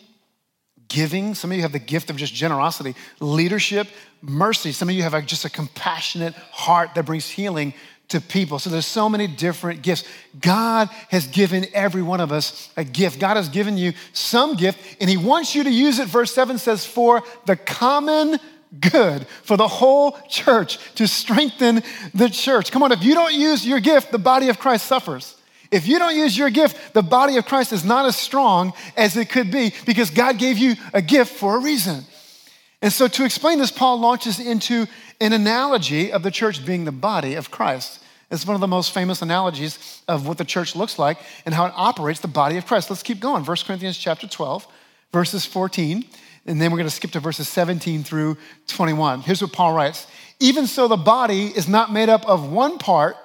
giving. 0.89 1.35
Some 1.35 1.53
of 1.53 1.57
you 1.57 1.63
have 1.63 1.73
the 1.73 1.79
gift 1.79 2.11
of 2.11 2.17
just 2.17 2.35
generosity, 2.35 2.97
leadership, 3.21 3.87
mercy. 4.21 4.73
Some 4.73 4.89
of 4.89 4.95
you 4.97 5.03
have 5.03 5.15
a, 5.15 5.23
just 5.23 5.45
a 5.45 5.51
compassionate 5.51 6.35
heart 6.35 6.97
that 6.97 7.07
brings 7.07 7.29
healing 7.29 7.73
to 8.09 8.21
people. 8.21 8.59
So 8.59 8.71
there's 8.71 8.87
so 8.87 9.09
many 9.09 9.29
different 9.29 9.83
gifts. 9.83 10.03
God 10.41 10.89
has 11.11 11.29
given 11.29 11.67
every 11.73 12.03
one 12.03 12.21
of 12.21 12.33
us 12.33 12.69
a 12.77 12.83
gift. 12.83 13.21
God 13.21 13.37
has 13.37 13.49
given 13.49 13.79
you 13.79 13.93
some 14.13 14.57
gift, 14.57 14.81
and 15.01 15.09
He 15.09 15.17
wants 15.17 15.55
you 15.55 15.63
to 15.63 15.71
use 15.71 16.01
it. 16.01 16.09
Verse 16.09 16.35
7 16.35 16.59
says, 16.59 16.85
for 16.85 17.23
the 17.47 17.55
common 17.55 18.41
good 18.79 19.27
for 19.43 19.57
the 19.57 19.67
whole 19.67 20.13
church 20.29 20.79
to 20.95 21.09
strengthen 21.09 21.83
the 22.15 22.29
church. 22.29 22.71
Come 22.71 22.83
on, 22.83 22.93
if 22.93 23.03
you 23.03 23.15
don't 23.15 23.35
use 23.35 23.67
your 23.67 23.81
gift, 23.81 24.13
the 24.13 24.19
body 24.19 24.49
of 24.49 24.59
Christ 24.59 24.87
suffers. 24.87 25.37
If 25.71 25.87
you 25.87 25.99
don't 25.99 26.17
use 26.17 26.37
your 26.37 26.51
gift, 26.51 26.95
the 26.95 27.03
body 27.03 27.37
of 27.37 27.47
Christ 27.47 27.73
is 27.73 27.85
not 27.85 28.07
as 28.07 28.17
strong 28.17 28.73
as 28.97 29.17
it 29.17 29.31
could 29.31 29.51
be 29.51 29.73
because 29.87 30.11
God 30.11 30.39
gave 30.39 30.59
you 30.59 30.75
a 30.93 31.03
gift 31.03 31.35
for 31.35 31.57
a 31.57 31.61
reason. 31.61 32.05
And 32.83 32.93
so, 32.93 33.09
to 33.09 33.25
explain 33.25 33.59
this, 33.59 33.71
Paul 33.71 34.01
launches 34.01 34.41
into 34.41 34.87
an 35.21 35.33
analogy 35.33 36.13
of 36.13 36.23
the 36.23 36.31
church 36.31 36.65
being 36.65 36.85
the 36.85 36.93
body 36.93 37.35
of 37.35 37.51
Christ. 37.51 38.03
It's 38.31 38.47
one 38.47 38.55
of 38.55 38.61
the 38.61 38.69
most 38.69 38.95
famous 38.95 39.23
analogies 39.23 40.03
of 40.09 40.27
what 40.27 40.39
the 40.39 40.45
church 40.45 40.75
looks 40.75 40.99
like 40.99 41.19
and 41.45 41.55
how 41.55 41.67
it 41.67 41.73
operates 41.77 42.21
the 42.21 42.29
body 42.29 42.57
of 42.57 42.67
Christ. 42.67 42.89
Let's 42.89 43.03
keep 43.03 43.21
going. 43.21 43.45
1 43.45 43.57
Corinthians 43.67 43.99
chapter 43.99 44.27
12, 44.27 44.67
verses 45.13 45.45
14 45.45 46.05
and 46.47 46.61
then 46.61 46.71
we're 46.71 46.79
going 46.79 46.89
to 46.89 46.95
skip 46.95 47.11
to 47.13 47.21
verses 47.21 47.49
17 47.49 48.03
through 48.03 48.37
21. 48.67 49.21
Here's 49.21 49.43
what 49.43 49.53
Paul 49.53 49.75
writes 49.75 50.07
Even 50.39 50.67
so, 50.67 50.89
the 50.89 50.97
body 50.97 51.47
is 51.47 51.69
not 51.69 51.93
made 51.93 52.09
up 52.09 52.27
of 52.27 52.51
one 52.51 52.79
part, 52.79 53.17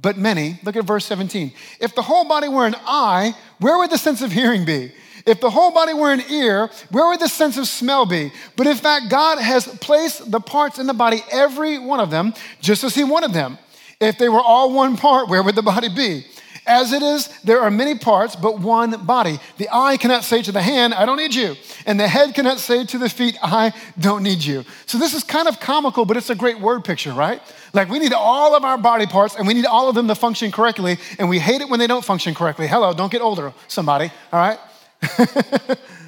but 0.00 0.16
many. 0.16 0.58
Look 0.64 0.76
at 0.76 0.84
verse 0.84 1.04
17. 1.06 1.52
If 1.80 1.94
the 1.94 2.02
whole 2.02 2.26
body 2.26 2.48
were 2.48 2.66
an 2.66 2.76
eye, 2.86 3.34
where 3.60 3.78
would 3.78 3.90
the 3.90 3.98
sense 3.98 4.22
of 4.22 4.32
hearing 4.32 4.64
be? 4.64 4.92
If 5.26 5.40
the 5.40 5.50
whole 5.50 5.70
body 5.70 5.94
were 5.94 6.12
an 6.12 6.22
ear, 6.30 6.68
where 6.90 7.06
would 7.08 7.20
the 7.20 7.28
sense 7.28 7.56
of 7.56 7.68
smell 7.68 8.06
be? 8.06 8.32
But 8.56 8.66
in 8.66 8.76
fact, 8.76 9.08
God 9.08 9.38
has 9.38 9.66
placed 9.78 10.30
the 10.30 10.40
parts 10.40 10.78
in 10.78 10.86
the 10.86 10.94
body, 10.94 11.22
every 11.30 11.78
one 11.78 12.00
of 12.00 12.10
them, 12.10 12.34
just 12.60 12.82
as 12.82 12.94
He 12.94 13.04
wanted 13.04 13.32
them. 13.32 13.58
If 14.00 14.18
they 14.18 14.28
were 14.28 14.40
all 14.40 14.72
one 14.74 14.96
part, 14.96 15.28
where 15.28 15.42
would 15.42 15.54
the 15.54 15.62
body 15.62 15.88
be? 15.88 16.26
As 16.66 16.92
it 16.92 17.02
is, 17.02 17.26
there 17.40 17.60
are 17.60 17.72
many 17.72 17.98
parts, 17.98 18.36
but 18.36 18.60
one 18.60 19.04
body. 19.04 19.40
The 19.58 19.68
eye 19.72 19.96
cannot 19.96 20.22
say 20.22 20.42
to 20.42 20.52
the 20.52 20.62
hand, 20.62 20.94
I 20.94 21.04
don't 21.04 21.16
need 21.16 21.34
you. 21.34 21.56
And 21.86 21.98
the 21.98 22.06
head 22.06 22.34
cannot 22.34 22.60
say 22.60 22.84
to 22.84 22.98
the 22.98 23.08
feet, 23.08 23.36
I 23.42 23.72
don't 23.98 24.22
need 24.22 24.44
you. 24.44 24.64
So 24.86 24.96
this 24.96 25.12
is 25.12 25.24
kind 25.24 25.48
of 25.48 25.58
comical, 25.58 26.04
but 26.04 26.16
it's 26.16 26.30
a 26.30 26.36
great 26.36 26.60
word 26.60 26.84
picture, 26.84 27.12
right? 27.12 27.42
Like 27.72 27.88
we 27.88 27.98
need 27.98 28.12
all 28.12 28.54
of 28.54 28.64
our 28.64 28.78
body 28.78 29.06
parts 29.06 29.34
and 29.34 29.46
we 29.46 29.54
need 29.54 29.66
all 29.66 29.88
of 29.88 29.96
them 29.96 30.06
to 30.06 30.14
function 30.14 30.52
correctly, 30.52 30.98
and 31.18 31.28
we 31.28 31.40
hate 31.40 31.62
it 31.62 31.68
when 31.68 31.80
they 31.80 31.88
don't 31.88 32.04
function 32.04 32.32
correctly. 32.32 32.68
Hello, 32.68 32.92
don't 32.94 33.10
get 33.10 33.22
older, 33.22 33.52
somebody, 33.66 34.12
all 34.32 34.38
right? 34.38 34.58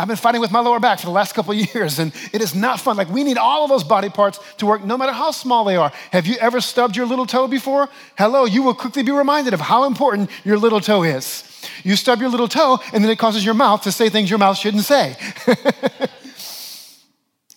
I've 0.00 0.06
been 0.06 0.16
fighting 0.16 0.40
with 0.40 0.52
my 0.52 0.60
lower 0.60 0.78
back 0.78 1.00
for 1.00 1.06
the 1.06 1.12
last 1.12 1.34
couple 1.34 1.52
years, 1.74 1.98
and 1.98 2.12
it 2.32 2.40
is 2.40 2.54
not 2.54 2.80
fun. 2.80 2.96
Like, 2.96 3.10
we 3.10 3.24
need 3.24 3.36
all 3.36 3.64
of 3.64 3.68
those 3.68 3.82
body 3.82 4.08
parts 4.08 4.38
to 4.58 4.66
work, 4.66 4.84
no 4.84 4.96
matter 4.96 5.10
how 5.10 5.32
small 5.32 5.64
they 5.64 5.74
are. 5.76 5.92
Have 6.12 6.26
you 6.26 6.36
ever 6.36 6.60
stubbed 6.60 6.96
your 6.96 7.04
little 7.04 7.26
toe 7.26 7.48
before? 7.48 7.88
Hello, 8.16 8.44
you 8.44 8.62
will 8.62 8.74
quickly 8.74 9.02
be 9.02 9.10
reminded 9.10 9.54
of 9.54 9.60
how 9.60 9.84
important 9.84 10.30
your 10.44 10.56
little 10.56 10.80
toe 10.80 11.02
is. 11.02 11.44
You 11.82 11.96
stub 11.96 12.20
your 12.20 12.30
little 12.30 12.46
toe, 12.46 12.78
and 12.92 13.02
then 13.02 13.10
it 13.10 13.18
causes 13.18 13.44
your 13.44 13.54
mouth 13.54 13.82
to 13.82 13.92
say 13.92 14.08
things 14.08 14.30
your 14.30 14.38
mouth 14.38 14.56
shouldn't 14.56 14.84
say. 14.84 15.16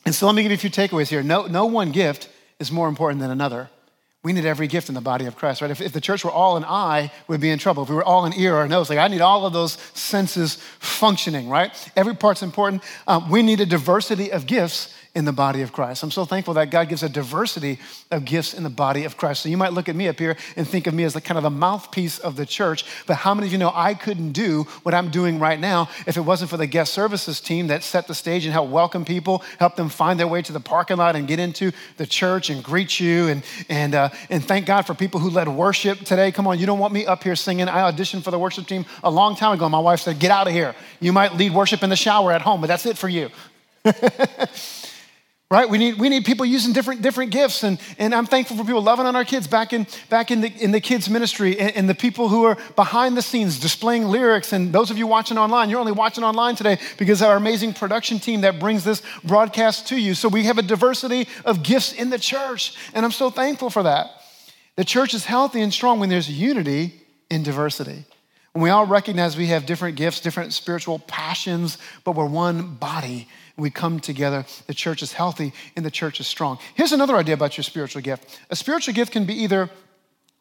and 0.06 0.16
so, 0.16 0.26
let 0.26 0.34
me 0.34 0.42
give 0.42 0.52
you 0.52 0.56
a 0.56 0.60
few 0.60 0.72
takeaways 0.72 1.10
here. 1.10 1.22
No, 1.22 1.46
no 1.46 1.68
one 1.68 1.92
gift 1.92 2.28
is 2.60 2.72
more 2.72 2.88
important 2.88 3.22
than 3.22 3.30
another. 3.30 3.70
We 4.24 4.34
need 4.34 4.46
every 4.46 4.68
gift 4.68 4.88
in 4.88 4.94
the 4.94 5.02
body 5.02 5.26
of 5.26 5.36
Christ, 5.36 5.62
right? 5.62 5.72
If, 5.72 5.82
if, 5.82 5.94
the 5.94 6.02
church 6.02 6.24
were 6.24 6.32
all 6.32 6.56
an 6.56 6.64
eye, 6.64 7.12
we'd 7.28 7.42
be 7.42 7.50
in 7.50 7.58
trouble. 7.58 7.82
If 7.82 7.90
we 7.90 7.96
were 7.96 8.04
all 8.04 8.26
an 8.26 8.34
ear 8.38 8.56
or 8.56 8.64
a 8.64 8.68
nose, 8.68 8.88
like 8.88 9.00
I 9.00 9.08
need 9.08 9.22
all 9.22 9.48
of 9.48 9.54
those 9.54 9.74
senses 9.96 10.56
functioning, 10.78 11.50
right? 11.50 11.74
Every 11.96 12.16
part's 12.16 12.44
important. 12.44 12.84
Um, 13.08 13.32
we 13.32 13.42
need 13.42 13.62
a 13.62 13.66
diversity 13.66 14.32
of 14.32 14.46
gifts 14.46 14.94
in 15.14 15.26
the 15.26 15.34
body 15.34 15.62
of 15.62 15.74
Christ. 15.74 16.04
I'm 16.04 16.12
so 16.12 16.24
thankful 16.24 16.54
that 16.54 16.72
God 16.72 16.88
gives 16.88 17.04
a 17.04 17.10
diversity 17.10 17.80
of 18.12 18.24
gifts 18.24 18.54
in 18.54 18.64
the 18.64 18.70
body 18.70 19.04
of 19.04 19.18
Christ. 19.18 19.44
So 19.44 19.50
you 19.50 19.58
might 19.58 19.74
look 19.74 19.90
at 19.90 19.96
me 19.96 20.08
up 20.08 20.18
here 20.18 20.38
and 20.56 20.66
think 20.66 20.88
of 20.88 20.94
me 20.94 21.04
as 21.04 21.14
the 21.14 21.20
kind 21.20 21.38
of 21.38 21.44
the 21.44 21.50
mouthpiece 21.50 22.18
of 22.18 22.38
the 22.38 22.46
church, 22.46 22.86
but 23.08 23.16
how 23.16 23.34
many 23.34 23.48
of 23.48 23.52
you 23.52 23.58
know 23.58 23.74
I 23.76 23.94
couldn't 23.94 24.32
do 24.32 24.64
what 24.84 24.96
I'm 24.96 25.10
doing 25.12 25.38
right 25.38 25.60
now 25.60 25.90
if 26.08 26.16
it 26.16 26.22
wasn't 26.22 26.50
for 26.50 26.56
the 26.56 26.66
guest 26.66 26.94
services 26.94 27.42
team 27.42 27.68
that 27.68 27.84
set 27.84 28.08
the 28.08 28.16
stage 28.16 28.46
and 28.46 28.54
helped 28.54 28.72
welcome 28.72 29.04
people, 29.04 29.44
help 29.60 29.76
them 29.76 29.90
find 29.90 30.18
their 30.18 30.28
way 30.28 30.42
to 30.44 30.54
the 30.54 30.62
parking 30.62 30.96
lot 30.96 31.18
and 31.18 31.28
get 31.28 31.40
into 31.40 31.72
the 31.98 32.06
church 32.06 32.50
and 32.50 32.64
greet 32.64 32.98
you 33.00 33.28
and 33.28 33.44
and 33.68 33.96
uh, 33.96 34.10
and 34.30 34.46
thank 34.46 34.66
God 34.66 34.84
for 34.84 34.94
people 34.94 35.20
who 35.20 35.30
led 35.30 35.50
worship 35.50 36.00
today. 36.00 36.32
Come 36.32 36.48
on, 36.48 36.58
you 36.58 36.66
don't 36.66 36.80
want 36.80 36.94
me 36.94 37.06
up 37.06 37.22
here 37.22 37.36
singing. 37.36 37.68
I 37.68 37.92
auditioned 37.92 38.24
for 38.24 38.32
the 38.32 38.40
worship 38.40 38.66
team 38.66 38.86
a 39.04 39.12
long 39.12 39.36
time 39.36 39.54
ago. 39.54 39.68
My 39.68 39.80
wife 39.80 40.00
said, 40.00 40.20
"Get 40.20 40.32
out 40.32 40.48
of 40.48 40.54
here. 40.54 40.74
You 41.02 41.12
might 41.12 41.36
lead 41.36 41.54
worship 41.54 41.84
in 41.84 41.90
the 41.90 41.98
shower 41.98 42.32
at 42.32 42.42
home, 42.42 42.62
but 42.62 42.68
that's 42.68 42.86
it 42.86 42.98
for 42.98 43.10
you." 43.10 43.30
right? 45.52 45.70
We 45.70 45.78
need, 45.78 46.00
we 46.00 46.08
need 46.08 46.24
people 46.24 46.46
using 46.46 46.72
different, 46.72 47.02
different 47.02 47.30
gifts. 47.32 47.64
And, 47.64 47.78
and 48.00 48.16
i'm 48.16 48.26
thankful 48.26 48.56
for 48.56 48.64
people 48.64 48.82
loving 48.82 49.06
on 49.06 49.16
our 49.18 49.26
kids 49.26 49.48
back 49.48 49.74
in, 49.74 49.86
back 50.10 50.32
in, 50.32 50.42
the, 50.42 50.48
in 50.48 50.72
the 50.72 50.80
kids 50.80 51.10
ministry 51.10 51.60
and, 51.60 51.76
and, 51.76 51.90
the 51.90 51.94
people 51.94 52.30
who 52.30 52.46
are 52.46 52.58
behind 52.78 53.18
the 53.18 53.22
scenes 53.22 53.60
displaying 53.60 54.06
lyrics. 54.06 54.54
And 54.54 54.72
those 54.72 54.90
of 54.90 54.98
you 54.98 55.06
watching 55.06 55.38
online 55.38 55.70
you're 55.70 55.80
only 55.80 55.92
watching 55.92 56.24
online 56.24 56.56
today 56.56 56.80
because 56.98 57.22
our 57.22 57.36
amazing 57.36 57.74
production 57.74 58.18
team 58.18 58.42
that 58.42 58.60
brings 58.60 58.86
this 58.86 59.04
broadcast 59.26 59.88
to 59.90 59.98
you. 59.98 60.16
So 60.16 60.30
we 60.30 60.46
have 60.46 60.58
a 60.58 60.62
diversity 60.62 61.28
of 61.44 61.62
gifts 61.62 61.92
in 61.92 62.10
the 62.10 62.20
church 62.20 62.76
and 62.94 63.06
i'm 63.06 63.12
so 63.12 63.30
thankful 63.30 63.70
for 63.70 63.84
that. 63.84 64.10
The 64.78 64.86
church 64.86 65.14
is 65.14 65.26
healthy 65.26 65.62
and 65.62 65.74
strong 65.74 66.00
when 66.00 66.08
there's 66.08 66.30
unity 66.30 66.94
in 67.30 67.44
diversity. 67.44 68.06
When 68.54 68.64
we 68.64 68.70
all 68.70 68.86
recognize 68.86 69.36
we 69.36 69.48
have 69.48 69.66
different 69.66 69.98
gifts, 69.98 70.22
different 70.22 70.54
spiritual 70.54 71.00
passions, 71.00 71.78
but 72.06 72.16
we're 72.16 72.26
one 72.26 72.76
body 72.76 73.28
we 73.62 73.70
come 73.70 74.00
together, 74.00 74.46
the 74.68 74.74
church 74.74 75.02
is 75.02 75.14
healthy 75.14 75.54
and 75.76 75.86
the 75.86 75.92
church 75.92 76.20
is 76.20 76.28
strong. 76.28 76.58
Here's 76.76 76.92
another 76.92 77.16
idea 77.16 77.34
about 77.34 77.58
your 77.58 77.64
spiritual 77.64 78.02
gift 78.02 78.40
a 78.50 78.56
spiritual 78.56 78.94
gift 78.94 79.12
can 79.12 79.26
be 79.26 79.36
either 79.44 79.70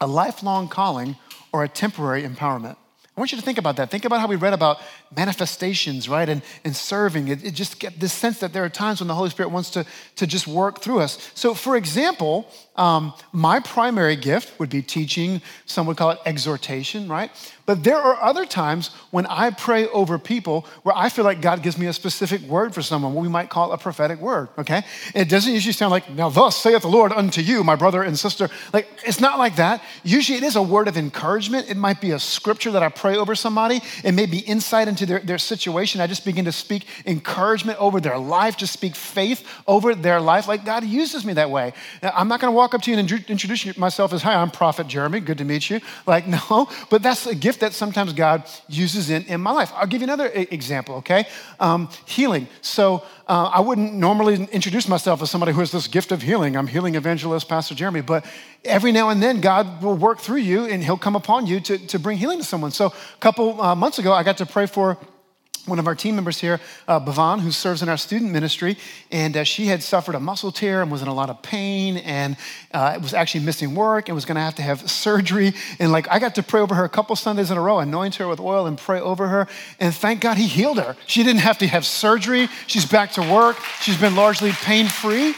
a 0.01 0.07
lifelong 0.07 0.69
calling 0.69 1.17
or 1.53 1.63
a 1.63 1.69
temporary 1.69 2.23
empowerment. 2.23 2.77
I 3.17 3.21
want 3.21 3.33
you 3.33 3.39
to 3.39 3.45
think 3.45 3.59
about 3.59 3.77
that. 3.77 3.91
Think 3.91 4.07
about 4.07 4.21
how 4.21 4.29
we 4.29 4.37
read 4.37 4.55
about 4.55 4.79
manifestations, 5.15 6.09
right? 6.09 6.27
And, 6.27 6.43
and 6.65 6.75
serving. 6.75 7.29
It, 7.29 7.45
it 7.45 7.51
just 7.51 7.79
get 7.79 8.01
this 8.01 8.15
sense 8.15 8.39
that 8.39 8.55
there 8.55 8.65
are 8.65 8.71
times 8.71 9.01
when 9.01 9.09
the 9.09 9.15
Holy 9.15 9.29
Spirit 9.29 9.51
wants 9.51 9.69
to, 9.71 9.85
to 10.17 10.27
just 10.27 10.47
work 10.47 10.81
through 10.81 11.01
us. 11.01 11.31
So, 11.35 11.53
for 11.53 11.77
example, 11.77 12.49
um, 12.77 13.13
my 13.33 13.61
primary 13.61 14.17
gift 14.17 14.59
would 14.59 14.71
be 14.71 14.81
teaching. 14.81 15.43
Some 15.67 15.87
would 15.87 15.99
call 15.99 16.11
it 16.11 16.19
exhortation, 16.25 17.09
right? 17.09 17.31
But 17.67 17.85
there 17.85 17.99
are 17.99 18.21
other 18.23 18.47
times 18.47 18.91
when 19.11 19.27
I 19.27 19.51
pray 19.51 19.87
over 19.89 20.19
people 20.19 20.67
where 20.83 20.97
I 20.97 21.09
feel 21.09 21.25
like 21.25 21.41
God 21.41 21.63
gives 21.63 21.79
me 21.79 21.87
a 21.87 21.93
specific 21.93 22.41
word 22.43 22.75
for 22.75 22.83
someone, 22.83 23.15
what 23.15 23.23
we 23.23 23.29
might 23.29 23.51
call 23.51 23.73
a 23.73 23.79
prophetic 23.79 24.21
word, 24.21 24.49
okay? 24.59 24.83
It 25.15 25.29
doesn't 25.29 25.53
usually 25.53 25.73
sound 25.73 25.91
like, 25.91 26.11
now 26.11 26.31
thus 26.31 26.57
saith 26.57 26.83
the 26.83 26.89
Lord 26.89 27.13
unto 27.13 27.41
you, 27.41 27.63
my 27.63 27.77
brother 27.77 28.03
and 28.03 28.19
sister. 28.19 28.49
Like, 28.73 28.89
it's 29.05 29.21
not 29.21 29.39
like 29.39 29.57
that. 29.57 29.83
Usually 30.05 30.39
it 30.39 30.45
is 30.45 30.57
a 30.57 30.63
word 30.63 30.89
of 30.89 30.97
encouragement. 30.97 31.71
It 31.71 31.77
might 31.77 32.01
be 32.01 32.13
a 32.13 32.19
scripture 32.19 32.71
that 32.73 32.83
I 32.83 32.89
pray 32.89 33.17
over 33.17 33.35
somebody. 33.35 33.81
It 34.05 34.13
may 34.13 34.27
be 34.27 34.39
insight 34.39 34.89
into 34.89 35.07
their, 35.07 35.21
their 35.21 35.39
situation. 35.39 36.01
I 36.01 36.07
just 36.07 36.25
begin 36.25 36.45
to 36.47 36.53
speak 36.53 36.87
encouragement 37.07 37.79
over 37.81 38.01
their 38.01 38.19
life, 38.19 38.57
just 38.57 38.73
speak 38.73 38.95
faith 38.95 39.47
over 39.67 39.95
their 39.95 40.21
life. 40.21 40.49
Like, 40.49 40.65
God 40.65 40.85
uses 40.85 41.25
me 41.25 41.35
that 41.35 41.51
way. 41.51 41.73
Now, 42.03 42.13
I'm 42.15 42.29
not 42.29 42.41
gonna 42.41 42.53
walk 42.53 42.75
up 42.75 42.83
to 42.83 42.91
you 42.91 42.99
and 42.99 43.11
introduce 43.11 43.77
myself 43.77 44.13
as, 44.13 44.23
hi, 44.23 44.35
I'm 44.35 44.51
Prophet 44.51 44.87
Jeremy. 44.87 45.21
Good 45.21 45.39
to 45.39 45.45
meet 45.45 45.71
you. 45.71 45.81
Like, 46.07 46.27
no, 46.51 46.69
but 46.89 47.03
that's 47.03 47.27
a 47.27 47.35
gift 47.35 47.50
that 47.59 47.73
sometimes 47.75 48.13
God 48.13 48.49
uses 48.69 49.11
in, 49.11 49.25
in 49.25 49.41
my 49.41 49.51
life. 49.51 49.73
I'll 49.75 49.87
give 49.87 50.01
you 50.01 50.07
another 50.07 50.31
example, 50.33 50.95
okay? 50.97 51.27
Um, 51.59 51.91
healing. 52.07 52.47
So 52.63 53.03
uh, 53.27 53.51
I 53.53 53.61
wouldn't 53.61 53.93
normally 53.95 54.49
introduce 54.53 54.89
myself 54.89 55.21
as 55.21 55.31
somebody 55.31 55.53
who 55.53 55.61
has 55.61 55.73
this 55.73 55.89
gift 55.89 56.13
of 56.13 56.23
healing. 56.23 56.57
I'm 56.57 56.69
healing 56.69 56.95
evangelist, 56.95 57.49
Pastor 57.49 57.75
Jeremy, 57.75 58.01
but 58.01 58.25
every 58.65 58.93
now 58.93 59.09
and 59.09 59.23
then 59.23 59.41
God 59.41 59.83
will 59.83 59.97
work 59.97 60.21
through 60.21 60.39
you 60.39 60.67
and 60.67 60.83
he'll 60.83 60.97
come 60.97 61.17
upon 61.17 61.47
you 61.47 61.61
to, 61.61 61.79
to 61.89 61.99
bring 61.99 62.17
healing 62.17 62.39
to 62.39 62.45
someone. 62.45 62.71
So 62.71 62.87
a 62.87 63.19
couple 63.19 63.61
uh, 63.61 63.75
months 63.75 63.99
ago, 63.99 64.13
I 64.13 64.23
got 64.23 64.39
to 64.39 64.47
pray 64.47 64.67
for 64.67 64.97
one 65.67 65.79
of 65.79 65.87
our 65.87 65.95
team 65.95 66.15
members 66.15 66.39
here, 66.39 66.61
uh, 66.89 66.99
Bhavan, 67.01 67.41
who 67.41 67.51
serves 67.51 67.83
in 67.83 67.89
our 67.89 67.97
student 67.97 68.33
ministry, 68.33 68.77
and 69.11 69.37
uh, 69.37 69.45
she 69.45 69.67
had 69.67 69.83
suffered 69.83 70.15
a 70.15 70.21
muscle 70.21 70.51
tear 70.51 70.83
and 70.83 70.91
was 70.91 71.03
in 71.03 71.09
a 71.09 71.15
lot 71.15 71.31
of 71.31 71.43
pain 71.43 71.99
and 71.99 72.37
uh, 72.73 72.99
was 73.03 73.15
actually 73.15 73.45
missing 73.45 73.75
work 73.75 74.09
and 74.09 74.15
was 74.15 74.25
going 74.25 74.37
to 74.37 74.41
have 74.41 74.55
to 74.57 74.63
have 74.63 74.91
surgery. 74.91 75.53
And 75.79 75.93
like 75.93 76.09
I 76.11 76.19
got 76.19 76.35
to 76.37 76.43
pray 76.43 76.61
over 76.61 76.75
her 76.75 76.85
a 76.85 76.89
couple 76.89 77.15
Sundays 77.17 77.51
in 77.51 77.59
a 77.59 77.61
row, 77.61 77.79
anoint 77.79 78.17
her 78.17 78.29
with 78.29 78.41
oil 78.41 78.67
and 78.67 78.79
pray 78.79 79.01
over 79.01 79.29
her. 79.29 79.49
And 79.79 79.95
thank 79.95 80.21
God 80.21 80.37
he 80.37 80.47
healed 80.47 80.79
her. 80.79 80.97
She 81.07 81.23
didn't 81.23 81.41
have 81.41 81.59
to 81.59 81.67
have 81.67 81.85
surgery. 81.85 82.49
She's 82.67 82.87
back 82.87 83.13
to 83.13 83.23
work. 83.23 83.57
She's 83.81 83.99
been 83.99 84.17
largely 84.17 84.53
pain 84.53 84.87
free. 84.87 85.35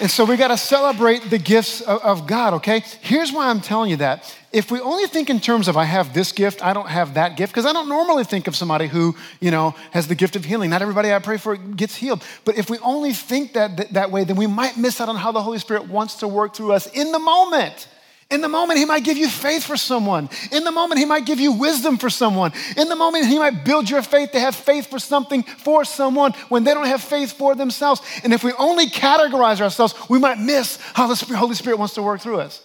And 0.00 0.10
so 0.10 0.24
we 0.24 0.36
got 0.36 0.48
to 0.48 0.58
celebrate 0.58 1.30
the 1.30 1.38
gifts 1.38 1.80
of, 1.80 2.02
of 2.02 2.26
God, 2.26 2.54
okay? 2.54 2.82
Here's 3.00 3.32
why 3.32 3.48
I'm 3.48 3.60
telling 3.60 3.90
you 3.90 3.96
that 3.98 4.36
if 4.54 4.70
we 4.70 4.80
only 4.80 5.08
think 5.08 5.28
in 5.28 5.40
terms 5.40 5.66
of 5.66 5.76
I 5.76 5.84
have 5.84 6.14
this 6.14 6.30
gift, 6.30 6.64
I 6.64 6.72
don't 6.72 6.88
have 6.88 7.14
that 7.14 7.36
gift, 7.36 7.52
because 7.52 7.66
I 7.66 7.72
don't 7.72 7.88
normally 7.88 8.22
think 8.22 8.46
of 8.46 8.54
somebody 8.54 8.86
who, 8.86 9.16
you 9.40 9.50
know, 9.50 9.74
has 9.90 10.06
the 10.06 10.14
gift 10.14 10.36
of 10.36 10.44
healing. 10.44 10.70
Not 10.70 10.80
everybody 10.80 11.12
I 11.12 11.18
pray 11.18 11.38
for 11.38 11.56
gets 11.56 11.96
healed. 11.96 12.22
But 12.44 12.56
if 12.56 12.70
we 12.70 12.78
only 12.78 13.12
think 13.12 13.54
that, 13.54 13.76
that, 13.76 13.92
that 13.94 14.10
way, 14.12 14.22
then 14.22 14.36
we 14.36 14.46
might 14.46 14.76
miss 14.76 15.00
out 15.00 15.08
on 15.08 15.16
how 15.16 15.32
the 15.32 15.42
Holy 15.42 15.58
Spirit 15.58 15.88
wants 15.88 16.14
to 16.16 16.28
work 16.28 16.54
through 16.54 16.72
us 16.72 16.86
in 16.86 17.10
the 17.10 17.18
moment. 17.18 17.88
In 18.30 18.40
the 18.40 18.48
moment, 18.48 18.78
he 18.78 18.84
might 18.84 19.04
give 19.04 19.16
you 19.16 19.28
faith 19.28 19.64
for 19.64 19.76
someone. 19.76 20.30
In 20.52 20.62
the 20.62 20.72
moment, 20.72 21.00
he 21.00 21.04
might 21.04 21.26
give 21.26 21.40
you 21.40 21.52
wisdom 21.52 21.98
for 21.98 22.08
someone. 22.08 22.52
In 22.76 22.88
the 22.88 22.96
moment, 22.96 23.26
he 23.26 23.38
might 23.38 23.64
build 23.64 23.90
your 23.90 24.02
faith 24.02 24.30
to 24.32 24.40
have 24.40 24.54
faith 24.54 24.88
for 24.88 25.00
something 25.00 25.42
for 25.42 25.84
someone 25.84 26.32
when 26.48 26.62
they 26.62 26.74
don't 26.74 26.86
have 26.86 27.02
faith 27.02 27.32
for 27.32 27.56
themselves. 27.56 28.00
And 28.22 28.32
if 28.32 28.44
we 28.44 28.52
only 28.52 28.86
categorize 28.86 29.60
ourselves, 29.60 29.94
we 30.08 30.20
might 30.20 30.38
miss 30.38 30.78
how 30.94 31.12
the 31.12 31.36
Holy 31.36 31.54
Spirit 31.54 31.78
wants 31.78 31.94
to 31.94 32.02
work 32.02 32.20
through 32.20 32.40
us. 32.40 32.62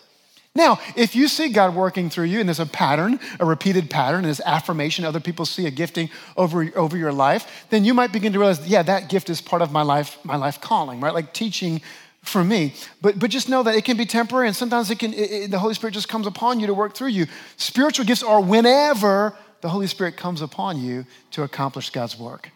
Now, 0.59 0.77
if 0.97 1.15
you 1.15 1.29
see 1.29 1.47
God 1.47 1.73
working 1.73 2.09
through 2.09 2.25
you 2.25 2.41
and 2.41 2.49
there's 2.49 2.59
a 2.59 2.65
pattern, 2.65 3.17
a 3.39 3.45
repeated 3.45 3.89
pattern, 3.89 4.17
and 4.17 4.25
there's 4.25 4.41
affirmation, 4.41 5.05
other 5.05 5.21
people 5.21 5.45
see 5.45 5.65
a 5.65 5.71
gifting 5.71 6.09
over, 6.35 6.69
over 6.75 6.97
your 6.97 7.13
life, 7.13 7.65
then 7.69 7.85
you 7.85 7.93
might 7.93 8.11
begin 8.11 8.33
to 8.33 8.39
realize, 8.39 8.67
yeah, 8.67 8.83
that 8.83 9.07
gift 9.07 9.29
is 9.29 9.39
part 9.39 9.61
of 9.61 9.71
my 9.71 9.83
life, 9.83 10.17
my 10.25 10.35
life 10.35 10.59
calling, 10.59 10.99
right? 10.99 11.13
Like 11.13 11.31
teaching 11.31 11.79
for 12.23 12.43
me. 12.43 12.73
But, 13.01 13.17
but 13.19 13.29
just 13.29 13.47
know 13.47 13.63
that 13.63 13.73
it 13.73 13.85
can 13.85 13.95
be 13.95 14.05
temporary 14.05 14.47
and 14.47 14.55
sometimes 14.55 14.91
it 14.91 14.99
can, 14.99 15.13
it, 15.13 15.31
it, 15.31 15.51
the 15.51 15.59
Holy 15.59 15.73
Spirit 15.75 15.93
just 15.93 16.09
comes 16.09 16.27
upon 16.27 16.59
you 16.59 16.67
to 16.67 16.73
work 16.73 16.93
through 16.93 17.07
you. 17.07 17.27
Spiritual 17.55 18.03
gifts 18.03 18.21
are 18.21 18.41
whenever 18.41 19.33
the 19.61 19.69
Holy 19.69 19.87
Spirit 19.87 20.17
comes 20.17 20.41
upon 20.41 20.81
you 20.81 21.05
to 21.31 21.43
accomplish 21.43 21.89
God's 21.89 22.19
work. 22.19 22.49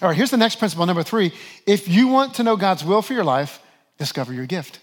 All 0.00 0.08
right, 0.08 0.16
here's 0.16 0.30
the 0.30 0.38
next 0.38 0.56
principle, 0.56 0.86
number 0.86 1.02
three. 1.02 1.34
If 1.66 1.88
you 1.88 2.08
want 2.08 2.36
to 2.36 2.42
know 2.42 2.56
God's 2.56 2.82
will 2.82 3.02
for 3.02 3.12
your 3.12 3.24
life, 3.24 3.60
discover 3.98 4.32
your 4.32 4.46
gift. 4.46 4.78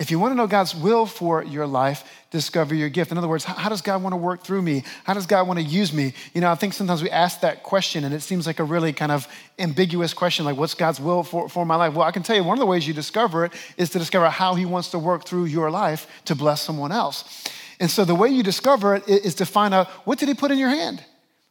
If 0.00 0.10
you 0.10 0.18
want 0.18 0.32
to 0.32 0.34
know 0.36 0.48
God's 0.48 0.74
will 0.74 1.06
for 1.06 1.44
your 1.44 1.68
life, 1.68 2.04
discover 2.32 2.74
your 2.74 2.88
gift. 2.88 3.12
In 3.12 3.18
other 3.18 3.28
words, 3.28 3.44
how 3.44 3.68
does 3.68 3.80
God 3.80 4.02
want 4.02 4.12
to 4.12 4.16
work 4.16 4.42
through 4.42 4.60
me? 4.60 4.82
How 5.04 5.14
does 5.14 5.24
God 5.24 5.46
want 5.46 5.60
to 5.60 5.64
use 5.64 5.92
me? 5.92 6.14
You 6.34 6.40
know, 6.40 6.50
I 6.50 6.56
think 6.56 6.72
sometimes 6.72 7.00
we 7.00 7.10
ask 7.10 7.40
that 7.42 7.62
question 7.62 8.02
and 8.02 8.12
it 8.12 8.20
seems 8.20 8.44
like 8.44 8.58
a 8.58 8.64
really 8.64 8.92
kind 8.92 9.12
of 9.12 9.28
ambiguous 9.56 10.12
question, 10.12 10.44
like, 10.44 10.56
what's 10.56 10.74
God's 10.74 10.98
will 10.98 11.22
for, 11.22 11.48
for 11.48 11.64
my 11.64 11.76
life? 11.76 11.94
Well, 11.94 12.06
I 12.06 12.10
can 12.10 12.24
tell 12.24 12.34
you 12.34 12.42
one 12.42 12.56
of 12.56 12.60
the 12.60 12.66
ways 12.66 12.88
you 12.88 12.92
discover 12.92 13.44
it 13.44 13.52
is 13.76 13.90
to 13.90 14.00
discover 14.00 14.28
how 14.30 14.54
He 14.54 14.66
wants 14.66 14.90
to 14.90 14.98
work 14.98 15.26
through 15.26 15.44
your 15.44 15.70
life 15.70 16.08
to 16.24 16.34
bless 16.34 16.60
someone 16.60 16.90
else. 16.90 17.44
And 17.78 17.88
so 17.88 18.04
the 18.04 18.16
way 18.16 18.28
you 18.30 18.42
discover 18.42 18.96
it 18.96 19.08
is 19.08 19.36
to 19.36 19.46
find 19.46 19.72
out 19.72 19.86
what 20.04 20.18
did 20.18 20.26
He 20.26 20.34
put 20.34 20.50
in 20.50 20.58
your 20.58 20.70
hand? 20.70 21.04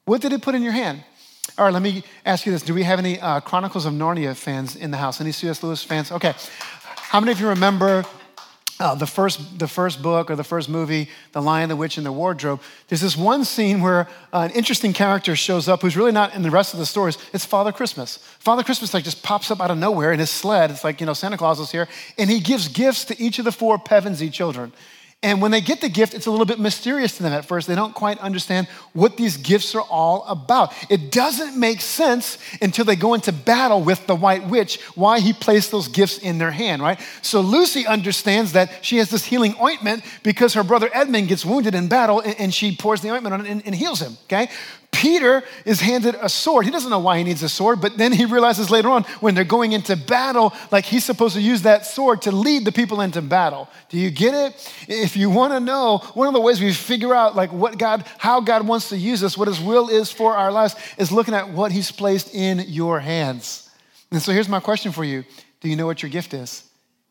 What 0.03 0.19
did 0.19 0.33
He 0.33 0.37
put 0.37 0.53
in 0.53 0.61
your 0.61 0.73
hand? 0.73 1.01
All 1.57 1.63
right, 1.63 1.73
let 1.73 1.81
me 1.81 2.03
ask 2.25 2.45
you 2.45 2.51
this. 2.51 2.61
Do 2.61 2.73
we 2.73 2.83
have 2.83 2.99
any 2.99 3.21
uh, 3.21 3.39
Chronicles 3.39 3.85
of 3.85 3.93
Narnia 3.93 4.35
fans 4.35 4.75
in 4.75 4.91
the 4.91 4.97
house? 4.97 5.21
Any 5.21 5.31
C.S. 5.31 5.63
Lewis 5.63 5.81
fans? 5.81 6.11
Okay. 6.11 6.33
How 6.95 7.21
many 7.21 7.31
of 7.31 7.39
you 7.39 7.47
remember 7.47 8.03
uh, 8.79 8.95
the, 8.95 9.05
first, 9.05 9.59
the 9.59 9.67
first 9.67 10.01
book 10.01 10.31
or 10.31 10.35
the 10.35 10.43
first 10.43 10.67
movie, 10.67 11.07
The 11.31 11.41
Lion, 11.41 11.69
the 11.69 11.75
Witch, 11.75 11.97
and 11.97 12.05
the 12.05 12.11
Wardrobe, 12.11 12.59
there's 12.87 13.01
this 13.01 13.15
one 13.15 13.45
scene 13.45 13.81
where 13.81 14.07
uh, 14.31 14.47
an 14.49 14.51
interesting 14.51 14.93
character 14.93 15.35
shows 15.35 15.69
up 15.69 15.81
who's 15.81 15.95
really 15.95 16.11
not 16.11 16.33
in 16.33 16.41
the 16.41 16.49
rest 16.51 16.73
of 16.73 16.79
the 16.79 16.85
stories. 16.85 17.17
It's 17.33 17.45
Father 17.45 17.71
Christmas. 17.71 18.17
Father 18.39 18.63
Christmas 18.63 18.93
like 18.93 19.03
just 19.03 19.21
pops 19.21 19.51
up 19.51 19.61
out 19.61 19.69
of 19.69 19.77
nowhere 19.77 20.11
in 20.11 20.19
his 20.19 20.31
sled. 20.31 20.71
It's 20.71 20.83
like, 20.83 20.99
you 20.99 21.05
know, 21.05 21.13
Santa 21.13 21.37
Claus 21.37 21.59
is 21.59 21.71
here. 21.71 21.87
And 22.17 22.29
he 22.29 22.39
gives 22.39 22.67
gifts 22.67 23.05
to 23.05 23.21
each 23.21 23.37
of 23.37 23.45
the 23.45 23.51
four 23.51 23.77
Pevensie 23.77 24.31
children. 24.31 24.73
And 25.23 25.41
when 25.41 25.51
they 25.51 25.61
get 25.61 25.79
the 25.79 25.87
gift, 25.87 26.13
it's 26.13 26.25
a 26.25 26.31
little 26.31 26.45
bit 26.45 26.59
mysterious 26.59 27.15
to 27.17 27.23
them 27.23 27.31
at 27.31 27.45
first. 27.45 27.65
They 27.65 27.75
don't 27.75 27.95
quite 27.95 28.19
understand 28.19 28.67
what 28.91 29.15
these 29.15 29.37
gifts 29.37 29.73
are 29.73 29.81
all 29.81 30.25
about. 30.27 30.73
It 30.89 31.11
doesn't 31.11 31.57
make 31.57 31.79
sense 31.79 32.37
until 32.61 32.83
they 32.83 32.97
go 32.97 33.13
into 33.13 33.31
battle 33.31 33.81
with 33.81 34.05
the 34.05 34.15
White 34.15 34.45
Witch 34.47 34.81
why 34.95 35.21
he 35.21 35.31
placed 35.31 35.71
those 35.71 35.87
gifts 35.87 36.17
in 36.17 36.37
their 36.37 36.51
hand, 36.51 36.81
right? 36.81 36.99
So 37.21 37.39
Lucy 37.39 37.87
understands 37.87 38.51
that 38.51 38.83
she 38.83 38.97
has 38.97 39.09
this 39.09 39.23
healing 39.23 39.55
ointment 39.61 40.03
because 40.23 40.53
her 40.55 40.63
brother 40.63 40.89
Edmund 40.93 41.29
gets 41.29 41.45
wounded 41.45 41.73
in 41.73 41.87
battle 41.87 42.21
and 42.21 42.53
she 42.53 42.75
pours 42.75 42.99
the 42.99 43.11
ointment 43.11 43.33
on 43.33 43.45
it 43.45 43.65
and 43.65 43.73
heals 43.73 44.01
him, 44.01 44.17
okay? 44.25 44.49
Peter 44.93 45.43
is 45.65 45.81
handed 45.81 46.15
a 46.21 46.29
sword. 46.29 46.63
He 46.65 46.71
doesn't 46.71 46.89
know 46.89 46.99
why 46.99 47.17
he 47.17 47.23
needs 47.23 47.43
a 47.43 47.49
sword, 47.49 47.81
but 47.81 47.97
then 47.97 48.13
he 48.13 48.25
realizes 48.25 48.69
later 48.69 48.89
on 48.89 49.03
when 49.19 49.35
they're 49.35 49.43
going 49.43 49.73
into 49.73 49.97
battle, 49.97 50.53
like 50.71 50.85
he's 50.85 51.03
supposed 51.03 51.35
to 51.35 51.41
use 51.41 51.63
that 51.63 51.85
sword 51.85 52.21
to 52.21 52.31
lead 52.31 52.63
the 52.63 52.71
people 52.71 53.01
into 53.01 53.21
battle. 53.21 53.67
Do 53.89 53.97
you 53.97 54.11
get 54.11 54.33
it? 54.33 54.73
If 54.87 55.17
you 55.17 55.29
want 55.29 55.51
to 55.53 55.59
know, 55.59 55.97
one 56.13 56.27
of 56.27 56.33
the 56.33 56.39
ways 56.39 56.61
we 56.61 56.71
figure 56.71 57.13
out 57.13 57.35
like 57.35 57.51
what 57.51 57.77
God, 57.77 58.05
how 58.19 58.39
God 58.39 58.65
wants 58.67 58.89
to 58.89 58.97
use 58.97 59.23
us, 59.23 59.37
what 59.37 59.47
his 59.47 59.59
will 59.59 59.89
is 59.89 60.11
for 60.11 60.35
our 60.35 60.51
lives, 60.51 60.75
is 60.97 61.11
looking 61.11 61.33
at 61.33 61.49
what 61.49 61.71
he's 61.71 61.91
placed 61.91 62.33
in 62.33 62.59
your 62.67 62.99
hands. 62.99 63.69
And 64.11 64.21
so 64.21 64.31
here's 64.31 64.47
my 64.47 64.59
question 64.59 64.91
for 64.91 65.03
you. 65.03 65.25
Do 65.59 65.69
you 65.69 65.75
know 65.75 65.87
what 65.87 66.03
your 66.03 66.11
gift 66.11 66.35
is? 66.35 66.63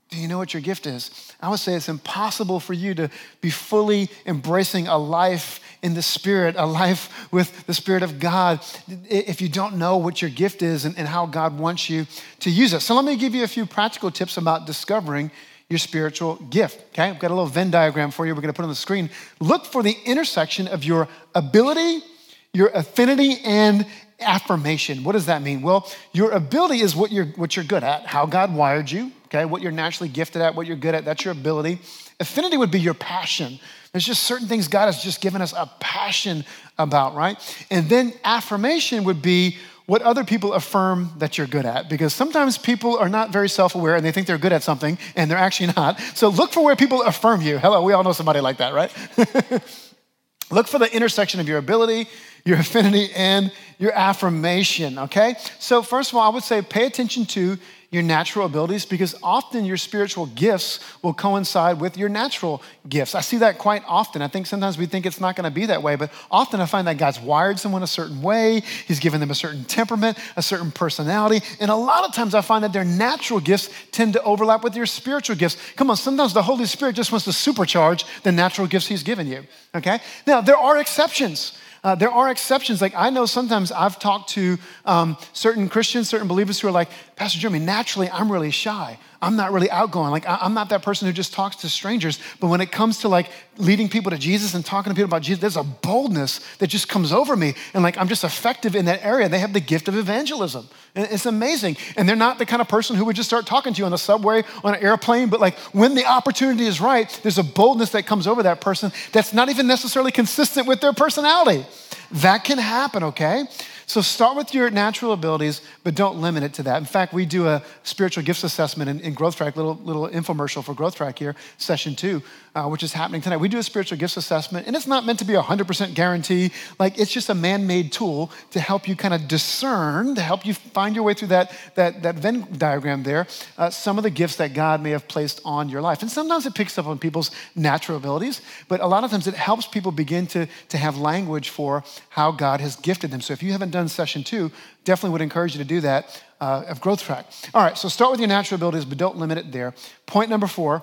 Do 0.08 0.18
you 0.18 0.28
know 0.28 0.38
what 0.38 0.54
your 0.54 0.60
gift 0.60 0.86
is? 0.86 1.31
I 1.42 1.48
would 1.48 1.58
say 1.58 1.74
it's 1.74 1.88
impossible 1.88 2.60
for 2.60 2.72
you 2.72 2.94
to 2.94 3.10
be 3.40 3.50
fully 3.50 4.08
embracing 4.24 4.86
a 4.86 4.96
life 4.96 5.58
in 5.82 5.94
the 5.94 6.02
Spirit, 6.02 6.54
a 6.56 6.64
life 6.64 7.32
with 7.32 7.66
the 7.66 7.74
Spirit 7.74 8.04
of 8.04 8.20
God, 8.20 8.60
if 9.08 9.40
you 9.40 9.48
don't 9.48 9.76
know 9.76 9.96
what 9.96 10.22
your 10.22 10.30
gift 10.30 10.62
is 10.62 10.84
and, 10.84 10.96
and 10.96 11.08
how 11.08 11.26
God 11.26 11.58
wants 11.58 11.90
you 11.90 12.06
to 12.40 12.50
use 12.50 12.72
it. 12.72 12.80
So, 12.80 12.94
let 12.94 13.04
me 13.04 13.16
give 13.16 13.34
you 13.34 13.42
a 13.42 13.48
few 13.48 13.66
practical 13.66 14.12
tips 14.12 14.36
about 14.36 14.66
discovering 14.66 15.32
your 15.68 15.80
spiritual 15.80 16.36
gift. 16.36 16.80
Okay, 16.90 17.10
I've 17.10 17.18
got 17.18 17.32
a 17.32 17.34
little 17.34 17.46
Venn 17.46 17.72
diagram 17.72 18.12
for 18.12 18.24
you. 18.24 18.34
We're 18.34 18.42
going 18.42 18.52
to 18.52 18.56
put 18.56 18.62
on 18.62 18.68
the 18.68 18.76
screen. 18.76 19.10
Look 19.40 19.64
for 19.64 19.82
the 19.82 19.96
intersection 20.04 20.68
of 20.68 20.84
your 20.84 21.08
ability, 21.34 22.04
your 22.52 22.68
affinity, 22.68 23.38
and 23.44 23.84
affirmation. 24.20 25.02
What 25.02 25.12
does 25.12 25.26
that 25.26 25.42
mean? 25.42 25.62
Well, 25.62 25.90
your 26.12 26.30
ability 26.30 26.82
is 26.82 26.94
what 26.94 27.10
you're 27.10 27.26
what 27.34 27.56
you're 27.56 27.64
good 27.64 27.82
at, 27.82 28.06
how 28.06 28.26
God 28.26 28.54
wired 28.54 28.88
you 28.88 29.10
okay? 29.32 29.44
What 29.44 29.62
you're 29.62 29.72
naturally 29.72 30.08
gifted 30.08 30.42
at, 30.42 30.54
what 30.54 30.66
you're 30.66 30.76
good 30.76 30.94
at, 30.94 31.04
that's 31.04 31.24
your 31.24 31.32
ability. 31.32 31.78
Affinity 32.20 32.56
would 32.56 32.70
be 32.70 32.80
your 32.80 32.94
passion. 32.94 33.58
There's 33.92 34.04
just 34.04 34.24
certain 34.24 34.46
things 34.46 34.68
God 34.68 34.86
has 34.86 35.02
just 35.02 35.20
given 35.20 35.40
us 35.40 35.52
a 35.56 35.70
passion 35.80 36.44
about, 36.78 37.14
right? 37.14 37.36
And 37.70 37.88
then 37.88 38.12
affirmation 38.24 39.04
would 39.04 39.22
be 39.22 39.56
what 39.86 40.02
other 40.02 40.24
people 40.24 40.52
affirm 40.52 41.10
that 41.18 41.36
you're 41.36 41.46
good 41.46 41.66
at. 41.66 41.88
Because 41.88 42.14
sometimes 42.14 42.56
people 42.56 42.96
are 42.98 43.08
not 43.08 43.30
very 43.30 43.48
self 43.48 43.74
aware 43.74 43.96
and 43.96 44.04
they 44.04 44.12
think 44.12 44.26
they're 44.26 44.38
good 44.38 44.52
at 44.52 44.62
something 44.62 44.98
and 45.16 45.30
they're 45.30 45.38
actually 45.38 45.72
not. 45.76 45.98
So 46.14 46.28
look 46.28 46.52
for 46.52 46.64
where 46.64 46.76
people 46.76 47.02
affirm 47.02 47.40
you. 47.40 47.58
Hello, 47.58 47.82
we 47.82 47.92
all 47.92 48.04
know 48.04 48.12
somebody 48.12 48.40
like 48.40 48.58
that, 48.58 48.74
right? 48.74 48.92
look 50.50 50.68
for 50.68 50.78
the 50.78 50.94
intersection 50.94 51.40
of 51.40 51.48
your 51.48 51.58
ability, 51.58 52.08
your 52.44 52.58
affinity, 52.58 53.10
and 53.16 53.52
your 53.78 53.92
affirmation, 53.92 54.98
okay? 54.98 55.34
So, 55.58 55.82
first 55.82 56.10
of 56.10 56.16
all, 56.16 56.30
I 56.30 56.34
would 56.34 56.44
say 56.44 56.62
pay 56.62 56.86
attention 56.86 57.26
to 57.26 57.58
your 57.92 58.02
natural 58.02 58.46
abilities 58.46 58.86
because 58.86 59.14
often 59.22 59.66
your 59.66 59.76
spiritual 59.76 60.24
gifts 60.26 60.80
will 61.02 61.12
coincide 61.12 61.78
with 61.78 61.98
your 61.98 62.08
natural 62.08 62.62
gifts. 62.88 63.14
I 63.14 63.20
see 63.20 63.36
that 63.38 63.58
quite 63.58 63.82
often. 63.86 64.22
I 64.22 64.28
think 64.28 64.46
sometimes 64.46 64.78
we 64.78 64.86
think 64.86 65.04
it's 65.04 65.20
not 65.20 65.36
going 65.36 65.44
to 65.44 65.50
be 65.50 65.66
that 65.66 65.82
way, 65.82 65.96
but 65.96 66.10
often 66.30 66.60
I 66.60 66.66
find 66.66 66.88
that 66.88 66.96
God's 66.96 67.20
wired 67.20 67.58
someone 67.58 67.82
a 67.82 67.86
certain 67.86 68.22
way. 68.22 68.60
He's 68.88 68.98
given 68.98 69.20
them 69.20 69.30
a 69.30 69.34
certain 69.34 69.64
temperament, 69.64 70.18
a 70.36 70.42
certain 70.42 70.70
personality. 70.70 71.44
And 71.60 71.70
a 71.70 71.76
lot 71.76 72.08
of 72.08 72.14
times 72.14 72.34
I 72.34 72.40
find 72.40 72.64
that 72.64 72.72
their 72.72 72.84
natural 72.84 73.40
gifts 73.40 73.68
tend 73.92 74.14
to 74.14 74.22
overlap 74.22 74.64
with 74.64 74.74
your 74.74 74.86
spiritual 74.86 75.36
gifts. 75.36 75.58
Come 75.76 75.90
on, 75.90 75.96
sometimes 75.96 76.32
the 76.32 76.42
Holy 76.42 76.64
Spirit 76.64 76.96
just 76.96 77.12
wants 77.12 77.26
to 77.26 77.30
supercharge 77.30 78.04
the 78.22 78.32
natural 78.32 78.66
gifts 78.66 78.86
He's 78.86 79.02
given 79.02 79.26
you, 79.26 79.44
okay? 79.74 80.00
Now, 80.26 80.40
there 80.40 80.56
are 80.56 80.78
exceptions. 80.78 81.58
Uh, 81.84 81.96
there 81.96 82.10
are 82.10 82.30
exceptions. 82.30 82.80
Like 82.80 82.94
I 82.96 83.10
know 83.10 83.26
sometimes 83.26 83.72
I've 83.72 83.98
talked 83.98 84.30
to 84.30 84.58
um, 84.84 85.16
certain 85.32 85.68
Christians, 85.68 86.08
certain 86.08 86.28
believers 86.28 86.60
who 86.60 86.68
are 86.68 86.72
like, 86.72 86.88
Pastor 87.16 87.38
Jeremy, 87.40 87.58
naturally 87.58 88.08
I'm 88.10 88.30
really 88.30 88.50
shy. 88.50 88.98
I'm 89.22 89.36
not 89.36 89.52
really 89.52 89.70
outgoing. 89.70 90.10
Like 90.10 90.24
I'm 90.26 90.52
not 90.52 90.68
that 90.70 90.82
person 90.82 91.06
who 91.06 91.12
just 91.12 91.32
talks 91.32 91.54
to 91.56 91.68
strangers. 91.68 92.18
But 92.40 92.48
when 92.48 92.60
it 92.60 92.72
comes 92.72 92.98
to 92.98 93.08
like 93.08 93.30
leading 93.56 93.88
people 93.88 94.10
to 94.10 94.18
Jesus 94.18 94.54
and 94.54 94.64
talking 94.64 94.90
to 94.90 94.94
people 94.94 95.08
about 95.08 95.22
Jesus, 95.22 95.40
there's 95.40 95.56
a 95.56 95.62
boldness 95.62 96.40
that 96.58 96.66
just 96.66 96.88
comes 96.88 97.12
over 97.12 97.36
me. 97.36 97.54
And 97.72 97.84
like 97.84 97.96
I'm 97.96 98.08
just 98.08 98.24
effective 98.24 98.74
in 98.74 98.86
that 98.86 99.04
area. 99.04 99.28
They 99.28 99.38
have 99.38 99.52
the 99.52 99.60
gift 99.60 99.86
of 99.86 99.96
evangelism. 99.96 100.68
And 100.96 101.06
it's 101.08 101.24
amazing. 101.24 101.76
And 101.96 102.08
they're 102.08 102.16
not 102.16 102.38
the 102.38 102.46
kind 102.46 102.60
of 102.60 102.66
person 102.66 102.96
who 102.96 103.04
would 103.04 103.14
just 103.14 103.28
start 103.28 103.46
talking 103.46 103.72
to 103.72 103.78
you 103.78 103.84
on 103.84 103.92
the 103.92 103.98
subway, 103.98 104.42
on 104.64 104.74
an 104.74 104.82
airplane. 104.82 105.28
But 105.28 105.40
like 105.40 105.56
when 105.70 105.94
the 105.94 106.04
opportunity 106.04 106.66
is 106.66 106.80
right, 106.80 107.08
there's 107.22 107.38
a 107.38 107.44
boldness 107.44 107.90
that 107.90 108.06
comes 108.06 108.26
over 108.26 108.42
that 108.42 108.60
person 108.60 108.90
that's 109.12 109.32
not 109.32 109.48
even 109.48 109.68
necessarily 109.68 110.10
consistent 110.10 110.66
with 110.66 110.80
their 110.80 110.92
personality. 110.92 111.64
That 112.10 112.44
can 112.44 112.58
happen, 112.58 113.04
okay? 113.04 113.44
So 113.92 114.00
start 114.00 114.38
with 114.38 114.54
your 114.54 114.70
natural 114.70 115.12
abilities, 115.12 115.60
but 115.84 115.94
don't 115.94 116.18
limit 116.18 116.42
it 116.42 116.54
to 116.54 116.62
that. 116.62 116.78
In 116.78 116.86
fact, 116.86 117.12
we 117.12 117.26
do 117.26 117.46
a 117.46 117.62
spiritual 117.82 118.24
gifts 118.24 118.42
assessment 118.42 118.88
in, 118.88 119.00
in 119.00 119.12
Growth 119.12 119.36
Track, 119.36 119.54
little, 119.54 119.74
little 119.84 120.08
infomercial 120.08 120.64
for 120.64 120.72
Growth 120.72 120.94
Track 120.94 121.18
here, 121.18 121.36
session 121.58 121.94
two, 121.94 122.22
uh, 122.54 122.68
which 122.68 122.82
is 122.82 122.92
happening 122.92 123.20
tonight. 123.20 123.38
We 123.38 123.48
do 123.48 123.58
a 123.58 123.62
spiritual 123.62 123.98
gifts 123.98 124.16
assessment, 124.16 124.66
and 124.66 124.76
it's 124.76 124.86
not 124.86 125.06
meant 125.06 125.18
to 125.20 125.24
be 125.24 125.34
a 125.34 125.42
100% 125.42 125.94
guarantee. 125.94 126.50
Like, 126.78 126.98
it's 126.98 127.10
just 127.10 127.30
a 127.30 127.34
man 127.34 127.66
made 127.66 127.92
tool 127.92 128.30
to 128.50 128.60
help 128.60 128.86
you 128.86 128.94
kind 128.94 129.14
of 129.14 129.26
discern, 129.26 130.14
to 130.14 130.20
help 130.20 130.44
you 130.44 130.54
find 130.54 130.94
your 130.94 131.04
way 131.04 131.14
through 131.14 131.28
that, 131.28 131.52
that, 131.74 132.02
that 132.02 132.16
Venn 132.16 132.46
diagram 132.56 133.02
there, 133.02 133.26
uh, 133.56 133.70
some 133.70 133.96
of 133.96 134.04
the 134.04 134.10
gifts 134.10 134.36
that 134.36 134.52
God 134.52 134.82
may 134.82 134.90
have 134.90 135.08
placed 135.08 135.40
on 135.44 135.68
your 135.68 135.80
life. 135.80 136.02
And 136.02 136.10
sometimes 136.10 136.44
it 136.44 136.54
picks 136.54 136.76
up 136.76 136.86
on 136.86 136.98
people's 136.98 137.30
natural 137.56 137.96
abilities, 137.96 138.42
but 138.68 138.80
a 138.80 138.86
lot 138.86 139.04
of 139.04 139.10
times 139.10 139.26
it 139.26 139.34
helps 139.34 139.66
people 139.66 139.92
begin 139.92 140.26
to, 140.28 140.46
to 140.68 140.76
have 140.76 140.98
language 140.98 141.48
for 141.48 141.84
how 142.10 142.30
God 142.32 142.60
has 142.60 142.76
gifted 142.76 143.10
them. 143.10 143.20
So 143.20 143.32
if 143.32 143.42
you 143.42 143.52
haven't 143.52 143.70
done 143.70 143.88
session 143.88 144.24
two, 144.24 144.50
definitely 144.84 145.12
would 145.12 145.22
encourage 145.22 145.54
you 145.54 145.58
to 145.58 145.68
do 145.68 145.80
that 145.80 146.22
uh, 146.40 146.64
of 146.68 146.80
Growth 146.80 147.02
Track. 147.02 147.26
All 147.54 147.62
right, 147.62 147.78
so 147.78 147.88
start 147.88 148.10
with 148.10 148.20
your 148.20 148.28
natural 148.28 148.56
abilities, 148.56 148.84
but 148.84 148.98
don't 148.98 149.16
limit 149.16 149.38
it 149.38 149.52
there. 149.52 149.74
Point 150.06 150.28
number 150.28 150.46
four 150.46 150.82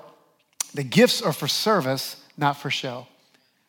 the 0.74 0.84
gifts 0.84 1.22
are 1.22 1.34
for 1.34 1.48
service, 1.48 2.18
not 2.38 2.58
for 2.58 2.70
show. 2.70 3.08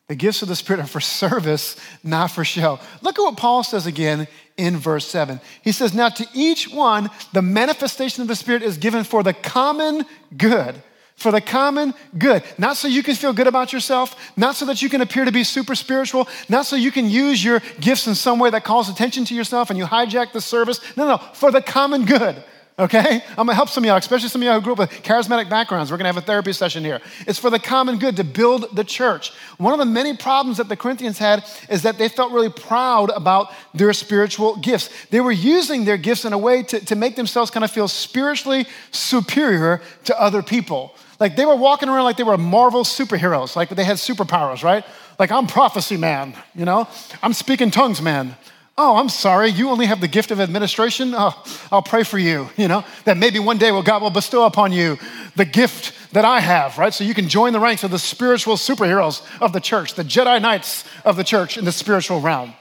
The 0.07 0.15
gifts 0.15 0.41
of 0.41 0.49
the 0.49 0.57
Spirit 0.57 0.81
are 0.81 0.87
for 0.87 0.99
service, 0.99 1.77
not 2.03 2.31
for 2.31 2.43
show. 2.43 2.79
Look 3.01 3.17
at 3.17 3.21
what 3.21 3.37
Paul 3.37 3.63
says 3.63 3.85
again 3.85 4.27
in 4.57 4.77
verse 4.77 5.07
7. 5.07 5.39
He 5.63 5.71
says, 5.71 5.93
Now 5.93 6.09
to 6.09 6.27
each 6.33 6.69
one, 6.69 7.09
the 7.31 7.41
manifestation 7.41 8.21
of 8.21 8.27
the 8.27 8.35
Spirit 8.35 8.61
is 8.61 8.77
given 8.77 9.05
for 9.05 9.23
the 9.23 9.33
common 9.33 10.05
good. 10.35 10.75
For 11.15 11.31
the 11.31 11.39
common 11.39 11.93
good. 12.17 12.43
Not 12.57 12.77
so 12.77 12.87
you 12.87 13.03
can 13.03 13.15
feel 13.15 13.31
good 13.31 13.47
about 13.47 13.71
yourself, 13.71 14.33
not 14.35 14.55
so 14.55 14.65
that 14.65 14.81
you 14.81 14.89
can 14.89 15.01
appear 15.01 15.23
to 15.23 15.31
be 15.31 15.43
super 15.43 15.75
spiritual, 15.75 16.27
not 16.49 16.65
so 16.65 16.75
you 16.75 16.91
can 16.91 17.09
use 17.09 17.43
your 17.43 17.61
gifts 17.79 18.07
in 18.07 18.15
some 18.15 18.37
way 18.37 18.49
that 18.49 18.63
calls 18.63 18.89
attention 18.89 19.23
to 19.25 19.35
yourself 19.35 19.69
and 19.69 19.79
you 19.79 19.85
hijack 19.85 20.33
the 20.33 20.41
service. 20.41 20.81
No, 20.97 21.07
no, 21.07 21.17
for 21.35 21.51
the 21.51 21.61
common 21.61 22.05
good 22.05 22.43
okay? 22.81 23.23
I'm 23.29 23.45
gonna 23.45 23.53
help 23.53 23.69
some 23.69 23.83
of 23.83 23.87
y'all, 23.87 23.97
especially 23.97 24.29
some 24.29 24.41
of 24.41 24.45
y'all 24.45 24.55
who 24.55 24.61
grew 24.61 24.73
up 24.73 24.79
with 24.79 24.91
charismatic 25.03 25.49
backgrounds. 25.49 25.91
We're 25.91 25.97
gonna 25.97 26.09
have 26.09 26.17
a 26.17 26.21
therapy 26.21 26.51
session 26.51 26.83
here. 26.83 26.99
It's 27.27 27.39
for 27.39 27.49
the 27.49 27.59
common 27.59 27.99
good 27.99 28.17
to 28.17 28.23
build 28.23 28.75
the 28.75 28.83
church. 28.83 29.31
One 29.57 29.71
of 29.71 29.79
the 29.79 29.85
many 29.85 30.17
problems 30.17 30.57
that 30.57 30.67
the 30.67 30.75
Corinthians 30.75 31.17
had 31.17 31.45
is 31.69 31.83
that 31.83 31.97
they 31.97 32.09
felt 32.09 32.31
really 32.31 32.49
proud 32.49 33.11
about 33.11 33.53
their 33.73 33.93
spiritual 33.93 34.57
gifts. 34.57 34.89
They 35.11 35.21
were 35.21 35.31
using 35.31 35.85
their 35.85 35.97
gifts 35.97 36.25
in 36.25 36.33
a 36.33 36.37
way 36.37 36.63
to, 36.63 36.83
to 36.85 36.95
make 36.95 37.15
themselves 37.15 37.51
kind 37.51 37.63
of 37.63 37.71
feel 37.71 37.87
spiritually 37.87 38.65
superior 38.91 39.81
to 40.05 40.19
other 40.19 40.41
people. 40.41 40.95
Like 41.19 41.35
they 41.35 41.45
were 41.45 41.55
walking 41.55 41.87
around 41.87 42.05
like 42.05 42.17
they 42.17 42.23
were 42.23 42.37
Marvel 42.37 42.83
superheroes, 42.83 43.55
like 43.55 43.69
they 43.69 43.83
had 43.83 43.97
superpowers, 43.97 44.63
right? 44.63 44.83
Like 45.19 45.31
I'm 45.31 45.45
prophecy 45.45 45.97
man, 45.97 46.33
you 46.55 46.65
know? 46.65 46.87
I'm 47.21 47.33
speaking 47.33 47.69
tongues 47.69 48.01
man. 48.01 48.35
Oh, 48.83 48.95
I'm 48.95 49.09
sorry, 49.09 49.49
you 49.49 49.69
only 49.69 49.85
have 49.85 50.01
the 50.01 50.07
gift 50.07 50.31
of 50.31 50.39
administration? 50.41 51.13
Oh, 51.15 51.39
I'll 51.71 51.83
pray 51.83 52.01
for 52.01 52.17
you, 52.17 52.49
you 52.57 52.67
know, 52.67 52.83
that 53.05 53.15
maybe 53.15 53.37
one 53.37 53.59
day 53.59 53.71
will 53.71 53.83
God 53.83 54.01
will 54.01 54.09
bestow 54.09 54.47
upon 54.47 54.71
you 54.71 54.97
the 55.35 55.45
gift 55.45 55.93
that 56.13 56.25
I 56.25 56.39
have, 56.39 56.79
right? 56.79 56.91
So 56.91 57.03
you 57.03 57.13
can 57.13 57.29
join 57.29 57.53
the 57.53 57.59
ranks 57.59 57.83
of 57.83 57.91
the 57.91 57.99
spiritual 57.99 58.55
superheroes 58.55 59.21
of 59.39 59.53
the 59.53 59.59
church, 59.59 59.93
the 59.93 60.03
Jedi 60.03 60.41
Knights 60.41 60.83
of 61.05 61.15
the 61.15 61.23
church 61.23 61.59
in 61.59 61.65
the 61.65 61.71
spiritual 61.71 62.21
realm. 62.21 62.55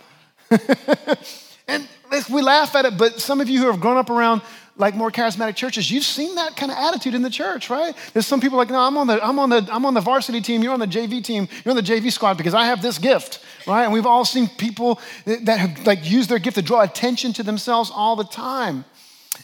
and 1.69 1.89
we 2.31 2.43
laugh 2.43 2.75
at 2.75 2.85
it, 2.85 2.99
but 2.99 3.19
some 3.19 3.41
of 3.41 3.49
you 3.49 3.59
who 3.61 3.69
have 3.69 3.81
grown 3.81 3.97
up 3.97 4.11
around 4.11 4.43
like 4.77 4.95
more 4.95 5.11
charismatic 5.11 5.57
churches, 5.57 5.91
you've 5.91 6.05
seen 6.05 6.35
that 6.35 6.55
kind 6.55 6.71
of 6.71 6.77
attitude 6.77 7.15
in 7.15 7.23
the 7.23 7.31
church, 7.31 7.71
right? 7.71 7.95
There's 8.13 8.27
some 8.27 8.41
people 8.41 8.59
like, 8.59 8.69
no, 8.69 8.79
I'm 8.81 8.97
on 8.97 9.07
the, 9.07 9.25
I'm 9.25 9.39
on 9.39 9.49
the, 9.49 9.67
I'm 9.71 9.87
on 9.87 9.95
the 9.95 10.01
varsity 10.01 10.41
team, 10.41 10.63
you're 10.63 10.73
on 10.73 10.81
the 10.81 10.87
JV 10.87 11.23
team, 11.23 11.49
you're 11.65 11.71
on 11.71 11.77
the 11.77 11.83
JV 11.83 12.13
squad 12.13 12.37
because 12.37 12.55
I 12.55 12.67
have 12.67 12.83
this 12.83 12.99
gift, 12.99 13.45
right? 13.71 13.85
And 13.85 13.93
we've 13.93 14.07
all 14.07 14.25
seen 14.25 14.49
people 14.49 15.01
that 15.25 15.59
have 15.59 15.87
like 15.87 16.09
used 16.09 16.29
their 16.29 16.39
gift 16.39 16.57
to 16.57 16.63
draw 16.63 16.83
attention 16.83 17.33
to 17.35 17.43
themselves 17.43 17.91
all 17.95 18.17
the 18.17 18.25
time. 18.25 18.85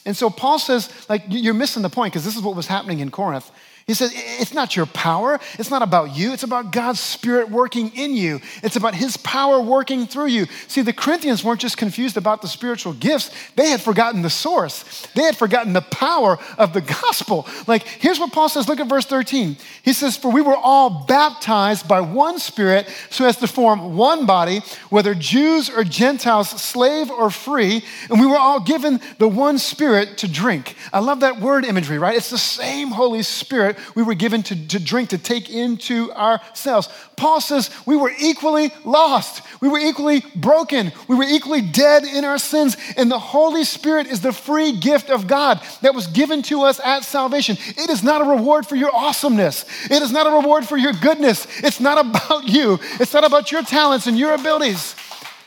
And 0.05 0.17
so 0.17 0.31
Paul 0.31 0.59
says, 0.59 0.91
like, 1.09 1.25
you're 1.29 1.55
missing 1.55 1.83
the 1.83 1.91
point 1.91 2.13
because 2.13 2.25
this 2.25 2.37
is 2.37 2.43
what 2.43 2.55
was 2.55 2.67
happening 2.67 3.01
in 3.01 3.11
Corinth. 3.11 3.51
He 3.87 3.95
says, 3.95 4.13
It's 4.17 4.53
not 4.53 4.75
your 4.75 4.87
power. 4.87 5.39
It's 5.61 5.71
not 5.71 5.83
about 5.83 6.17
you. 6.17 6.33
It's 6.33 6.43
about 6.43 6.73
God's 6.73 6.99
Spirit 6.99 7.51
working 7.51 7.93
in 7.95 8.17
you. 8.17 8.41
It's 8.65 8.75
about 8.75 8.97
His 8.97 9.17
power 9.19 9.61
working 9.61 10.09
through 10.09 10.27
you. 10.27 10.47
See, 10.67 10.83
the 10.83 10.93
Corinthians 10.93 11.45
weren't 11.45 11.61
just 11.61 11.77
confused 11.77 12.17
about 12.17 12.43
the 12.43 12.49
spiritual 12.49 12.95
gifts, 12.95 13.31
they 13.55 13.69
had 13.69 13.81
forgotten 13.81 14.23
the 14.23 14.31
source. 14.31 15.07
They 15.15 15.23
had 15.23 15.37
forgotten 15.37 15.73
the 15.73 15.83
power 15.83 16.37
of 16.59 16.73
the 16.73 16.81
gospel. 16.81 17.47
Like, 17.69 17.85
here's 17.85 18.19
what 18.19 18.33
Paul 18.33 18.49
says 18.49 18.69
look 18.69 18.81
at 18.81 18.89
verse 18.89 19.07
13. 19.07 19.57
He 19.85 19.93
says, 19.93 20.17
For 20.17 20.33
we 20.33 20.43
were 20.43 20.57
all 20.57 21.05
baptized 21.07 21.87
by 21.87 22.01
one 22.01 22.41
Spirit 22.41 22.89
so 23.11 23.25
as 23.25 23.37
to 23.37 23.47
form 23.47 23.97
one 23.97 24.27
body, 24.27 24.63
whether 24.91 25.15
Jews 25.15 25.71
or 25.71 25.85
Gentiles, 25.85 26.51
slave 26.51 27.09
or 27.09 27.31
free, 27.31 27.85
and 28.11 28.19
we 28.19 28.27
were 28.27 28.37
all 28.37 28.59
given 28.59 29.01
the 29.19 29.29
one 29.29 29.59
Spirit 29.59 30.19
to 30.19 30.29
drink. 30.29 30.75
I 30.93 30.99
love 30.99 31.21
that 31.21 31.41
word 31.41 31.65
imagery, 31.65 32.01
right? 32.01 32.17
It's 32.17 32.31
the 32.31 32.37
same 32.37 32.89
Holy 32.89 33.23
Spirit 33.23 33.76
we 33.95 34.03
were 34.03 34.15
given 34.15 34.43
to, 34.45 34.69
to 34.69 34.79
drink, 34.79 35.11
to 35.11 35.19
take 35.19 35.51
into 35.51 36.13
ourselves. 36.13 36.89
Paul 37.17 37.41
says 37.41 37.71
we 37.87 37.97
were 37.97 38.13
equally 38.19 38.73
lost. 38.85 39.43
We 39.61 39.69
were 39.69 39.79
equally 39.79 40.23
broken. 40.35 40.93
We 41.09 41.17
were 41.17 41.25
equally 41.25 41.63
dead 41.63 42.05
in 42.05 42.25
our 42.25 42.39
sins. 42.39 42.77
And 42.97 43.11
the 43.11 43.19
Holy 43.19 43.65
Spirit 43.65 44.07
is 44.07 44.21
the 44.21 44.33
free 44.33 44.79
gift 44.79 45.11
of 45.11 45.27
God 45.27 45.61
that 45.83 45.95
was 45.95 46.07
given 46.07 46.43
to 46.43 46.63
us 46.63 46.81
at 46.81 47.05
salvation. 47.05 47.57
It 47.61 47.91
is 47.91 48.03
not 48.03 48.21
a 48.21 48.25
reward 48.25 48.67
for 48.67 48.77
your 48.77 48.95
awesomeness, 48.95 49.65
it 49.91 50.03
is 50.03 50.13
not 50.13 50.27
a 50.27 50.31
reward 50.31 50.67
for 50.67 50.77
your 50.77 50.93
goodness. 50.93 51.47
It's 51.63 51.81
not 51.81 52.05
about 52.05 52.45
you, 52.49 52.79
it's 53.01 53.15
not 53.15 53.25
about 53.25 53.53
your 53.53 53.63
talents 53.63 54.07
and 54.07 54.19
your 54.19 54.35
abilities. 54.35 54.95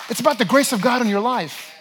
It's 0.10 0.20
about 0.20 0.39
the 0.39 0.46
grace 0.46 0.72
of 0.72 0.82
God 0.82 1.02
in 1.02 1.08
your 1.08 1.20
life. 1.20 1.72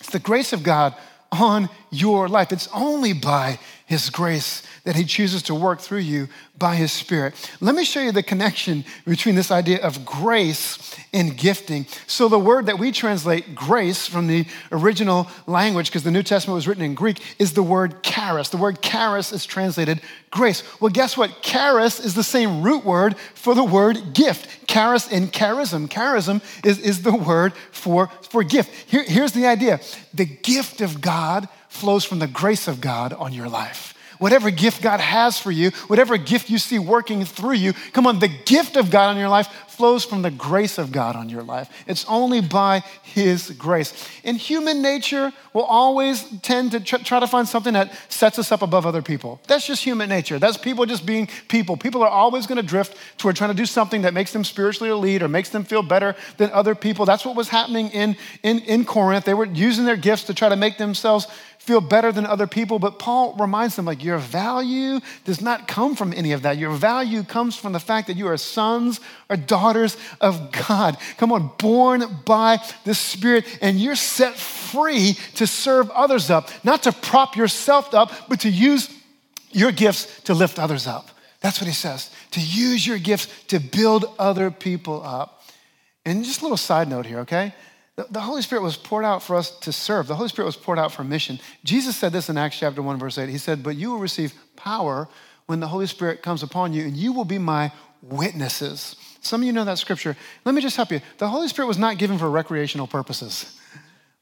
It's 0.00 0.10
the 0.10 0.20
grace 0.20 0.52
of 0.52 0.62
God 0.62 0.94
on 1.32 1.68
your 1.90 2.28
life. 2.28 2.52
It's 2.52 2.68
only 2.72 3.12
by 3.12 3.58
His 3.86 4.08
grace 4.08 4.62
that 4.84 4.96
He 4.96 5.04
chooses 5.04 5.42
to 5.44 5.54
work 5.54 5.80
through 5.80 5.98
you 5.98 6.28
by 6.56 6.76
His 6.76 6.90
Spirit. 6.90 7.34
Let 7.60 7.74
me 7.74 7.84
show 7.84 8.00
you 8.00 8.12
the 8.12 8.22
connection 8.22 8.84
between 9.06 9.34
this 9.34 9.50
idea 9.50 9.82
of 9.82 10.06
grace 10.06 10.96
and 11.12 11.36
gifting. 11.36 11.86
So, 12.06 12.28
the 12.28 12.38
word 12.38 12.66
that 12.66 12.78
we 12.78 12.92
translate 12.92 13.54
grace 13.54 14.06
from 14.06 14.26
the 14.26 14.46
original 14.72 15.28
language, 15.46 15.88
because 15.90 16.02
the 16.02 16.10
New 16.10 16.22
Testament 16.22 16.54
was 16.54 16.66
written 16.66 16.82
in 16.82 16.94
Greek, 16.94 17.20
is 17.38 17.52
the 17.52 17.62
word 17.62 18.02
charis. 18.02 18.48
The 18.48 18.56
word 18.56 18.80
charis 18.80 19.32
is 19.32 19.44
translated 19.44 20.00
grace. 20.30 20.62
Well, 20.80 20.90
guess 20.90 21.16
what? 21.16 21.42
Charis 21.42 22.00
is 22.00 22.14
the 22.14 22.24
same 22.24 22.62
root 22.62 22.84
word 22.84 23.16
for 23.34 23.54
the 23.54 23.64
word 23.64 24.14
gift. 24.14 24.66
Charis 24.66 25.10
and 25.10 25.32
charism. 25.32 25.88
Charism 25.88 26.42
is, 26.64 26.78
is 26.78 27.02
the 27.02 27.14
word 27.14 27.52
for, 27.70 28.08
for 28.30 28.42
gift. 28.42 28.90
Here, 28.90 29.04
here's 29.04 29.32
the 29.32 29.46
idea 29.46 29.80
the 30.12 30.24
gift 30.24 30.80
of 30.80 31.00
God 31.00 31.48
flows 31.74 32.04
from 32.04 32.20
the 32.20 32.26
grace 32.26 32.68
of 32.68 32.80
God 32.80 33.12
on 33.12 33.32
your 33.32 33.48
life. 33.48 33.94
Whatever 34.18 34.50
gift 34.50 34.80
God 34.80 35.00
has 35.00 35.38
for 35.38 35.50
you, 35.50 35.70
whatever 35.88 36.16
gift 36.16 36.48
you 36.48 36.58
see 36.58 36.78
working 36.78 37.24
through 37.24 37.54
you, 37.54 37.72
come 37.92 38.06
on, 38.06 38.20
the 38.20 38.28
gift 38.28 38.76
of 38.76 38.90
God 38.90 39.10
on 39.10 39.16
your 39.16 39.28
life 39.28 39.48
flows 39.74 40.04
from 40.04 40.22
the 40.22 40.30
grace 40.30 40.78
of 40.78 40.92
God 40.92 41.16
on 41.16 41.28
your 41.28 41.42
life. 41.42 41.68
It's 41.88 42.04
only 42.06 42.40
by 42.40 42.80
His 43.02 43.50
grace. 43.50 44.08
And 44.22 44.36
human 44.36 44.82
nature 44.82 45.32
will 45.52 45.64
always 45.64 46.24
tend 46.40 46.70
to 46.72 46.80
try 46.80 47.18
to 47.18 47.26
find 47.26 47.48
something 47.48 47.74
that 47.74 47.92
sets 48.08 48.38
us 48.38 48.52
up 48.52 48.62
above 48.62 48.86
other 48.86 49.02
people. 49.02 49.40
That's 49.48 49.66
just 49.66 49.82
human 49.82 50.08
nature. 50.08 50.38
That's 50.38 50.56
people 50.56 50.86
just 50.86 51.04
being 51.04 51.28
people. 51.48 51.76
People 51.76 52.02
are 52.02 52.08
always 52.08 52.46
going 52.46 52.56
to 52.56 52.66
drift 52.66 52.96
toward 53.18 53.34
trying 53.34 53.50
to 53.50 53.56
do 53.56 53.66
something 53.66 54.02
that 54.02 54.14
makes 54.14 54.32
them 54.32 54.44
spiritually 54.44 54.90
elite 54.90 55.22
or 55.22 55.28
makes 55.28 55.50
them 55.50 55.64
feel 55.64 55.82
better 55.82 56.14
than 56.36 56.50
other 56.52 56.74
people. 56.74 57.04
That's 57.04 57.24
what 57.24 57.34
was 57.34 57.48
happening 57.48 57.88
in, 57.90 58.16
in, 58.44 58.60
in 58.60 58.84
Corinth. 58.84 59.24
They 59.24 59.34
were 59.34 59.46
using 59.46 59.84
their 59.84 59.96
gifts 59.96 60.24
to 60.24 60.34
try 60.34 60.48
to 60.48 60.56
make 60.56 60.78
themselves 60.78 61.26
feel 61.64 61.80
better 61.80 62.12
than 62.12 62.26
other 62.26 62.46
people. 62.46 62.78
But 62.78 62.98
Paul 62.98 63.34
reminds 63.38 63.74
them, 63.74 63.86
like, 63.86 64.04
your 64.04 64.18
value 64.18 65.00
does 65.24 65.40
not 65.40 65.66
come 65.66 65.96
from 65.96 66.12
any 66.12 66.32
of 66.32 66.42
that. 66.42 66.58
Your 66.58 66.72
value 66.72 67.22
comes 67.22 67.56
from 67.56 67.72
the 67.72 67.80
fact 67.80 68.06
that 68.08 68.16
you 68.16 68.28
are 68.28 68.36
sons 68.36 69.00
or 69.30 69.36
daughters 69.36 69.96
of 70.20 70.52
God. 70.52 70.98
Come 71.16 71.32
on, 71.32 71.50
born 71.58 72.04
by 72.26 72.58
the 72.84 72.94
Spirit, 72.94 73.46
and 73.62 73.80
you're 73.80 73.96
set 73.96 74.36
free 74.36 75.16
to 75.36 75.46
serve 75.46 75.90
others 75.90 76.30
up, 76.30 76.50
not 76.64 76.82
to 76.82 76.92
prop 76.92 77.34
yourself 77.34 77.94
up, 77.94 78.12
but 78.28 78.40
to 78.40 78.50
use 78.50 78.90
your 79.50 79.72
gifts 79.72 80.22
to 80.24 80.34
lift 80.34 80.58
others 80.58 80.86
up. 80.86 81.08
That's 81.40 81.60
what 81.60 81.66
he 81.66 81.74
says, 81.74 82.10
to 82.32 82.40
use 82.40 82.86
your 82.86 82.98
gifts 82.98 83.28
to 83.48 83.58
build 83.58 84.04
other 84.18 84.50
people 84.50 85.02
up. 85.02 85.42
And 86.04 86.24
just 86.24 86.40
a 86.40 86.44
little 86.44 86.56
side 86.56 86.88
note 86.88 87.06
here, 87.06 87.20
okay? 87.20 87.54
The 87.96 88.20
Holy 88.20 88.42
Spirit 88.42 88.62
was 88.62 88.76
poured 88.76 89.04
out 89.04 89.22
for 89.22 89.36
us 89.36 89.56
to 89.60 89.72
serve. 89.72 90.08
The 90.08 90.16
Holy 90.16 90.28
Spirit 90.28 90.46
was 90.46 90.56
poured 90.56 90.80
out 90.80 90.90
for 90.90 91.04
mission. 91.04 91.38
Jesus 91.62 91.96
said 91.96 92.12
this 92.12 92.28
in 92.28 92.36
Acts 92.36 92.58
chapter 92.58 92.82
1, 92.82 92.98
verse 92.98 93.18
8. 93.18 93.28
He 93.28 93.38
said, 93.38 93.62
But 93.62 93.76
you 93.76 93.90
will 93.90 93.98
receive 93.98 94.34
power 94.56 95.08
when 95.46 95.60
the 95.60 95.68
Holy 95.68 95.86
Spirit 95.86 96.20
comes 96.20 96.42
upon 96.42 96.72
you, 96.72 96.84
and 96.84 96.96
you 96.96 97.12
will 97.12 97.24
be 97.24 97.38
my 97.38 97.70
witnesses. 98.02 98.96
Some 99.20 99.42
of 99.42 99.46
you 99.46 99.52
know 99.52 99.64
that 99.64 99.78
scripture. 99.78 100.16
Let 100.44 100.56
me 100.56 100.60
just 100.60 100.76
help 100.76 100.90
you. 100.90 101.00
The 101.18 101.28
Holy 101.28 101.46
Spirit 101.46 101.68
was 101.68 101.78
not 101.78 101.98
given 101.98 102.18
for 102.18 102.28
recreational 102.28 102.88
purposes. 102.88 103.58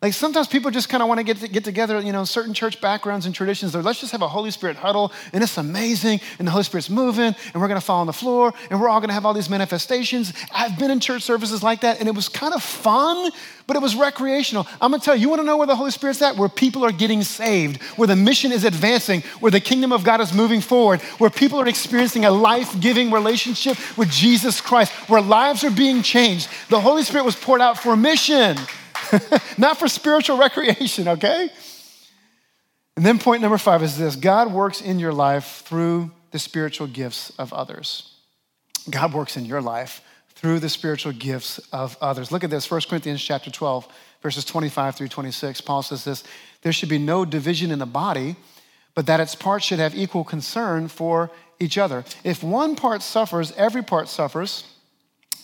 Like 0.02 0.14
sometimes 0.14 0.48
people 0.48 0.72
just 0.72 0.88
kind 0.88 1.00
of 1.00 1.08
want 1.08 1.18
to 1.18 1.24
get, 1.24 1.52
get 1.52 1.62
together, 1.62 2.00
you 2.00 2.10
know, 2.10 2.24
certain 2.24 2.54
church 2.54 2.80
backgrounds 2.80 3.24
and 3.24 3.32
traditions. 3.32 3.72
They're, 3.72 3.82
let's 3.82 4.00
just 4.00 4.10
have 4.10 4.20
a 4.20 4.26
Holy 4.26 4.50
Spirit 4.50 4.76
huddle 4.76 5.12
and 5.32 5.44
it's 5.44 5.56
amazing 5.56 6.20
and 6.40 6.48
the 6.48 6.50
Holy 6.50 6.64
Spirit's 6.64 6.90
moving 6.90 7.36
and 7.54 7.54
we're 7.54 7.68
going 7.68 7.78
to 7.78 7.86
fall 7.86 8.00
on 8.00 8.08
the 8.08 8.12
floor 8.12 8.52
and 8.68 8.80
we're 8.80 8.88
all 8.88 8.98
going 8.98 9.10
to 9.10 9.14
have 9.14 9.24
all 9.24 9.32
these 9.32 9.48
manifestations. 9.48 10.32
I've 10.52 10.76
been 10.76 10.90
in 10.90 10.98
church 10.98 11.22
services 11.22 11.62
like 11.62 11.82
that 11.82 12.00
and 12.00 12.08
it 12.08 12.16
was 12.16 12.28
kind 12.28 12.52
of 12.52 12.64
fun, 12.64 13.30
but 13.68 13.76
it 13.76 13.80
was 13.80 13.94
recreational. 13.94 14.66
I'm 14.80 14.90
going 14.90 14.98
to 15.00 15.04
tell 15.04 15.14
you, 15.14 15.20
you 15.20 15.28
want 15.28 15.40
to 15.40 15.46
know 15.46 15.56
where 15.56 15.68
the 15.68 15.76
Holy 15.76 15.92
Spirit's 15.92 16.20
at? 16.20 16.36
Where 16.36 16.48
people 16.48 16.84
are 16.84 16.90
getting 16.90 17.22
saved, 17.22 17.80
where 17.96 18.08
the 18.08 18.16
mission 18.16 18.50
is 18.50 18.64
advancing, 18.64 19.20
where 19.38 19.52
the 19.52 19.60
kingdom 19.60 19.92
of 19.92 20.02
God 20.02 20.20
is 20.20 20.32
moving 20.32 20.60
forward, 20.60 21.00
where 21.18 21.30
people 21.30 21.60
are 21.60 21.68
experiencing 21.68 22.24
a 22.24 22.30
life 22.32 22.80
giving 22.80 23.12
relationship 23.12 23.76
with 23.96 24.10
Jesus 24.10 24.60
Christ, 24.60 24.90
where 25.08 25.20
lives 25.20 25.62
are 25.62 25.70
being 25.70 26.02
changed. 26.02 26.48
The 26.70 26.80
Holy 26.80 27.04
Spirit 27.04 27.24
was 27.24 27.36
poured 27.36 27.60
out 27.60 27.78
for 27.78 27.96
mission. 27.96 28.56
not 29.58 29.78
for 29.78 29.88
spiritual 29.88 30.38
recreation, 30.38 31.08
okay? 31.08 31.50
And 32.96 33.06
then 33.06 33.18
point 33.18 33.42
number 33.42 33.58
five 33.58 33.82
is 33.82 33.96
this 33.96 34.16
God 34.16 34.52
works 34.52 34.80
in 34.80 34.98
your 34.98 35.12
life 35.12 35.62
through 35.64 36.10
the 36.30 36.38
spiritual 36.38 36.86
gifts 36.86 37.30
of 37.38 37.52
others. 37.52 38.16
God 38.90 39.14
works 39.14 39.36
in 39.36 39.44
your 39.44 39.60
life 39.60 40.02
through 40.34 40.58
the 40.58 40.68
spiritual 40.68 41.12
gifts 41.12 41.58
of 41.72 41.96
others. 42.00 42.32
Look 42.32 42.42
at 42.42 42.50
this, 42.50 42.68
1 42.68 42.80
Corinthians 42.88 43.22
chapter 43.22 43.50
12, 43.50 43.86
verses 44.22 44.44
25 44.44 44.96
through 44.96 45.08
26. 45.08 45.60
Paul 45.60 45.82
says 45.82 46.04
this 46.04 46.24
there 46.62 46.72
should 46.72 46.88
be 46.88 46.98
no 46.98 47.24
division 47.24 47.70
in 47.70 47.78
the 47.78 47.86
body, 47.86 48.36
but 48.94 49.06
that 49.06 49.20
its 49.20 49.34
parts 49.34 49.64
should 49.64 49.78
have 49.78 49.96
equal 49.96 50.24
concern 50.24 50.88
for 50.88 51.30
each 51.60 51.78
other. 51.78 52.04
If 52.24 52.42
one 52.42 52.76
part 52.76 53.02
suffers, 53.02 53.52
every 53.52 53.82
part 53.82 54.08
suffers. 54.08 54.64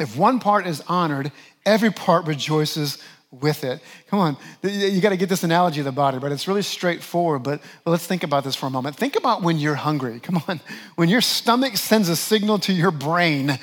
If 0.01 0.17
one 0.17 0.39
part 0.39 0.67
is 0.67 0.83
honored, 0.87 1.33
every 1.67 1.91
part 1.91 2.27
rejoices 2.27 2.99
with 3.31 3.63
it. 3.63 3.83
Come 4.07 4.21
on, 4.21 4.37
you 4.63 5.03
got 5.03 5.11
to 5.11 5.17
get 5.19 5.29
this 5.29 5.45
analogy 5.45 5.81
of 5.81 5.85
the 5.85 5.93
body, 5.93 6.19
but 6.19 6.33
it's 6.33 6.49
really 6.49 6.63
straightforward. 6.63 7.43
But, 7.43 7.61
let's 7.85 8.07
think 8.07 8.23
about 8.23 8.43
this 8.43 8.57
for 8.57 8.67
a 8.67 8.71
moment. 8.71 8.97
Think 8.97 9.17
about 9.17 9.43
when 9.43 9.59
you're 9.59 9.75
hungry. 9.75 10.19
Come 10.23 10.43
on, 10.49 10.61
when 10.97 11.11
your 11.11 11.21
stomach 11.21 11.77
sends 11.77 12.09
a 12.09 12.17
signal 12.17 12.59
to 12.61 12.73
your 12.73 12.91
brain 12.91 13.59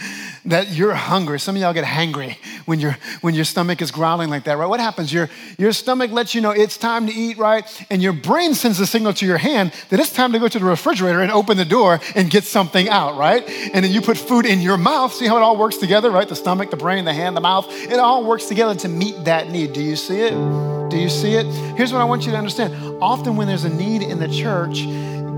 that 0.46 0.70
you're 0.70 0.94
hungry. 0.94 1.40
Some 1.40 1.56
of 1.56 1.62
y'all 1.62 1.74
get 1.74 1.86
hangry 1.86 2.38
when, 2.66 2.80
you 2.80 2.94
when 3.22 3.34
your 3.34 3.46
stomach 3.46 3.82
is 3.82 3.90
growling 3.90 4.30
like 4.30 4.44
that, 4.44 4.58
right? 4.58 4.68
What 4.68 4.80
happens? 4.80 5.12
Your, 5.12 5.30
your 5.58 5.74
stomach 5.74 6.12
lets 6.12 6.36
you 6.36 6.42
know 6.42 6.52
it's 6.52 6.78
time 6.78 7.08
to 7.08 7.14
eat, 7.14 7.40
right? 7.40 7.66
And 7.90 8.04
your 8.04 8.14
brain 8.14 8.54
sends 8.54 8.80
a 8.80 8.86
signal 8.86 9.14
to 9.14 9.26
your 9.26 9.40
hand 9.40 9.74
that 9.90 10.00
it's 10.00 10.14
time 10.14 10.32
to 10.34 10.40
go 10.40 10.48
to 10.48 10.60
the 10.60 10.66
refrigerator 10.66 11.22
and 11.22 11.32
open 11.32 11.58
the 11.58 11.66
door 11.66 12.00
and 12.14 12.30
get 12.30 12.44
something 12.44 12.88
out, 12.90 13.18
right? 13.18 13.44
And 13.74 13.84
then 13.84 13.92
you 13.92 14.02
put 14.02 14.18
food 14.18 14.46
in 14.46 14.62
your 14.62 14.78
mouth. 14.78 15.14
See 15.14 15.26
how 15.26 15.38
it 15.38 15.42
all 15.42 15.58
works 15.58 15.78
together, 15.78 16.12
right? 16.12 16.30
The 16.30 16.36
stomach, 16.36 16.70
the 16.70 16.78
brain, 16.78 17.06
the 17.06 17.14
hand, 17.14 17.36
the 17.36 17.42
mouth. 17.42 17.66
It 17.72 17.98
all 17.98 18.24
works 18.24 18.46
together 18.46 18.76
to 18.76 18.88
meet 18.88 19.26
that 19.26 19.50
need. 19.50 19.55
Do 19.56 19.82
you 19.82 19.96
see 19.96 20.20
it? 20.20 20.90
Do 20.90 20.98
you 20.98 21.08
see 21.08 21.36
it? 21.36 21.46
Here's 21.78 21.94
what 21.94 22.02
I 22.02 22.04
want 22.04 22.26
you 22.26 22.32
to 22.32 22.38
understand. 22.38 22.74
Often, 23.02 23.38
when 23.38 23.48
there's 23.48 23.64
a 23.64 23.74
need 23.74 24.02
in 24.02 24.20
the 24.20 24.28
church, 24.28 24.86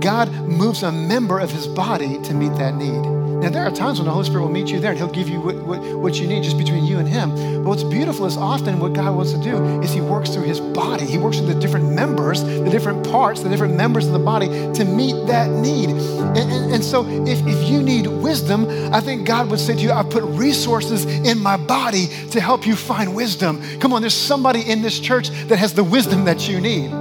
God 0.02 0.32
moves 0.32 0.82
a 0.82 0.92
member 0.92 1.40
of 1.40 1.52
his 1.52 1.68
body 1.68 2.20
to 2.24 2.34
meet 2.34 2.54
that 2.56 2.76
need. 2.76 3.17
Now, 3.42 3.50
there 3.50 3.64
are 3.64 3.72
times 3.72 4.00
when 4.00 4.06
the 4.06 4.12
Holy 4.12 4.26
Spirit 4.26 4.42
will 4.42 4.52
meet 4.52 4.70
you 4.70 4.80
there 4.80 4.92
and 4.92 5.00
He'll 5.00 5.08
give 5.08 5.30
you 5.30 5.40
what, 5.40 5.56
what, 5.58 5.80
what, 6.00 6.20
you 6.20 6.28
need 6.28 6.44
just 6.44 6.58
between 6.58 6.86
you 6.86 6.98
and 6.98 7.08
Him. 7.08 7.30
But 7.64 7.70
what's 7.70 7.84
beautiful 7.84 8.26
is 8.26 8.36
often 8.36 8.80
what 8.80 8.94
God 8.94 9.16
wants 9.16 9.32
to 9.34 9.38
do 9.38 9.64
is 9.82 9.92
He 9.92 10.02
works 10.02 10.32
through 10.32 10.46
His 10.46 10.60
body. 10.60 11.06
He 11.06 11.20
works 11.20 11.38
through 11.38 11.54
the 11.54 11.60
different 11.60 11.92
members, 11.94 12.44
the 12.44 12.70
different 12.70 13.08
parts, 13.08 13.44
the 13.44 13.50
different 13.50 13.76
members 13.76 14.08
of 14.08 14.14
the 14.14 14.20
body 14.20 14.48
to 14.48 14.86
meet 14.86 15.28
that 15.28 15.52
need. 15.52 15.90
And, 15.90 16.38
and, 16.38 16.74
and 16.74 16.84
so, 16.84 17.06
if, 17.28 17.46
if 17.46 17.70
you 17.70 17.84
need 17.84 18.08
wisdom, 18.08 18.68
I 18.92 19.02
think 19.02 19.28
God 19.28 19.52
would 19.52 19.60
say 19.60 19.76
to 19.76 19.82
you, 19.82 19.92
I've 19.92 20.10
put 20.10 20.24
resources 20.24 21.06
in 21.06 21.38
my 21.38 21.58
body 21.58 22.08
to 22.32 22.42
help 22.42 22.66
you 22.66 22.76
find 22.76 23.16
wisdom. 23.16 23.62
Come 23.80 23.94
on, 23.94 24.02
there's 24.02 24.16
somebody 24.16 24.62
in 24.62 24.82
this 24.82 25.00
church 25.00 25.30
that 25.48 25.60
has 25.60 25.76
the 25.76 25.84
wisdom 25.84 26.26
that 26.26 26.50
you 26.50 26.60
need. 26.60 26.92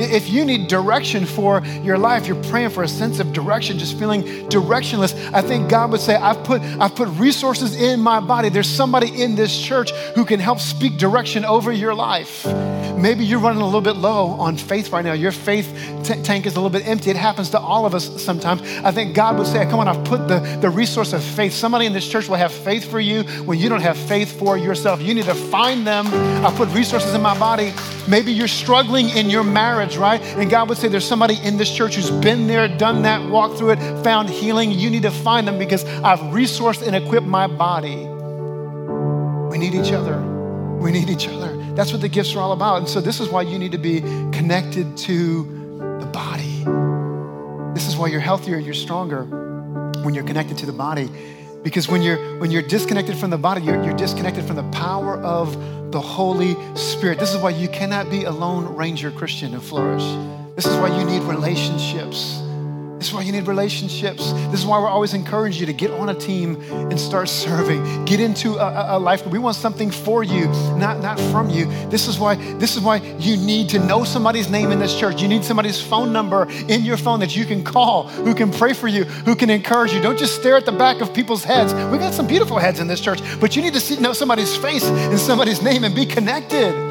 If 0.00 0.28
you 0.28 0.44
need 0.44 0.68
direction 0.68 1.26
for 1.26 1.64
your 1.82 1.98
life, 1.98 2.26
you're 2.26 2.42
praying 2.44 2.70
for 2.70 2.82
a 2.82 2.88
sense 2.88 3.20
of 3.20 3.32
direction, 3.32 3.78
just 3.78 3.98
feeling 3.98 4.22
directionless, 4.48 5.14
I 5.32 5.42
think 5.42 5.68
God 5.68 5.90
would 5.92 6.00
say, 6.00 6.14
I've 6.16 6.42
put, 6.44 6.62
I've 6.62 6.94
put 6.94 7.08
resources 7.10 7.74
in 7.74 8.00
my 8.00 8.20
body. 8.20 8.48
There's 8.48 8.68
somebody 8.68 9.22
in 9.22 9.34
this 9.34 9.58
church 9.58 9.90
who 10.14 10.24
can 10.24 10.40
help 10.40 10.60
speak 10.60 10.98
direction 10.98 11.44
over 11.44 11.72
your 11.72 11.94
life. 11.94 12.46
Maybe 12.98 13.24
you're 13.24 13.38
running 13.38 13.62
a 13.62 13.64
little 13.64 13.80
bit 13.80 13.96
low 13.96 14.30
on 14.40 14.56
faith 14.56 14.90
right 14.90 15.04
now. 15.04 15.12
Your 15.12 15.30
faith 15.30 15.72
t- 16.02 16.20
tank 16.22 16.46
is 16.46 16.56
a 16.56 16.60
little 16.60 16.70
bit 16.70 16.86
empty. 16.86 17.10
It 17.10 17.16
happens 17.16 17.50
to 17.50 17.58
all 17.60 17.86
of 17.86 17.94
us 17.94 18.20
sometimes. 18.22 18.60
I 18.82 18.90
think 18.90 19.14
God 19.14 19.38
would 19.38 19.46
say, 19.46 19.64
Come 19.66 19.78
on, 19.78 19.86
I've 19.86 20.04
put 20.04 20.26
the, 20.26 20.40
the 20.60 20.68
resource 20.68 21.12
of 21.12 21.22
faith. 21.22 21.52
Somebody 21.52 21.86
in 21.86 21.92
this 21.92 22.08
church 22.08 22.28
will 22.28 22.36
have 22.36 22.52
faith 22.52 22.90
for 22.90 22.98
you 22.98 23.22
when 23.44 23.58
you 23.58 23.68
don't 23.68 23.82
have 23.82 23.96
faith 23.96 24.36
for 24.36 24.58
yourself. 24.58 25.00
You 25.00 25.14
need 25.14 25.26
to 25.26 25.34
find 25.34 25.86
them. 25.86 26.08
I 26.44 26.52
put 26.56 26.68
resources 26.70 27.14
in 27.14 27.22
my 27.22 27.38
body. 27.38 27.72
Maybe 28.08 28.32
you're 28.32 28.48
struggling 28.48 29.10
in 29.10 29.30
your 29.30 29.44
marriage, 29.44 29.87
right? 29.96 30.20
And 30.20 30.50
God 30.50 30.68
would 30.68 30.78
say, 30.78 30.88
There's 30.88 31.06
somebody 31.06 31.36
in 31.42 31.56
this 31.56 31.72
church 31.74 31.96
who's 31.96 32.10
been 32.10 32.46
there, 32.46 32.68
done 32.68 33.02
that, 33.02 33.28
walked 33.30 33.58
through 33.58 33.70
it, 33.70 34.04
found 34.04 34.28
healing. 34.28 34.70
You 34.70 34.90
need 34.90 35.02
to 35.02 35.10
find 35.10 35.46
them 35.46 35.58
because 35.58 35.84
I've 35.84 36.20
resourced 36.34 36.86
and 36.86 36.94
equipped 36.94 37.26
my 37.26 37.46
body. 37.46 37.96
We 39.50 39.58
need 39.58 39.74
each 39.74 39.92
other. 39.92 40.20
We 40.78 40.92
need 40.92 41.08
each 41.08 41.28
other. 41.28 41.56
That's 41.74 41.92
what 41.92 42.00
the 42.00 42.08
gifts 42.08 42.34
are 42.34 42.40
all 42.40 42.52
about. 42.52 42.78
And 42.78 42.88
so, 42.88 43.00
this 43.00 43.20
is 43.20 43.28
why 43.28 43.42
you 43.42 43.58
need 43.58 43.72
to 43.72 43.78
be 43.78 44.00
connected 44.32 44.96
to 44.98 45.44
the 46.00 46.06
body. 46.12 46.64
This 47.74 47.86
is 47.86 47.96
why 47.96 48.08
you're 48.08 48.20
healthier 48.20 48.58
you're 48.58 48.74
stronger 48.74 49.24
when 50.02 50.14
you're 50.14 50.24
connected 50.24 50.58
to 50.58 50.66
the 50.66 50.72
body. 50.72 51.08
Because 51.62 51.88
when 51.88 52.02
you're, 52.02 52.38
when 52.38 52.50
you're 52.50 52.62
disconnected 52.62 53.16
from 53.16 53.30
the 53.30 53.38
body, 53.38 53.62
you're, 53.62 53.82
you're 53.82 53.96
disconnected 53.96 54.44
from 54.44 54.56
the 54.56 54.68
power 54.70 55.20
of 55.22 55.56
the 55.90 56.00
Holy 56.00 56.56
Spirit. 56.74 57.18
This 57.18 57.34
is 57.34 57.40
why 57.40 57.50
you 57.50 57.68
cannot 57.68 58.10
be 58.10 58.24
a 58.24 58.30
lone 58.30 58.76
ranger 58.76 59.10
Christian 59.10 59.54
and 59.54 59.62
flourish. 59.62 60.04
This 60.54 60.66
is 60.66 60.76
why 60.76 60.88
you 60.98 61.04
need 61.04 61.22
relationships. 61.22 62.42
This 62.98 63.08
is 63.08 63.14
why 63.14 63.22
you 63.22 63.30
need 63.30 63.46
relationships. 63.46 64.32
This 64.50 64.60
is 64.60 64.66
why 64.66 64.80
we're 64.80 64.88
always 64.88 65.14
encouraging 65.14 65.60
you 65.60 65.66
to 65.66 65.72
get 65.72 65.92
on 65.92 66.08
a 66.08 66.14
team 66.14 66.60
and 66.70 66.98
start 66.98 67.28
serving. 67.28 68.04
Get 68.06 68.18
into 68.18 68.56
a, 68.56 68.96
a, 68.96 68.98
life. 68.98 69.24
We 69.24 69.38
want 69.38 69.54
something 69.54 69.92
for 69.92 70.24
you, 70.24 70.46
not, 70.76 70.98
not 70.98 71.20
from 71.30 71.48
you. 71.48 71.66
This 71.90 72.08
is 72.08 72.18
why 72.18 72.34
this 72.58 72.74
is 72.74 72.82
why 72.82 72.96
you 72.96 73.36
need 73.36 73.68
to 73.70 73.78
know 73.78 74.02
somebody's 74.02 74.50
name 74.50 74.72
in 74.72 74.80
this 74.80 74.98
church. 74.98 75.22
You 75.22 75.28
need 75.28 75.44
somebody's 75.44 75.80
phone 75.80 76.12
number 76.12 76.48
in 76.68 76.82
your 76.82 76.96
phone 76.96 77.20
that 77.20 77.36
you 77.36 77.44
can 77.44 77.62
call, 77.62 78.08
who 78.08 78.34
can 78.34 78.50
pray 78.50 78.72
for 78.72 78.88
you, 78.88 79.04
who 79.04 79.36
can 79.36 79.48
encourage 79.48 79.92
you. 79.92 80.00
Don't 80.00 80.18
just 80.18 80.34
stare 80.34 80.56
at 80.56 80.66
the 80.66 80.72
back 80.72 81.00
of 81.00 81.14
people's 81.14 81.44
heads. 81.44 81.72
We 81.92 81.98
got 81.98 82.14
some 82.14 82.26
beautiful 82.26 82.58
heads 82.58 82.80
in 82.80 82.88
this 82.88 83.00
church, 83.00 83.20
but 83.38 83.54
you 83.54 83.62
need 83.62 83.74
to 83.74 83.80
see, 83.80 84.00
know 84.00 84.12
somebody's 84.12 84.56
face 84.56 84.84
and 84.84 85.20
somebody's 85.20 85.62
name 85.62 85.84
and 85.84 85.94
be 85.94 86.04
connected. 86.04 86.87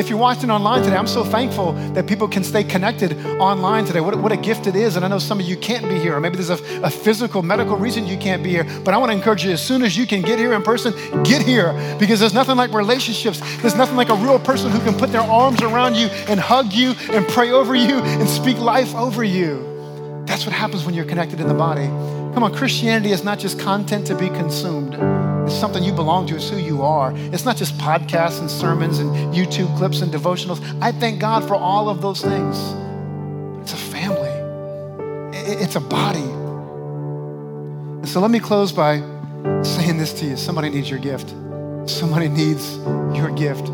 If 0.00 0.08
you're 0.08 0.18
watching 0.18 0.50
online 0.50 0.82
today, 0.82 0.96
I'm 0.96 1.06
so 1.06 1.22
thankful 1.22 1.74
that 1.92 2.06
people 2.06 2.26
can 2.26 2.42
stay 2.42 2.64
connected 2.64 3.18
online 3.38 3.84
today. 3.84 4.00
What, 4.00 4.16
what 4.16 4.32
a 4.32 4.36
gift 4.38 4.66
it 4.66 4.74
is. 4.74 4.96
And 4.96 5.04
I 5.04 5.08
know 5.08 5.18
some 5.18 5.38
of 5.38 5.44
you 5.44 5.58
can't 5.58 5.86
be 5.90 5.98
here, 5.98 6.16
or 6.16 6.20
maybe 6.20 6.36
there's 6.36 6.48
a, 6.48 6.82
a 6.82 6.88
physical, 6.88 7.42
medical 7.42 7.76
reason 7.76 8.06
you 8.06 8.16
can't 8.16 8.42
be 8.42 8.48
here. 8.48 8.64
But 8.82 8.94
I 8.94 8.96
want 8.96 9.12
to 9.12 9.16
encourage 9.18 9.44
you 9.44 9.50
as 9.50 9.62
soon 9.62 9.82
as 9.82 9.98
you 9.98 10.06
can 10.06 10.22
get 10.22 10.38
here 10.38 10.54
in 10.54 10.62
person, 10.62 10.94
get 11.22 11.42
here 11.42 11.74
because 11.98 12.18
there's 12.18 12.32
nothing 12.32 12.56
like 12.56 12.72
relationships. 12.72 13.40
There's 13.58 13.74
nothing 13.74 13.96
like 13.96 14.08
a 14.08 14.14
real 14.14 14.38
person 14.38 14.70
who 14.70 14.80
can 14.80 14.94
put 14.94 15.12
their 15.12 15.20
arms 15.20 15.60
around 15.60 15.96
you 15.96 16.06
and 16.28 16.40
hug 16.40 16.72
you 16.72 16.94
and 17.12 17.28
pray 17.28 17.50
over 17.50 17.74
you 17.74 18.00
and 18.00 18.26
speak 18.26 18.56
life 18.56 18.94
over 18.94 19.22
you. 19.22 20.24
That's 20.24 20.46
what 20.46 20.54
happens 20.54 20.86
when 20.86 20.94
you're 20.94 21.04
connected 21.04 21.40
in 21.40 21.46
the 21.46 21.52
body. 21.52 21.88
Come 22.32 22.42
on, 22.42 22.54
Christianity 22.54 23.12
is 23.12 23.22
not 23.22 23.38
just 23.38 23.60
content 23.60 24.06
to 24.06 24.14
be 24.14 24.28
consumed. 24.30 25.19
It's 25.50 25.58
something 25.58 25.82
you 25.82 25.92
belong 25.92 26.28
to. 26.28 26.36
It's 26.36 26.48
who 26.48 26.58
you 26.58 26.82
are. 26.82 27.12
It's 27.16 27.44
not 27.44 27.56
just 27.56 27.76
podcasts 27.76 28.38
and 28.38 28.48
sermons 28.48 29.00
and 29.00 29.34
YouTube 29.34 29.76
clips 29.76 30.00
and 30.00 30.12
devotionals. 30.12 30.60
I 30.80 30.92
thank 30.92 31.18
God 31.18 31.46
for 31.48 31.56
all 31.56 31.88
of 31.88 32.00
those 32.00 32.22
things. 32.22 32.56
It's 33.60 33.72
a 33.72 33.76
family. 33.76 34.30
It's 35.36 35.74
a 35.74 35.80
body. 35.80 36.20
And 36.20 38.08
so 38.08 38.20
let 38.20 38.30
me 38.30 38.38
close 38.38 38.70
by 38.70 38.98
saying 39.64 39.98
this 39.98 40.12
to 40.20 40.26
you. 40.26 40.36
Somebody 40.36 40.70
needs 40.70 40.88
your 40.88 41.00
gift. 41.00 41.30
Somebody 41.86 42.28
needs 42.28 42.76
your 43.12 43.32
gift. 43.32 43.68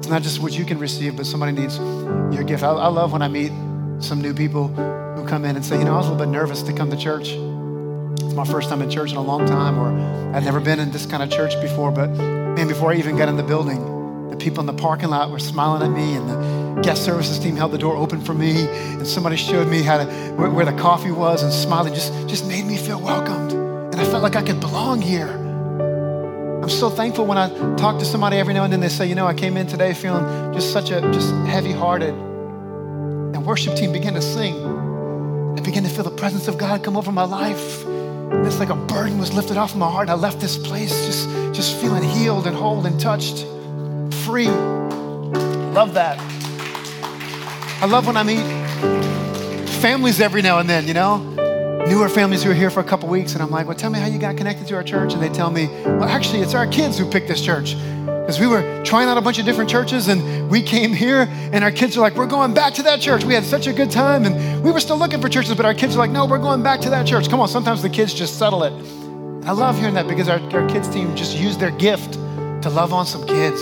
It's 0.00 0.08
not 0.08 0.20
just 0.20 0.42
what 0.42 0.52
you 0.52 0.66
can 0.66 0.78
receive, 0.78 1.16
but 1.16 1.24
somebody 1.24 1.52
needs 1.52 1.78
your 1.78 2.44
gift. 2.44 2.62
I, 2.62 2.72
I 2.72 2.88
love 2.88 3.12
when 3.12 3.22
I 3.22 3.28
meet 3.28 3.52
some 4.00 4.20
new 4.20 4.34
people 4.34 4.68
who 4.68 5.26
come 5.26 5.46
in 5.46 5.56
and 5.56 5.64
say, 5.64 5.78
you 5.78 5.84
know, 5.86 5.94
I 5.94 5.96
was 5.96 6.08
a 6.08 6.12
little 6.12 6.26
bit 6.26 6.30
nervous 6.30 6.60
to 6.64 6.74
come 6.74 6.90
to 6.90 6.96
church. 6.98 7.30
It's 8.30 8.36
my 8.36 8.44
first 8.44 8.68
time 8.68 8.80
in 8.80 8.88
church 8.88 9.10
in 9.10 9.16
a 9.16 9.22
long 9.22 9.44
time, 9.44 9.76
or 9.76 9.90
I'd 10.36 10.44
never 10.44 10.60
been 10.60 10.78
in 10.78 10.92
this 10.92 11.04
kind 11.04 11.20
of 11.20 11.32
church 11.32 11.60
before. 11.60 11.90
But 11.90 12.10
man, 12.10 12.68
before 12.68 12.92
I 12.92 12.94
even 12.94 13.16
got 13.16 13.28
in 13.28 13.36
the 13.36 13.42
building, 13.42 14.30
the 14.30 14.36
people 14.36 14.60
in 14.60 14.66
the 14.66 14.72
parking 14.72 15.08
lot 15.08 15.32
were 15.32 15.40
smiling 15.40 15.82
at 15.82 15.90
me, 15.90 16.14
and 16.14 16.30
the 16.30 16.80
guest 16.80 17.04
services 17.04 17.40
team 17.40 17.56
held 17.56 17.72
the 17.72 17.78
door 17.78 17.96
open 17.96 18.20
for 18.20 18.32
me, 18.32 18.68
and 18.68 19.04
somebody 19.04 19.34
showed 19.34 19.66
me 19.66 19.82
how 19.82 19.98
to 19.98 20.04
where, 20.36 20.48
where 20.48 20.64
the 20.64 20.72
coffee 20.74 21.10
was, 21.10 21.42
and 21.42 21.52
smiling 21.52 21.92
just 21.92 22.12
just 22.28 22.46
made 22.46 22.64
me 22.64 22.76
feel 22.76 23.00
welcomed, 23.00 23.50
and 23.50 23.96
I 23.96 24.04
felt 24.04 24.22
like 24.22 24.36
I 24.36 24.42
could 24.42 24.60
belong 24.60 25.02
here. 25.02 25.26
I'm 26.62 26.70
so 26.70 26.88
thankful 26.88 27.26
when 27.26 27.36
I 27.36 27.48
talk 27.74 27.98
to 27.98 28.04
somebody 28.04 28.36
every 28.36 28.54
now 28.54 28.62
and 28.62 28.72
then. 28.72 28.78
They 28.78 28.90
say, 28.90 29.08
you 29.08 29.16
know, 29.16 29.26
I 29.26 29.34
came 29.34 29.56
in 29.56 29.66
today 29.66 29.92
feeling 29.92 30.54
just 30.54 30.72
such 30.72 30.92
a 30.92 31.00
just 31.10 31.32
heavy-hearted, 31.48 32.14
and 32.14 33.44
worship 33.44 33.74
team 33.74 33.90
began 33.90 34.14
to 34.14 34.22
sing. 34.22 34.54
I 35.58 35.60
began 35.62 35.82
to 35.82 35.88
feel 35.88 36.04
the 36.04 36.12
presence 36.12 36.46
of 36.46 36.58
God 36.58 36.84
come 36.84 36.96
over 36.96 37.10
my 37.10 37.24
life. 37.24 37.84
It's 38.32 38.58
like 38.58 38.70
a 38.70 38.76
burden 38.76 39.18
was 39.18 39.32
lifted 39.32 39.56
off 39.56 39.74
my 39.74 39.90
heart. 39.90 40.08
And 40.08 40.12
I 40.12 40.14
left 40.14 40.40
this 40.40 40.56
place 40.56 41.06
just, 41.06 41.28
just 41.54 41.76
feeling 41.80 42.02
healed 42.02 42.46
and 42.46 42.56
whole 42.56 42.84
and 42.86 42.98
touched, 43.00 43.44
free. 44.24 44.48
Love 44.48 45.94
that. 45.94 46.18
I 47.82 47.86
love 47.86 48.06
when 48.06 48.16
I 48.16 48.22
meet 48.22 48.44
families 49.80 50.20
every 50.20 50.42
now 50.42 50.58
and 50.58 50.68
then, 50.68 50.86
you 50.86 50.94
know? 50.94 51.18
Newer 51.86 52.08
families 52.08 52.42
who 52.42 52.50
are 52.50 52.54
here 52.54 52.70
for 52.70 52.80
a 52.80 52.84
couple 52.84 53.08
weeks, 53.08 53.32
and 53.32 53.42
I'm 53.42 53.50
like, 53.50 53.66
well, 53.66 53.76
tell 53.76 53.90
me 53.90 53.98
how 53.98 54.06
you 54.06 54.18
got 54.18 54.36
connected 54.36 54.66
to 54.68 54.74
our 54.76 54.84
church. 54.84 55.14
And 55.14 55.22
they 55.22 55.30
tell 55.30 55.50
me, 55.50 55.68
well, 55.84 56.04
actually, 56.04 56.42
it's 56.42 56.54
our 56.54 56.66
kids 56.66 56.98
who 56.98 57.10
picked 57.10 57.26
this 57.26 57.40
church 57.40 57.74
because 58.30 58.40
we 58.40 58.46
were 58.46 58.84
trying 58.84 59.08
out 59.08 59.18
a 59.18 59.20
bunch 59.20 59.40
of 59.40 59.44
different 59.44 59.68
churches 59.68 60.06
and 60.06 60.48
we 60.48 60.62
came 60.62 60.92
here 60.92 61.26
and 61.52 61.64
our 61.64 61.72
kids 61.72 61.96
are 61.96 62.00
like, 62.00 62.14
we're 62.14 62.28
going 62.28 62.54
back 62.54 62.72
to 62.74 62.82
that 62.84 63.00
church. 63.00 63.24
We 63.24 63.34
had 63.34 63.42
such 63.42 63.66
a 63.66 63.72
good 63.72 63.90
time 63.90 64.24
and 64.24 64.62
we 64.62 64.70
were 64.70 64.78
still 64.78 64.96
looking 64.96 65.20
for 65.20 65.28
churches, 65.28 65.52
but 65.56 65.66
our 65.66 65.74
kids 65.74 65.96
are 65.96 65.98
like, 65.98 66.12
no, 66.12 66.26
we're 66.26 66.38
going 66.38 66.62
back 66.62 66.80
to 66.82 66.90
that 66.90 67.08
church. 67.08 67.28
Come 67.28 67.40
on, 67.40 67.48
sometimes 67.48 67.82
the 67.82 67.90
kids 67.90 68.14
just 68.14 68.38
settle 68.38 68.62
it. 68.62 68.72
I 69.48 69.50
love 69.50 69.76
hearing 69.80 69.94
that 69.94 70.06
because 70.06 70.28
our, 70.28 70.38
our 70.52 70.68
kids 70.68 70.88
team 70.88 71.16
just 71.16 71.36
used 71.36 71.58
their 71.58 71.72
gift 71.72 72.12
to 72.12 72.70
love 72.70 72.92
on 72.92 73.04
some 73.04 73.26
kids. 73.26 73.60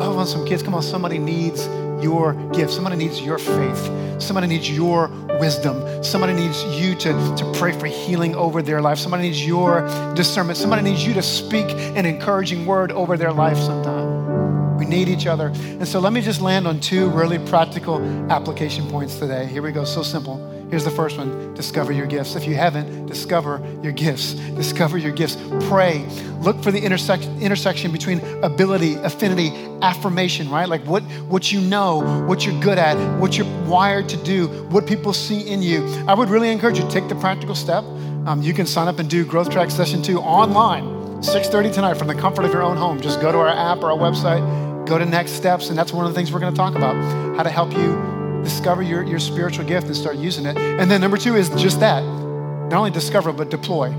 Love 0.00 0.18
on 0.18 0.26
some 0.26 0.44
kids. 0.44 0.60
Come 0.64 0.74
on, 0.74 0.82
somebody 0.82 1.18
needs 1.18 1.68
your 2.02 2.34
gift. 2.52 2.72
Somebody 2.72 2.96
needs 2.96 3.20
your 3.20 3.38
faith. 3.38 4.22
Somebody 4.22 4.46
needs 4.46 4.70
your 4.70 5.08
wisdom. 5.38 6.02
Somebody 6.02 6.32
needs 6.32 6.62
you 6.64 6.94
to, 6.96 7.12
to 7.36 7.52
pray 7.56 7.72
for 7.72 7.86
healing 7.86 8.34
over 8.34 8.62
their 8.62 8.80
life. 8.80 8.98
Somebody 8.98 9.24
needs 9.24 9.46
your 9.46 9.82
discernment. 10.14 10.58
Somebody 10.58 10.82
needs 10.82 11.06
you 11.06 11.14
to 11.14 11.22
speak 11.22 11.66
an 11.70 12.04
encouraging 12.06 12.66
word 12.66 12.92
over 12.92 13.16
their 13.16 13.32
life 13.32 13.56
sometime. 13.56 14.76
We 14.76 14.86
need 14.86 15.08
each 15.08 15.26
other. 15.26 15.48
And 15.48 15.86
so 15.86 16.00
let 16.00 16.12
me 16.12 16.20
just 16.20 16.40
land 16.40 16.66
on 16.66 16.80
two 16.80 17.08
really 17.10 17.38
practical 17.38 18.00
application 18.30 18.88
points 18.88 19.18
today. 19.18 19.46
Here 19.46 19.62
we 19.62 19.72
go, 19.72 19.84
so 19.84 20.02
simple. 20.02 20.57
Here's 20.70 20.84
the 20.84 20.90
first 20.90 21.16
one 21.16 21.54
discover 21.54 21.92
your 21.92 22.06
gifts. 22.06 22.36
If 22.36 22.46
you 22.46 22.54
haven't, 22.54 23.06
discover 23.06 23.60
your 23.82 23.92
gifts. 23.92 24.34
Discover 24.34 24.98
your 24.98 25.12
gifts. 25.12 25.36
Pray. 25.68 26.06
Look 26.40 26.62
for 26.62 26.70
the 26.70 26.78
intersection, 26.78 27.40
intersection 27.40 27.90
between 27.90 28.20
ability, 28.44 28.94
affinity, 28.94 29.50
affirmation, 29.82 30.48
right? 30.50 30.68
Like 30.68 30.84
what, 30.84 31.02
what 31.28 31.50
you 31.50 31.60
know, 31.60 32.24
what 32.26 32.46
you're 32.46 32.60
good 32.60 32.78
at, 32.78 32.96
what 33.18 33.36
you're 33.36 33.66
wired 33.66 34.08
to 34.10 34.16
do, 34.18 34.46
what 34.68 34.86
people 34.86 35.12
see 35.12 35.48
in 35.48 35.62
you. 35.62 35.84
I 36.06 36.14
would 36.14 36.28
really 36.28 36.50
encourage 36.50 36.78
you 36.78 36.84
to 36.84 36.90
take 36.90 37.08
the 37.08 37.16
practical 37.16 37.54
step. 37.54 37.82
Um, 38.26 38.42
you 38.42 38.52
can 38.52 38.66
sign 38.66 38.88
up 38.88 38.98
and 38.98 39.08
do 39.08 39.24
Growth 39.24 39.50
Track 39.50 39.70
Session 39.70 40.02
2 40.02 40.18
online, 40.20 40.84
6.30 41.22 41.72
tonight 41.72 41.94
from 41.94 42.08
the 42.08 42.14
comfort 42.14 42.44
of 42.44 42.52
your 42.52 42.62
own 42.62 42.76
home. 42.76 43.00
Just 43.00 43.20
go 43.20 43.32
to 43.32 43.38
our 43.38 43.48
app 43.48 43.78
or 43.78 43.90
our 43.90 43.98
website, 43.98 44.86
go 44.86 44.98
to 44.98 45.06
Next 45.06 45.32
Steps, 45.32 45.70
and 45.70 45.78
that's 45.78 45.92
one 45.92 46.04
of 46.04 46.12
the 46.12 46.14
things 46.14 46.30
we're 46.30 46.40
going 46.40 46.52
to 46.52 46.58
talk 46.58 46.74
about, 46.76 46.94
how 47.36 47.42
to 47.42 47.50
help 47.50 47.72
you 47.72 48.17
discover 48.42 48.82
your, 48.82 49.02
your 49.02 49.18
spiritual 49.18 49.64
gift 49.64 49.86
and 49.86 49.96
start 49.96 50.16
using 50.16 50.46
it. 50.46 50.56
And 50.56 50.90
then 50.90 51.00
number 51.00 51.16
two 51.16 51.36
is 51.36 51.48
just 51.50 51.80
that. 51.80 52.02
Not 52.02 52.74
only 52.74 52.90
discover, 52.90 53.32
but 53.32 53.50
deploy. 53.50 53.90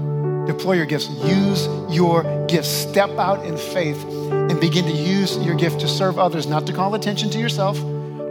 Deploy 0.45 0.73
your 0.73 0.85
gifts. 0.85 1.09
Use 1.09 1.67
your 1.89 2.45
gifts. 2.47 2.69
Step 2.69 3.09
out 3.11 3.45
in 3.45 3.57
faith 3.57 4.03
and 4.31 4.59
begin 4.59 4.85
to 4.85 4.91
use 4.91 5.37
your 5.37 5.55
gift 5.55 5.79
to 5.81 5.87
serve 5.87 6.17
others, 6.17 6.47
not 6.47 6.65
to 6.67 6.73
call 6.73 6.95
attention 6.95 7.29
to 7.31 7.39
yourself, 7.39 7.79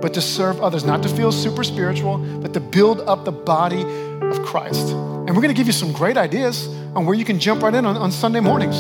but 0.01 0.15
to 0.15 0.21
serve 0.21 0.61
others, 0.61 0.85
not 0.85 1.03
to 1.03 1.09
feel 1.09 1.33
super 1.33 1.65
spiritual, 1.65 2.19
but 2.41 2.55
to 2.55 2.61
build 2.61 3.01
up 3.03 3.25
the 3.25 3.33
body 3.33 3.83
of 3.83 4.45
Christ. 4.45 4.91
And 4.91 5.29
we're 5.29 5.43
going 5.43 5.49
to 5.49 5.55
give 5.55 5.67
you 5.67 5.73
some 5.73 5.93
great 5.93 6.17
ideas 6.17 6.69
on 6.95 7.05
where 7.07 7.15
you 7.15 7.25
can 7.25 7.39
jump 7.39 7.63
right 7.63 7.75
in 7.75 7.85
on, 7.85 7.97
on 7.97 8.13
Sunday 8.13 8.41
mornings 8.41 8.77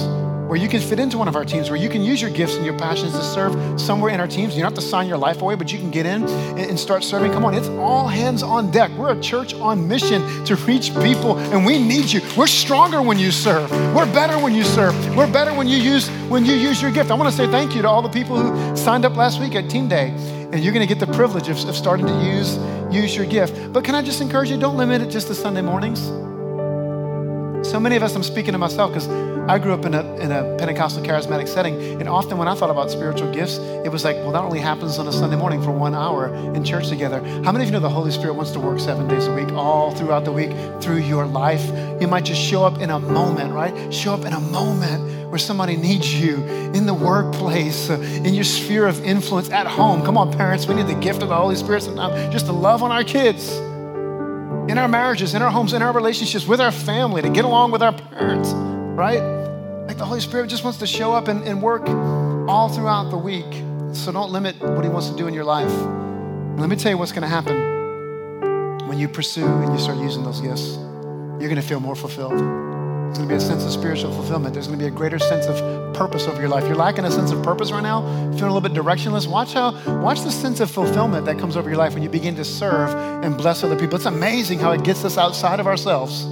where 0.49 0.59
you 0.59 0.67
can 0.67 0.81
fit 0.81 0.99
into 0.99 1.19
one 1.19 1.29
of 1.29 1.37
our 1.37 1.45
teams, 1.45 1.69
where 1.69 1.79
you 1.79 1.91
can 1.91 2.03
use 2.03 2.23
your 2.23 2.31
gifts 2.31 2.57
and 2.57 2.65
your 2.65 2.77
passions 2.79 3.13
to 3.13 3.23
serve 3.23 3.79
somewhere 3.79 4.11
in 4.11 4.19
our 4.19 4.27
teams. 4.27 4.57
You 4.57 4.63
don't 4.63 4.73
have 4.73 4.83
to 4.83 4.89
sign 4.89 5.07
your 5.07 5.19
life 5.19 5.43
away, 5.43 5.55
but 5.55 5.71
you 5.71 5.79
can 5.79 5.91
get 5.91 6.07
in 6.07 6.25
and 6.59 6.81
start 6.81 7.05
serving. 7.05 7.33
Come 7.33 7.45
on, 7.45 7.53
it's 7.53 7.69
all 7.69 8.09
hands 8.09 8.43
on 8.43 8.71
deck. 8.71 8.91
We're 8.93 9.13
a 9.13 9.21
church 9.21 9.53
on 9.55 9.87
mission 9.87 10.23
to 10.47 10.57
reach 10.57 10.95
people, 10.95 11.39
and 11.39 11.67
we 11.67 11.79
need 11.79 12.11
you. 12.11 12.23
We're 12.37 12.47
stronger 12.47 13.03
when 13.03 13.19
you 13.19 13.31
serve. 13.31 13.71
We're 13.95 14.11
better 14.13 14.39
when 14.39 14.55
you 14.55 14.65
serve. 14.65 14.95
We're 15.15 15.31
better 15.31 15.53
when 15.53 15.69
you 15.69 15.77
use 15.77 16.09
when 16.29 16.47
you 16.47 16.55
use 16.55 16.81
your 16.81 16.91
gift. 16.91 17.11
I 17.11 17.15
want 17.15 17.31
to 17.31 17.37
say 17.37 17.47
thank 17.47 17.75
you 17.75 17.83
to 17.83 17.89
all 17.89 18.01
the 18.01 18.09
people 18.09 18.39
who 18.39 18.77
signed 18.77 19.05
up 19.05 19.17
last 19.17 19.41
week 19.41 19.55
at 19.55 19.69
Team 19.69 19.87
Day. 19.87 20.15
And 20.51 20.65
you're 20.65 20.73
going 20.73 20.87
to 20.87 20.95
get 20.95 20.99
the 20.99 21.13
privilege 21.13 21.51
of, 21.51 21.63
of 21.69 21.77
starting 21.77 22.07
to 22.07 22.25
use, 22.25 22.57
use 22.91 23.15
your 23.15 23.27
gift. 23.27 23.71
But 23.71 23.85
can 23.85 23.95
I 23.95 24.01
just 24.01 24.23
encourage 24.23 24.51
you, 24.51 24.59
don't 24.59 24.79
limit 24.79 25.03
it 25.03 25.11
just 25.11 25.27
to 25.27 25.35
Sunday 25.35 25.61
mornings. 25.61 26.09
So 27.63 27.81
many 27.81 27.97
of 27.97 28.03
us, 28.03 28.15
I'm 28.15 28.23
speaking 28.23 28.53
to 28.53 28.59
myself 28.59 28.93
because 28.93 29.09
I 29.49 29.59
grew 29.59 29.73
up 29.73 29.85
in 29.85 29.95
a, 29.95 30.17
in 30.17 30.31
a 30.31 30.57
Pentecostal 30.59 31.03
charismatic 31.03 31.49
setting. 31.49 31.75
And 32.01 32.09
often 32.09 32.39
when 32.39 32.49
I 32.49 32.55
thought 32.55 32.71
about 32.71 32.91
spiritual 32.91 33.33
gifts, 33.33 33.57
it 33.59 33.91
was 33.91 34.05
like, 34.05 34.17
well, 34.17 34.33
that 34.33 34.43
only 34.43 34.61
happens 34.61 34.99
on 34.99 35.09
a 35.09 35.13
Sunday 35.13 35.37
morning 35.37 35.63
for 35.63 35.71
one 35.71 35.95
hour 35.95 36.33
in 36.55 36.65
church 36.65 36.89
together. 36.89 37.21
How 37.45 37.53
many 37.53 37.65
of 37.65 37.69
you 37.69 37.73
know 37.73 37.81
the 37.81 37.89
Holy 37.89 38.11
Spirit 38.11 38.35
wants 38.35 38.53
to 38.53 38.61
work 38.61 38.79
seven 38.79 39.09
days 39.09 39.27
a 39.27 39.35
week, 39.35 39.51
all 39.53 39.91
throughout 39.91 40.25
the 40.25 40.33
week, 40.33 40.51
through 40.81 40.99
your 40.99 41.27
life? 41.27 41.67
You 42.01 42.09
might 42.09 42.25
just 42.25 42.41
show 42.41 42.65
up 42.65 42.79
in 42.79 42.91
a 42.91 43.01
moment, 43.01 43.53
right? 43.53 43.93
Show 43.93 44.15
up 44.15 44.25
in 44.25 44.33
a 44.33 44.41
moment 44.41 45.31
where 45.31 45.39
somebody 45.39 45.77
needs 45.77 46.21
you 46.21 46.37
in 46.75 46.87
the 46.87 46.95
workplace, 46.95 47.91
uh, 47.91 47.99
in 48.25 48.35
your 48.35 48.45
sphere 48.45 48.87
of 48.87 49.03
influence, 49.05 49.51
at 49.51 49.67
home. 49.67 50.05
Come 50.05 50.17
on, 50.17 50.33
parents, 50.33 50.67
we 50.67 50.75
need 50.75 50.87
the 50.87 50.95
gift 50.95 51.23
of 51.23 51.29
the 51.29 51.37
Holy 51.37 51.57
Spirit 51.57 51.83
sometimes 51.83 52.33
just 52.33 52.47
to 52.47 52.53
love 52.53 52.83
on 52.83 52.93
our 52.93 53.05
kids 53.05 53.59
in 54.69 54.77
our 54.77 54.89
marriages, 54.89 55.35
in 55.35 55.43
our 55.43 55.51
homes, 55.51 55.73
in 55.73 55.83
our 55.83 55.93
relationships, 55.93 56.47
with 56.47 56.61
our 56.61 56.71
family, 56.71 57.23
to 57.23 57.31
get 57.31 57.45
along 57.45 57.71
with 57.71 57.83
our 57.83 57.93
parents, 57.93 58.53
right? 58.53 59.21
Like 59.87 59.97
the 59.97 60.05
Holy 60.05 60.21
Spirit 60.21 60.49
just 60.49 60.62
wants 60.62 60.79
to 60.81 60.87
show 60.87 61.12
up 61.14 61.29
and, 61.29 61.43
and 61.45 61.62
work 61.62 61.89
all 62.49 62.69
throughout 62.69 63.11
the 63.11 63.16
week. 63.16 63.64
So 63.95 64.12
don't 64.12 64.31
limit 64.31 64.61
what 64.61 64.85
He 64.85 64.91
wants 64.91 65.09
to 65.09 65.16
do 65.16 65.27
in 65.27 65.33
your 65.33 65.45
life. 65.45 65.73
And 65.73 66.61
let 66.61 66.69
me 66.69 66.77
tell 66.77 66.93
you 66.93 66.99
what's 66.99 67.12
going 67.12 67.23
to 67.23 67.29
happen 67.29 67.57
when 68.87 68.99
you 68.99 69.09
pursue 69.09 69.47
and 69.47 69.73
you 69.73 69.79
start 69.79 69.99
using 69.99 70.23
those 70.23 70.41
gifts. 70.41 70.77
You're 71.41 71.49
going 71.49 71.57
to 71.57 71.62
feel 71.62 71.81
more 71.81 71.97
fulfilled. 71.97 72.68
There's 73.09 73.21
going 73.21 73.29
to 73.31 73.35
be 73.37 73.39
a 73.39 73.41
sense 73.41 73.65
of 73.65 73.73
spiritual 73.73 74.13
fulfillment. 74.13 74.53
There's 74.53 74.67
going 74.67 74.79
to 74.79 74.85
be 74.85 74.87
a 74.87 74.95
greater 74.95 75.19
sense 75.19 75.47
of 75.47 75.95
purpose 75.95 76.27
over 76.27 76.39
your 76.39 76.51
life. 76.51 76.65
You're 76.65 76.77
lacking 76.77 77.07
a 77.07 77.11
sense 77.11 77.31
of 77.31 77.43
purpose 77.43 77.73
right 77.73 77.83
now, 77.83 78.03
feeling 78.33 78.51
a 78.51 78.53
little 78.53 78.61
bit 78.61 78.75
directionless. 78.75 79.27
Watch 79.27 79.55
how, 79.55 79.73
watch 80.03 80.21
the 80.21 80.31
sense 80.31 80.61
of 80.61 80.71
fulfillment 80.71 81.25
that 81.25 81.39
comes 81.39 81.57
over 81.57 81.71
your 81.71 81.79
life 81.79 81.95
when 81.95 82.03
you 82.03 82.11
begin 82.11 82.37
to 82.37 82.45
serve 82.45 82.95
and 83.25 83.35
bless 83.35 83.65
other 83.65 83.79
people. 83.79 83.97
It's 83.97 84.05
amazing 84.05 84.59
how 84.59 84.73
it 84.73 84.85
gets 84.85 85.07
us 85.07 85.17
outside 85.17 85.59
of 85.59 85.67
ourselves 85.67 86.27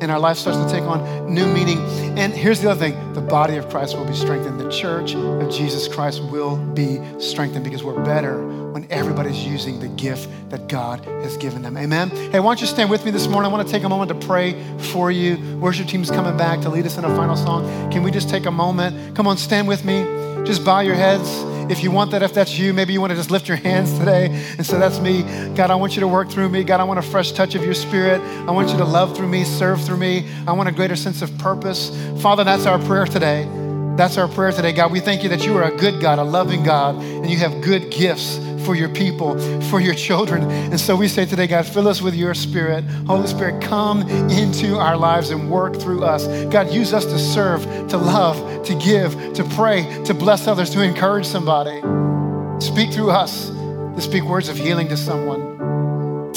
and 0.00 0.10
our 0.10 0.18
life 0.18 0.36
starts 0.36 0.58
to 0.58 0.70
take 0.70 0.84
on 0.84 1.32
new 1.32 1.46
meaning. 1.46 1.78
And 2.18 2.32
here's 2.32 2.60
the 2.60 2.70
other 2.70 2.80
thing 2.80 3.12
the 3.12 3.20
body 3.20 3.56
of 3.56 3.68
Christ 3.68 3.96
will 3.96 4.06
be 4.06 4.14
strengthened. 4.14 4.58
The 4.60 4.70
church 4.70 5.14
of 5.14 5.50
Jesus 5.50 5.88
Christ 5.88 6.22
will 6.24 6.56
be 6.56 7.00
strengthened 7.20 7.64
because 7.64 7.84
we're 7.84 8.02
better 8.04 8.46
when 8.72 8.86
everybody's 8.90 9.44
using 9.44 9.80
the 9.80 9.88
gift 9.88 10.28
that 10.50 10.68
God 10.68 11.04
has 11.04 11.36
given 11.36 11.62
them. 11.62 11.76
Amen. 11.76 12.10
Hey, 12.10 12.40
why 12.40 12.50
don't 12.50 12.60
you 12.60 12.66
stand 12.66 12.88
with 12.88 13.04
me 13.04 13.10
this 13.10 13.26
morning? 13.26 13.50
I 13.50 13.54
want 13.54 13.66
to 13.66 13.72
take 13.72 13.82
a 13.82 13.88
moment 13.88 14.20
to 14.20 14.26
pray 14.26 14.60
for 14.78 15.10
you. 15.10 15.58
Worship 15.58 15.88
team's 15.88 16.10
coming 16.10 16.36
back 16.36 16.60
to 16.60 16.68
lead 16.68 16.86
us 16.86 16.96
in 16.96 17.04
a 17.04 17.14
final 17.16 17.36
song. 17.36 17.90
Can 17.90 18.02
we 18.02 18.10
just 18.10 18.28
take 18.28 18.46
a 18.46 18.50
moment? 18.50 19.16
Come 19.16 19.26
on, 19.26 19.36
stand 19.36 19.66
with 19.66 19.84
me. 19.84 20.02
Just 20.44 20.64
bow 20.64 20.80
your 20.80 20.94
heads. 20.94 21.28
If 21.70 21.84
you 21.84 21.90
want 21.90 22.10
that, 22.10 22.22
if 22.22 22.34
that's 22.34 22.58
you, 22.58 22.74
maybe 22.74 22.92
you 22.92 23.00
want 23.00 23.10
to 23.10 23.16
just 23.16 23.30
lift 23.30 23.46
your 23.46 23.56
hands 23.56 23.96
today 23.98 24.26
and 24.56 24.66
say, 24.66 24.78
That's 24.78 24.98
me. 24.98 25.22
God, 25.54 25.70
I 25.70 25.76
want 25.76 25.94
you 25.94 26.00
to 26.00 26.08
work 26.08 26.28
through 26.28 26.48
me. 26.48 26.64
God, 26.64 26.80
I 26.80 26.84
want 26.84 26.98
a 26.98 27.02
fresh 27.02 27.32
touch 27.32 27.54
of 27.54 27.62
your 27.62 27.74
spirit. 27.74 28.20
I 28.20 28.50
want 28.50 28.70
you 28.70 28.76
to 28.78 28.84
love 28.84 29.16
through 29.16 29.28
me, 29.28 29.44
serve 29.44 29.80
through 29.80 29.98
me. 29.98 30.28
I 30.46 30.52
want 30.52 30.68
a 30.68 30.72
greater 30.72 30.96
sense 30.96 31.22
of 31.22 31.36
purpose. 31.38 31.96
Father, 32.20 32.42
that's 32.42 32.66
our 32.66 32.78
prayer 32.80 33.06
today. 33.06 33.48
That's 33.96 34.16
our 34.16 34.28
prayer 34.28 34.50
today, 34.50 34.72
God. 34.72 34.90
We 34.90 35.00
thank 35.00 35.22
you 35.22 35.28
that 35.28 35.44
you 35.44 35.56
are 35.58 35.64
a 35.64 35.76
good 35.76 36.00
God, 36.00 36.18
a 36.18 36.24
loving 36.24 36.64
God, 36.64 36.96
and 36.96 37.28
you 37.28 37.36
have 37.38 37.60
good 37.60 37.90
gifts 37.90 38.38
for 38.70 38.76
your 38.76 38.88
people, 38.88 39.36
for 39.62 39.80
your 39.80 39.94
children. 39.94 40.48
And 40.48 40.78
so 40.78 40.94
we 40.94 41.08
say 41.08 41.26
today, 41.26 41.48
God, 41.48 41.66
fill 41.66 41.88
us 41.88 42.00
with 42.00 42.14
your 42.14 42.34
spirit. 42.34 42.84
Holy 43.04 43.26
Spirit, 43.26 43.60
come 43.60 44.08
into 44.30 44.76
our 44.76 44.96
lives 44.96 45.30
and 45.30 45.50
work 45.50 45.74
through 45.74 46.04
us. 46.04 46.28
God, 46.52 46.70
use 46.70 46.94
us 46.94 47.04
to 47.06 47.18
serve, 47.18 47.64
to 47.88 47.96
love, 47.96 48.64
to 48.66 48.76
give, 48.76 49.32
to 49.32 49.42
pray, 49.56 49.82
to 50.04 50.14
bless 50.14 50.46
others, 50.46 50.70
to 50.70 50.82
encourage 50.82 51.26
somebody. 51.26 51.80
Speak 52.64 52.92
through 52.92 53.10
us, 53.10 53.48
to 53.48 54.00
speak 54.00 54.22
words 54.22 54.48
of 54.48 54.56
healing 54.56 54.86
to 54.86 54.96
someone. 54.96 55.58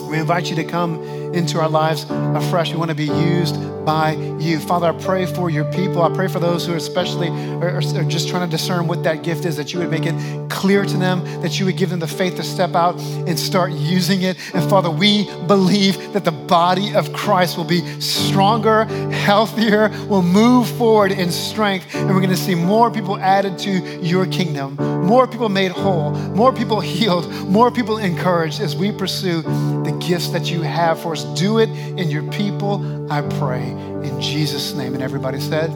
We 0.10 0.18
invite 0.18 0.50
you 0.50 0.56
to 0.56 0.64
come 0.64 1.04
into 1.34 1.60
our 1.60 1.70
lives 1.70 2.06
afresh. 2.10 2.72
We 2.72 2.78
want 2.78 2.90
to 2.90 2.96
be 2.96 3.06
used 3.06 3.56
by 3.86 4.14
you. 4.40 4.60
Father, 4.60 4.88
I 4.88 4.98
pray 5.04 5.26
for 5.26 5.50
your 5.50 5.66
people. 5.72 6.02
I 6.02 6.14
pray 6.14 6.28
for 6.28 6.40
those 6.40 6.66
who 6.66 6.74
especially 6.74 7.30
are, 7.30 7.78
are 7.78 8.04
just 8.04 8.30
trying 8.30 8.50
to 8.50 8.52
discern 8.52 8.88
what 8.88 9.04
that 9.04 9.24
gift 9.24 9.46
is, 9.46 9.58
that 9.58 9.74
you 9.74 9.80
would 9.80 9.90
make 9.90 10.06
it 10.06 10.16
clear 10.50 10.86
to 10.86 10.98
them, 10.98 11.24
that 11.42 11.60
you 11.60 11.66
would 11.66 11.78
give 11.78 11.90
them 11.90 12.00
the 12.00 12.08
faith 12.08 12.36
to 12.38 12.44
step 12.44 12.76
out 12.76 13.00
and 13.28 13.38
start 13.38 13.72
using 13.72 14.22
it. 14.22 14.38
And 14.54 14.70
Father, 14.70 14.90
we 14.90 15.26
believe 15.48 16.14
that 16.14 16.24
the 16.24 16.32
body 16.32 16.94
of 16.96 17.12
Christ 17.14 17.58
will 17.58 17.66
be 17.66 17.82
stronger, 18.00 18.86
healthier, 19.12 19.90
will 20.08 20.22
move 20.22 20.68
forward 20.78 21.12
in 21.12 21.32
strength, 21.32 21.94
and 21.96 22.10
we're 22.10 22.22
going 22.22 22.30
to 22.30 22.38
see 22.38 22.56
more 22.56 22.90
people 22.90 23.18
added 23.18 23.58
to 23.60 23.72
your 24.02 24.26
kingdom, 24.28 24.78
more 25.04 25.28
people 25.28 25.49
made 25.49 25.72
whole, 25.72 26.12
more 26.12 26.54
people 26.54 26.80
healed, 26.93 27.30
more 27.47 27.72
people 27.72 27.97
encouraged 27.97 28.62
as 28.62 28.76
we 28.76 28.91
pursue 28.91 29.41
the 29.41 29.97
gifts 30.06 30.30
that 30.30 30.49
you 30.49 30.62
have 30.62 30.99
for 30.99 31.14
us. 31.14 31.24
Do 31.39 31.60
it 31.60 31.70
in 31.70 32.10
your 32.10 32.24
people, 32.32 33.12
I 33.12 33.22
pray. 33.38 33.64
In 33.64 34.22
Jesus' 34.22 34.74
name. 34.74 34.93
And 34.93 35.04
everybody 35.04 35.39
said, 35.39 35.70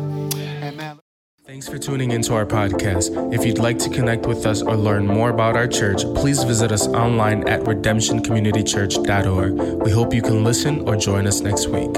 Amen. 0.63 0.99
Thanks 1.45 1.67
for 1.67 1.77
tuning 1.77 2.11
into 2.11 2.33
our 2.33 2.45
podcast. 2.45 3.33
If 3.33 3.45
you'd 3.45 3.59
like 3.59 3.77
to 3.79 3.89
connect 3.89 4.25
with 4.25 4.45
us 4.45 4.61
or 4.61 4.75
learn 4.75 5.07
more 5.07 5.29
about 5.29 5.55
our 5.55 5.67
church, 5.67 6.03
please 6.15 6.43
visit 6.43 6.73
us 6.73 6.87
online 6.87 7.47
at 7.47 7.61
redemptioncommunitychurch.org. 7.61 9.81
We 9.81 9.91
hope 9.91 10.13
you 10.13 10.21
can 10.21 10.43
listen 10.43 10.81
or 10.87 10.97
join 10.97 11.25
us 11.25 11.39
next 11.41 11.67
week. 11.67 11.95